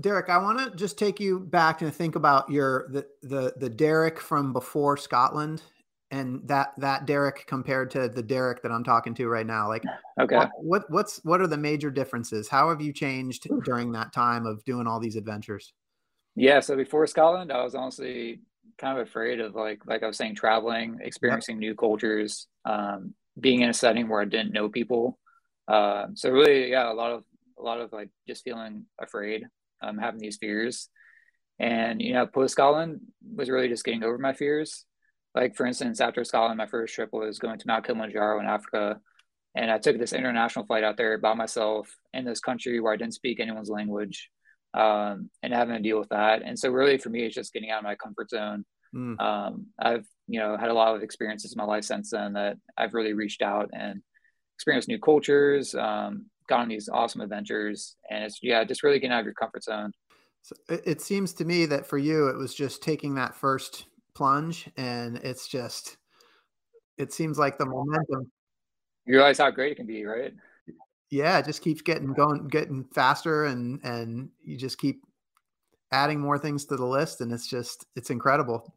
Derek, 0.00 0.28
I 0.28 0.38
want 0.38 0.58
to 0.60 0.76
just 0.76 0.98
take 0.98 1.18
you 1.18 1.40
back 1.40 1.82
and 1.82 1.92
think 1.92 2.14
about 2.14 2.50
your 2.50 2.88
the 2.90 3.06
the 3.22 3.54
the 3.58 3.68
Derek 3.68 4.20
from 4.20 4.52
before 4.52 4.96
Scotland 4.96 5.62
and 6.10 6.46
that 6.48 6.72
that 6.78 7.06
Derek 7.06 7.46
compared 7.46 7.90
to 7.92 8.08
the 8.08 8.22
Derek 8.22 8.62
that 8.62 8.72
I'm 8.72 8.84
talking 8.84 9.14
to 9.14 9.28
right 9.28 9.46
now. 9.46 9.68
Like, 9.68 9.84
okay, 10.20 10.46
what 10.56 10.84
what's 10.90 11.22
what 11.24 11.40
are 11.40 11.46
the 11.46 11.56
major 11.56 11.90
differences? 11.90 12.48
How 12.48 12.70
have 12.70 12.80
you 12.80 12.92
changed 12.92 13.48
during 13.64 13.92
that 13.92 14.12
time 14.12 14.46
of 14.46 14.64
doing 14.64 14.86
all 14.86 15.00
these 15.00 15.16
adventures? 15.16 15.72
Yeah, 16.36 16.60
so 16.60 16.76
before 16.76 17.06
Scotland, 17.06 17.52
I 17.52 17.62
was 17.62 17.74
honestly 17.74 18.40
kind 18.78 18.98
of 18.98 19.06
afraid 19.06 19.40
of 19.40 19.54
like 19.54 19.84
like 19.86 20.02
I 20.02 20.06
was 20.06 20.16
saying, 20.16 20.36
traveling, 20.36 20.98
experiencing 21.02 21.58
new 21.58 21.74
cultures, 21.74 22.46
um, 22.64 23.14
being 23.38 23.60
in 23.60 23.70
a 23.70 23.74
setting 23.74 24.08
where 24.08 24.20
I 24.22 24.24
didn't 24.26 24.52
know 24.52 24.68
people. 24.68 25.18
Uh, 25.68 26.06
so 26.14 26.30
really, 26.30 26.70
yeah, 26.70 26.90
a 26.90 26.94
lot 26.94 27.12
of 27.12 27.24
a 27.58 27.62
lot 27.62 27.80
of 27.80 27.92
like 27.92 28.08
just 28.26 28.44
feeling 28.44 28.86
afraid 29.00 29.44
um, 29.82 29.98
having 29.98 30.20
these 30.20 30.36
fears. 30.38 30.88
And, 31.58 32.00
you 32.00 32.14
know, 32.14 32.26
post 32.26 32.52
Scotland 32.52 33.00
was 33.34 33.50
really 33.50 33.68
just 33.68 33.84
getting 33.84 34.02
over 34.02 34.18
my 34.18 34.32
fears. 34.32 34.86
Like, 35.34 35.56
for 35.56 35.66
instance, 35.66 36.00
after 36.00 36.24
Scotland, 36.24 36.56
my 36.58 36.66
first 36.66 36.94
trip 36.94 37.10
was 37.12 37.38
going 37.38 37.58
to 37.58 37.66
Mount 37.66 37.84
Kilimanjaro 37.84 38.40
in 38.40 38.46
Africa. 38.46 38.98
And 39.54 39.70
I 39.70 39.78
took 39.78 39.98
this 39.98 40.12
international 40.12 40.64
flight 40.64 40.84
out 40.84 40.96
there 40.96 41.18
by 41.18 41.34
myself 41.34 41.94
in 42.14 42.24
this 42.24 42.40
country 42.40 42.80
where 42.80 42.92
I 42.92 42.96
didn't 42.96 43.14
speak 43.14 43.40
anyone's 43.40 43.68
language 43.68 44.30
um, 44.74 45.30
and 45.42 45.52
having 45.52 45.76
to 45.76 45.82
deal 45.82 45.98
with 45.98 46.10
that. 46.10 46.42
And 46.42 46.58
so, 46.58 46.70
really, 46.70 46.98
for 46.98 47.10
me, 47.10 47.24
it's 47.24 47.34
just 47.34 47.52
getting 47.52 47.70
out 47.70 47.78
of 47.78 47.84
my 47.84 47.94
comfort 47.94 48.30
zone. 48.30 48.64
Mm. 48.94 49.20
Um, 49.20 49.66
I've, 49.78 50.06
you 50.26 50.40
know, 50.40 50.56
had 50.56 50.70
a 50.70 50.74
lot 50.74 50.94
of 50.94 51.02
experiences 51.02 51.52
in 51.52 51.58
my 51.58 51.64
life 51.64 51.84
since 51.84 52.10
then 52.10 52.32
that 52.34 52.56
I've 52.76 52.94
really 52.94 53.12
reached 53.12 53.42
out 53.42 53.70
and 53.72 54.02
experienced 54.56 54.88
new 54.88 54.98
cultures, 54.98 55.74
um, 55.74 56.26
gone 56.50 56.62
on 56.62 56.68
these 56.68 56.90
awesome 56.92 57.20
adventures 57.20 57.96
and 58.10 58.24
it's 58.24 58.40
yeah 58.42 58.62
just 58.64 58.82
really 58.82 58.98
getting 58.98 59.12
out 59.12 59.20
of 59.20 59.24
your 59.24 59.34
comfort 59.34 59.62
zone 59.62 59.92
so 60.42 60.54
it, 60.68 60.82
it 60.84 61.00
seems 61.00 61.32
to 61.32 61.44
me 61.44 61.64
that 61.64 61.86
for 61.86 61.96
you 61.96 62.26
it 62.26 62.36
was 62.36 62.52
just 62.52 62.82
taking 62.82 63.14
that 63.14 63.34
first 63.34 63.86
plunge 64.14 64.68
and 64.76 65.16
it's 65.18 65.46
just 65.46 65.96
it 66.98 67.12
seems 67.12 67.38
like 67.38 67.56
the 67.56 67.64
momentum 67.64 68.30
you 69.06 69.14
realize 69.14 69.38
how 69.38 69.48
great 69.48 69.72
it 69.72 69.76
can 69.76 69.86
be 69.86 70.04
right 70.04 70.34
yeah 71.10 71.38
it 71.38 71.44
just 71.44 71.62
keeps 71.62 71.82
getting 71.82 72.12
going 72.12 72.48
getting 72.48 72.84
faster 72.94 73.44
and 73.46 73.80
and 73.84 74.28
you 74.42 74.56
just 74.56 74.78
keep 74.78 75.02
adding 75.92 76.20
more 76.20 76.38
things 76.38 76.64
to 76.64 76.76
the 76.76 76.84
list 76.84 77.20
and 77.20 77.32
it's 77.32 77.48
just 77.48 77.86
it's 77.96 78.10
incredible 78.10 78.74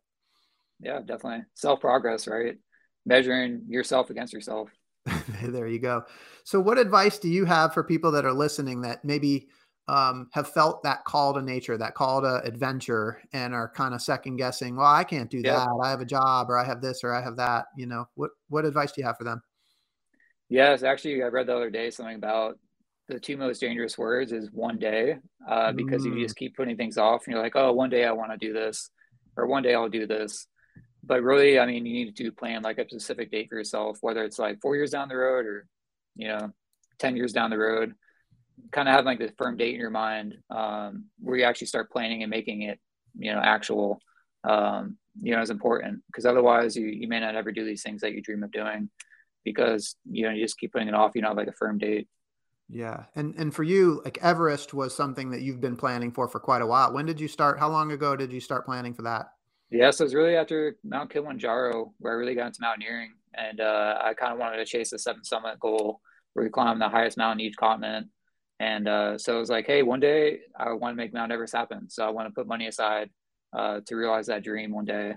yeah 0.80 1.00
definitely 1.00 1.44
self 1.54 1.80
progress 1.80 2.28
right 2.28 2.58
measuring 3.06 3.62
yourself 3.68 4.10
against 4.10 4.34
yourself 4.34 4.70
there 5.44 5.68
you 5.68 5.80
go. 5.80 6.04
So, 6.44 6.60
what 6.60 6.78
advice 6.78 7.20
do 7.20 7.30
you 7.30 7.46
have 7.46 7.74
for 7.74 7.84
people 7.84 8.12
that 8.12 8.26
are 8.26 8.34
listening 8.34 8.82
that 8.82 9.04
maybe 9.04 9.48
um, 9.88 10.30
have 10.32 10.50
felt 10.50 10.84
that 10.84 11.04
call 11.04 11.34
to 11.34 11.42
nature, 11.42 11.78
that 11.78 11.94
call 11.94 12.22
to 12.22 12.42
adventure, 12.44 13.22
and 13.34 13.54
are 13.54 13.70
kind 13.70 13.94
of 13.94 14.02
second 14.02 14.38
guessing? 14.38 14.78
Well, 14.78 14.86
I 14.86 15.04
can't 15.04 15.30
do 15.30 15.42
yeah. 15.44 15.58
that. 15.58 15.80
I 15.84 15.90
have 15.90 16.02
a 16.02 16.06
job, 16.06 16.50
or 16.50 16.58
I 16.58 16.64
have 16.64 16.82
this, 16.82 17.04
or 17.04 17.14
I 17.14 17.22
have 17.22 17.38
that. 17.38 17.66
You 17.78 17.88
know, 17.88 18.06
what 18.16 18.32
what 18.50 18.66
advice 18.66 18.92
do 18.92 19.02
you 19.02 19.08
have 19.08 19.18
for 19.18 19.26
them? 19.26 19.42
Yes, 20.50 20.84
actually, 20.84 21.24
I 21.24 21.28
read 21.28 21.48
the 21.48 21.56
other 21.56 21.70
day 21.70 21.90
something 21.90 22.16
about 22.16 22.60
the 23.08 23.20
two 23.20 23.38
most 23.38 23.60
dangerous 23.60 23.98
words 23.98 24.32
is 24.32 24.50
one 24.52 24.78
day, 24.78 25.18
uh, 25.48 25.72
because 25.72 26.04
mm. 26.04 26.16
you 26.16 26.24
just 26.24 26.36
keep 26.36 26.56
putting 26.56 26.78
things 26.78 26.98
off, 26.98 27.26
and 27.26 27.34
you're 27.34 27.44
like, 27.44 27.56
oh, 27.56 27.74
one 27.74 27.90
day 27.90 28.06
I 28.06 28.12
want 28.12 28.32
to 28.32 28.38
do 28.38 28.54
this, 28.54 28.90
or 29.36 29.48
one 29.48 29.64
day 29.64 29.74
I'll 29.74 29.90
do 29.90 30.08
this, 30.08 30.48
but 31.04 31.22
really, 31.22 31.60
I 31.60 31.66
mean, 31.66 31.86
you 31.86 32.06
need 32.06 32.16
to 32.16 32.32
plan 32.32 32.62
like 32.62 32.78
a 32.78 32.88
specific 32.88 33.30
date 33.30 33.50
for 33.50 33.58
yourself, 33.58 33.98
whether 34.02 34.24
it's 34.24 34.40
like 34.40 34.62
four 34.62 34.76
years 34.76 34.92
down 34.92 35.10
the 35.10 35.18
road 35.18 35.46
or, 35.46 35.68
you 36.16 36.30
know, 36.30 36.52
10 37.00 37.18
years 37.18 37.34
down 37.34 37.50
the 37.50 37.58
road, 37.58 37.94
kind 38.72 38.88
of 38.88 38.96
have 38.96 39.06
like 39.06 39.20
the 39.20 39.34
firm 39.38 39.58
date 39.58 39.74
in 39.74 39.82
your 39.82 39.90
mind 39.90 40.36
um, 40.50 41.06
where 41.20 41.38
you 41.38 41.44
actually 41.44 41.68
start 41.68 41.92
planning 41.92 42.24
and 42.24 42.30
making 42.30 42.62
it, 42.62 42.80
you 43.18 43.34
know, 43.34 43.40
actual, 43.40 44.00
um, 44.46 44.98
you 45.22 45.36
know, 45.36 45.42
is 45.42 45.50
important. 45.50 46.02
Because 46.08 46.26
otherwise 46.26 46.76
you, 46.78 46.88
you 46.88 47.10
may 47.10 47.20
not 47.20 47.36
ever 47.36 47.52
do 47.52 47.66
these 47.66 47.84
things 47.84 48.02
that 48.02 48.14
you 48.14 48.22
dream 48.22 48.44
of 48.44 48.52
doing 48.52 48.90
because, 49.44 49.96
you 50.10 50.24
know, 50.24 50.32
you 50.32 50.44
just 50.44 50.58
keep 50.58 50.74
putting 50.74 50.88
it 50.88 50.94
off, 50.94 51.12
you 51.16 51.22
know, 51.22 51.34
like 51.34 51.48
a 51.48 51.54
firm 51.54 51.78
date. 51.78 52.08
Yeah. 52.70 53.04
And, 53.16 53.36
and 53.36 53.54
for 53.54 53.64
you, 53.64 54.02
like 54.04 54.18
Everest 54.22 54.74
was 54.74 54.96
something 54.96 55.32
that 55.32 55.42
you've 55.42 55.62
been 55.62 55.76
planning 55.76 56.12
for 56.12 56.28
for 56.28 56.40
quite 56.40 56.62
a 56.62 56.66
while. 56.66 56.94
When 56.94 57.06
did 57.06 57.20
you 57.20 57.28
start? 57.28 57.60
How 57.60 57.70
long 57.70 57.92
ago 57.92 58.16
did 58.16 58.32
you 58.32 58.40
start 58.40 58.66
planning 58.66 58.94
for 58.94 59.04
that? 59.04 59.28
Yeah, 59.70 59.90
so 59.92 60.06
it's 60.06 60.14
really 60.14 60.36
after 60.36 60.78
Mount 60.84 61.10
Kilimanjaro 61.10 61.94
where 61.98 62.14
I 62.14 62.16
really 62.16 62.36
got 62.36 62.48
into 62.48 62.62
mountaineering, 62.62 63.14
and 63.34 63.60
uh, 63.60 63.98
I 64.04 64.14
kind 64.14 64.32
of 64.32 64.38
wanted 64.38 64.58
to 64.58 64.66
chase 64.66 64.92
the 64.92 65.00
seven 65.00 65.24
summit 65.24 65.60
goal 65.60 66.00
where 66.34 66.46
we 66.46 66.52
climb 66.52 66.78
the 66.78 66.90
highest 66.90 67.18
mountain 67.18 67.42
in 67.42 67.48
each 67.48 67.58
continent. 67.58 68.08
And 68.60 68.88
uh, 68.88 69.18
so 69.18 69.36
it 69.36 69.40
was 69.40 69.50
like, 69.50 69.66
hey, 69.66 69.82
one 69.82 70.00
day 70.00 70.42
I 70.58 70.72
want 70.74 70.94
to 70.94 70.96
make 70.96 71.12
Mount 71.12 71.32
Everest 71.32 71.56
happen. 71.56 71.90
So 71.90 72.06
I 72.06 72.12
want 72.12 72.28
to 72.28 72.34
put 72.34 72.48
money 72.48 72.68
aside 72.68 73.10
uh, 73.52 73.82
to 73.88 73.96
realize 73.96 74.28
that 74.28 74.44
dream 74.44 74.72
one 74.72 74.86
day. 74.86 75.16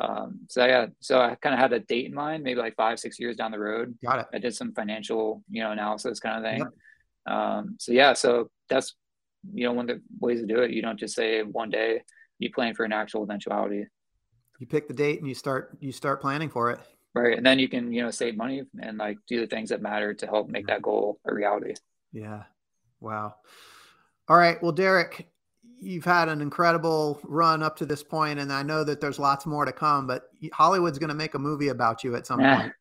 Um, 0.00 0.40
so 0.48 0.64
yeah, 0.64 0.86
so 1.00 1.20
I 1.20 1.36
kind 1.36 1.54
of 1.54 1.60
had 1.60 1.72
a 1.72 1.80
date 1.80 2.06
in 2.06 2.14
mind, 2.14 2.42
maybe 2.42 2.60
like 2.60 2.74
five, 2.76 2.98
six 2.98 3.20
years 3.20 3.36
down 3.36 3.52
the 3.52 3.58
road. 3.58 3.96
Got 4.04 4.20
it. 4.20 4.26
I 4.34 4.38
did 4.38 4.54
some 4.54 4.72
financial, 4.72 5.42
you 5.50 5.62
know, 5.62 5.70
analysis 5.70 6.20
kind 6.20 6.38
of 6.38 6.50
thing. 6.50 6.58
Yep. 6.58 7.34
Um, 7.34 7.76
so 7.78 7.92
yeah, 7.92 8.12
so 8.12 8.50
that's 8.68 8.94
you 9.52 9.64
know 9.64 9.72
one 9.72 9.88
of 9.88 9.96
the 9.96 10.02
ways 10.18 10.40
to 10.40 10.46
do 10.46 10.60
it. 10.60 10.72
You 10.72 10.82
don't 10.82 10.98
just 10.98 11.14
say 11.14 11.42
one 11.42 11.70
day 11.70 12.02
you 12.38 12.50
plan 12.50 12.74
for 12.74 12.84
an 12.84 12.92
actual 12.92 13.22
eventuality. 13.22 13.86
You 14.58 14.66
pick 14.66 14.88
the 14.88 14.94
date 14.94 15.18
and 15.20 15.28
you 15.28 15.34
start 15.34 15.76
you 15.80 15.92
start 15.92 16.20
planning 16.20 16.48
for 16.48 16.70
it. 16.70 16.80
Right, 17.14 17.36
and 17.36 17.46
then 17.46 17.58
you 17.58 17.68
can 17.68 17.92
you 17.92 18.02
know 18.02 18.10
save 18.10 18.36
money 18.36 18.62
and 18.80 18.98
like 18.98 19.18
do 19.28 19.40
the 19.40 19.46
things 19.46 19.70
that 19.70 19.80
matter 19.80 20.14
to 20.14 20.26
help 20.26 20.48
make 20.48 20.66
that 20.66 20.82
goal 20.82 21.20
a 21.24 21.32
reality. 21.32 21.74
Yeah. 22.12 22.44
Wow. 23.00 23.34
All 24.28 24.36
right. 24.36 24.60
Well, 24.62 24.72
Derek, 24.72 25.28
you've 25.84 26.04
had 26.04 26.28
an 26.28 26.40
incredible 26.40 27.20
run 27.24 27.62
up 27.62 27.76
to 27.76 27.86
this 27.86 28.02
point, 28.02 28.38
and 28.38 28.52
I 28.52 28.62
know 28.62 28.84
that 28.84 29.00
there's 29.00 29.18
lots 29.18 29.46
more 29.46 29.64
to 29.64 29.72
come. 29.72 30.06
But 30.06 30.24
Hollywood's 30.52 30.98
going 30.98 31.10
to 31.10 31.14
make 31.14 31.34
a 31.34 31.38
movie 31.38 31.68
about 31.68 32.02
you 32.02 32.16
at 32.16 32.26
some 32.26 32.40
yeah. 32.40 32.60
point, 32.60 32.72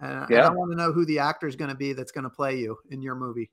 and 0.00 0.26
yeah. 0.30 0.46
I 0.46 0.50
want 0.50 0.72
to 0.72 0.76
know 0.76 0.92
who 0.92 1.06
the 1.06 1.20
actor 1.20 1.46
is 1.46 1.56
going 1.56 1.70
to 1.70 1.76
be 1.76 1.92
that's 1.92 2.12
going 2.12 2.24
to 2.24 2.30
play 2.30 2.58
you 2.58 2.76
in 2.90 3.00
your 3.02 3.14
movie. 3.14 3.50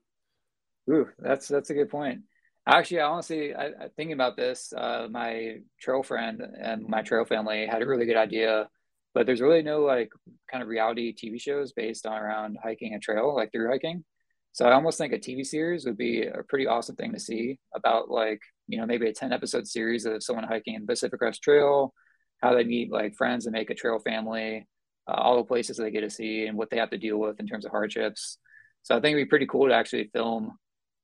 Ooh, 0.90 1.08
that's 1.18 1.48
that's 1.48 1.70
a 1.70 1.74
good 1.74 1.90
point. 1.90 2.22
Actually, 2.66 3.00
I 3.00 3.06
honestly, 3.06 3.54
I, 3.54 3.66
I, 3.66 3.88
thinking 3.96 4.12
about 4.12 4.36
this, 4.36 4.72
uh, 4.76 5.08
my 5.10 5.56
trail 5.80 6.02
friend 6.02 6.42
and 6.60 6.86
my 6.88 7.02
trail 7.02 7.24
family 7.24 7.66
had 7.66 7.82
a 7.82 7.86
really 7.86 8.06
good 8.06 8.16
idea, 8.16 8.68
but 9.14 9.26
there's 9.26 9.40
really 9.40 9.62
no 9.62 9.80
like 9.80 10.10
kind 10.50 10.62
of 10.62 10.68
reality 10.68 11.12
TV 11.14 11.40
shows 11.40 11.72
based 11.72 12.06
on 12.06 12.20
around 12.20 12.58
hiking 12.62 12.94
a 12.94 13.00
trail, 13.00 13.34
like 13.34 13.50
through 13.50 13.68
hiking. 13.68 14.04
So 14.52 14.66
I 14.66 14.72
almost 14.74 14.98
think 14.98 15.12
a 15.12 15.18
TV 15.18 15.44
series 15.44 15.86
would 15.86 15.96
be 15.96 16.26
a 16.26 16.42
pretty 16.46 16.66
awesome 16.66 16.94
thing 16.94 17.12
to 17.12 17.20
see 17.20 17.58
about 17.74 18.10
like, 18.10 18.40
you 18.72 18.78
know, 18.78 18.86
maybe 18.86 19.06
a 19.06 19.12
10 19.12 19.32
episode 19.32 19.68
series 19.68 20.06
of 20.06 20.22
someone 20.22 20.46
hiking 20.46 20.74
in 20.74 20.80
the 20.80 20.86
Pacific 20.86 21.18
Crest 21.18 21.42
Trail, 21.42 21.92
how 22.38 22.54
they 22.54 22.64
meet 22.64 22.90
like 22.90 23.14
friends 23.14 23.44
and 23.44 23.52
make 23.52 23.68
a 23.68 23.74
trail 23.74 23.98
family, 23.98 24.66
uh, 25.06 25.12
all 25.12 25.36
the 25.36 25.44
places 25.44 25.76
they 25.76 25.90
get 25.90 26.00
to 26.00 26.08
see 26.08 26.46
and 26.46 26.56
what 26.56 26.70
they 26.70 26.78
have 26.78 26.88
to 26.88 26.96
deal 26.96 27.18
with 27.18 27.38
in 27.38 27.46
terms 27.46 27.66
of 27.66 27.70
hardships. 27.70 28.38
So 28.82 28.96
I 28.96 29.00
think 29.00 29.14
it'd 29.14 29.26
be 29.26 29.28
pretty 29.28 29.46
cool 29.46 29.68
to 29.68 29.74
actually 29.74 30.10
film 30.14 30.56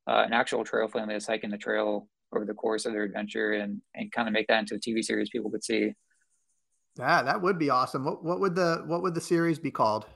uh, 0.08 0.24
an 0.26 0.32
actual 0.32 0.64
trail 0.64 0.88
family 0.88 1.14
that's 1.14 1.26
hiking 1.26 1.50
the 1.50 1.58
trail 1.58 2.08
over 2.34 2.46
the 2.46 2.54
course 2.54 2.86
of 2.86 2.92
their 2.92 3.04
adventure 3.04 3.52
and 3.52 3.82
and 3.94 4.10
kind 4.12 4.28
of 4.28 4.32
make 4.32 4.46
that 4.48 4.60
into 4.60 4.74
a 4.74 4.78
TV 4.78 5.04
series 5.04 5.28
people 5.28 5.50
could 5.50 5.64
see. 5.64 5.92
Yeah, 6.98 7.22
that 7.22 7.42
would 7.42 7.58
be 7.58 7.68
awesome. 7.68 8.02
What 8.02 8.24
what 8.24 8.40
would 8.40 8.54
the 8.54 8.82
what 8.86 9.02
would 9.02 9.14
the 9.14 9.20
series 9.20 9.58
be 9.58 9.70
called? 9.70 10.06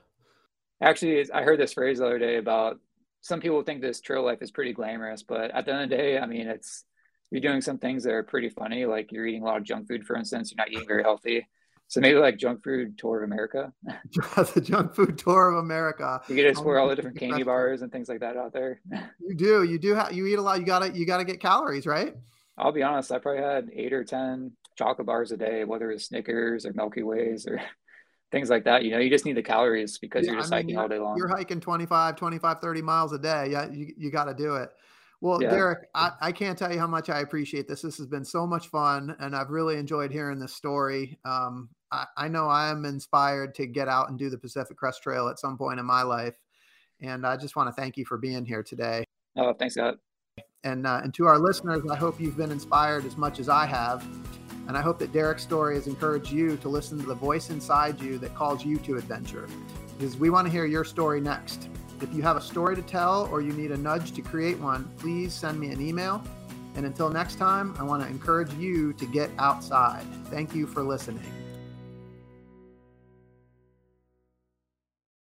Actually, 0.83 1.31
I 1.31 1.43
heard 1.43 1.61
this 1.61 1.75
phrase 1.75 1.99
the 1.99 2.07
other 2.07 2.19
day 2.19 2.39
about 2.39 2.81
some 3.21 3.41
people 3.41 3.63
think 3.63 3.83
this 3.83 4.01
trail 4.01 4.25
life 4.25 4.41
is 4.41 4.51
pretty 4.51 4.73
glamorous, 4.73 5.23
but 5.23 5.51
at 5.51 5.67
the 5.67 5.73
end 5.73 5.85
of 5.85 5.91
the 5.91 5.97
day, 5.97 6.19
I 6.19 6.27
mean, 6.27 6.49
it's 6.49 6.85
you're 7.33 7.41
doing 7.41 7.63
some 7.63 7.79
things 7.79 8.05
that 8.05 8.13
are 8.13 8.23
pretty 8.23 8.51
funny, 8.51 8.85
like 8.85 9.11
you're 9.11 9.27
eating 9.27 9.43
a 9.43 9.47
lot 9.47 9.57
of 9.57 9.65
junk 9.65 9.89
food, 9.89 10.05
for 10.05 10.17
instance. 10.17 10.53
You're 10.53 10.63
not 10.63 10.71
eating 10.71 10.87
very 10.87 11.03
healthy. 11.03 11.47
So 11.89 12.01
maybe 12.01 12.19
like 12.19 12.37
junk 12.37 12.63
food 12.63 12.99
tour 12.99 13.23
of 13.23 13.25
America. 13.25 13.73
the 13.85 14.63
junk 14.63 14.95
food 14.95 15.17
tour 15.17 15.51
of 15.51 15.59
America. 15.59 16.21
You 16.29 16.37
get 16.37 16.43
to 16.43 16.49
explore 16.49 16.79
all 16.79 16.89
the 16.89 16.97
different 16.97 17.19
candy 17.19 17.43
bars 17.43 17.81
and 17.81 17.91
things 17.91 18.09
like 18.09 18.21
that 18.21 18.37
out 18.37 18.53
there. 18.53 18.81
you 19.21 19.35
do. 19.35 19.63
You 19.63 19.79
do. 19.79 19.95
Have, 19.95 20.13
you 20.13 20.27
eat 20.27 20.39
a 20.39 20.43
lot. 20.43 20.61
You 20.61 20.67
gotta. 20.67 20.91
You 20.93 21.07
gotta 21.07 21.25
get 21.25 21.41
calories, 21.41 21.87
right? 21.87 22.15
I'll 22.59 22.73
be 22.73 22.83
honest. 22.83 23.11
I 23.11 23.19
probably 23.19 23.43
had 23.43 23.71
eight 23.75 23.95
or 23.95 24.05
ten 24.05 24.53
chocolate 24.77 25.07
bars 25.07 25.33
a 25.33 25.37
day, 25.39 25.65
whether 25.65 25.91
it's 25.91 26.05
Snickers 26.05 26.67
or 26.67 26.73
Milky 26.75 27.03
Ways 27.03 27.47
or 27.47 27.63
things 28.31 28.51
like 28.51 28.65
that. 28.65 28.85
You 28.85 28.91
know, 28.91 28.99
you 28.99 29.09
just 29.09 29.25
need 29.25 29.37
the 29.37 29.43
calories 29.43 29.99
because 29.99 30.27
yeah, 30.27 30.33
you're 30.33 30.41
just 30.41 30.53
I 30.53 30.59
mean, 30.59 30.67
hiking 30.67 30.79
all 30.79 30.89
day 30.89 30.99
long. 30.99 31.17
You're 31.17 31.29
hiking 31.29 31.61
25, 31.61 32.17
25, 32.17 32.61
30 32.61 32.83
miles 32.83 33.13
a 33.13 33.19
day. 33.19 33.49
Yeah, 33.51 33.71
you, 33.71 33.93
you 33.97 34.11
got 34.11 34.25
to 34.25 34.35
do 34.35 34.57
it. 34.57 34.71
Well, 35.23 35.41
yeah. 35.41 35.51
Derek, 35.51 35.89
I, 35.95 36.11
I, 36.21 36.33
can't 36.33 36.59
tell 36.59 36.73
you 36.73 36.81
how 36.81 36.89
much 36.89 37.09
I 37.09 37.21
appreciate 37.21 37.69
this. 37.69 37.81
This 37.81 37.97
has 37.99 38.09
been 38.09 38.25
so 38.25 38.45
much 38.45 38.67
fun, 38.67 39.15
and 39.21 39.37
I've 39.37 39.51
really 39.51 39.77
enjoyed 39.77 40.11
hearing 40.11 40.41
this 40.41 40.53
story. 40.53 41.17
Um, 41.25 41.69
I, 41.93 42.07
I, 42.17 42.29
know 42.29 42.49
I 42.49 42.71
am 42.71 42.85
inspired 42.85 43.55
to 43.55 43.67
get 43.67 43.87
out 43.87 44.11
and 44.11 44.19
do 44.19 44.31
the 44.31 44.37
Pacific 44.37 44.77
Crest 44.77 45.01
Trail 45.01 45.29
at 45.29 45.39
some 45.39 45.57
point 45.57 45.79
in 45.79 45.87
my 45.87 46.03
life, 46.03 46.37
and 47.01 47.25
I 47.25 47.37
just 47.37 47.55
want 47.55 47.69
to 47.69 47.81
thank 47.81 47.97
you 47.97 48.05
for 48.05 48.19
being 48.19 48.45
here 48.45 48.65
today. 48.65 49.05
Oh, 49.37 49.55
thanks, 49.55 49.75
Scott. 49.75 49.99
And 50.65 50.89
uh, 50.89 51.03
and 51.05 51.15
to 51.15 51.27
our 51.29 51.39
listeners, 51.39 51.85
I 51.89 51.95
hope 51.95 52.21
you've 52.21 52.37
been 52.37 52.51
inspired 52.51 53.07
as 53.07 53.17
much 53.17 53.39
as 53.39 53.49
I 53.49 53.65
have, 53.65 54.05
and 54.67 54.77
I 54.77 54.81
hope 54.81 54.99
that 54.99 55.13
Derek's 55.13 55.45
story 55.45 55.77
has 55.77 55.87
encouraged 55.87 56.33
you 56.33 56.57
to 56.57 56.69
listen 56.69 56.99
to 56.99 57.07
the 57.07 57.15
voice 57.15 57.49
inside 57.49 58.01
you 58.01 58.19
that 58.19 58.35
calls 58.35 58.65
you 58.65 58.77
to 58.79 58.97
adventure, 58.97 59.47
because 59.97 60.17
we 60.17 60.31
want 60.31 60.49
to 60.49 60.53
hear 60.53 60.65
your 60.65 60.85
story 60.85 61.21
next. 61.21 61.69
If 62.03 62.13
you 62.13 62.23
have 62.23 62.37
a 62.37 62.41
story 62.41 62.75
to 62.75 62.83
tell 62.83 63.29
or 63.31 63.41
you 63.41 63.53
need 63.53 63.71
a 63.71 63.77
nudge 63.77 64.11
to 64.13 64.23
create 64.23 64.59
one, 64.59 64.91
please 64.99 65.33
send 65.33 65.61
me 65.61 65.69
an 65.69 65.81
email. 65.81 66.23
And 66.75 66.85
until 66.85 67.09
next 67.09 67.37
time, 67.37 67.77
I 67.79 67.85
want 67.85 68.03
to 68.03 68.09
encourage 68.09 68.53
you 68.55 68.93
to 68.95 69.07
get 69.07 69.31
outside. 69.39 70.05
Thank 70.27 70.55
you 70.55 70.67
for 70.67 70.83
listening. 70.83 71.42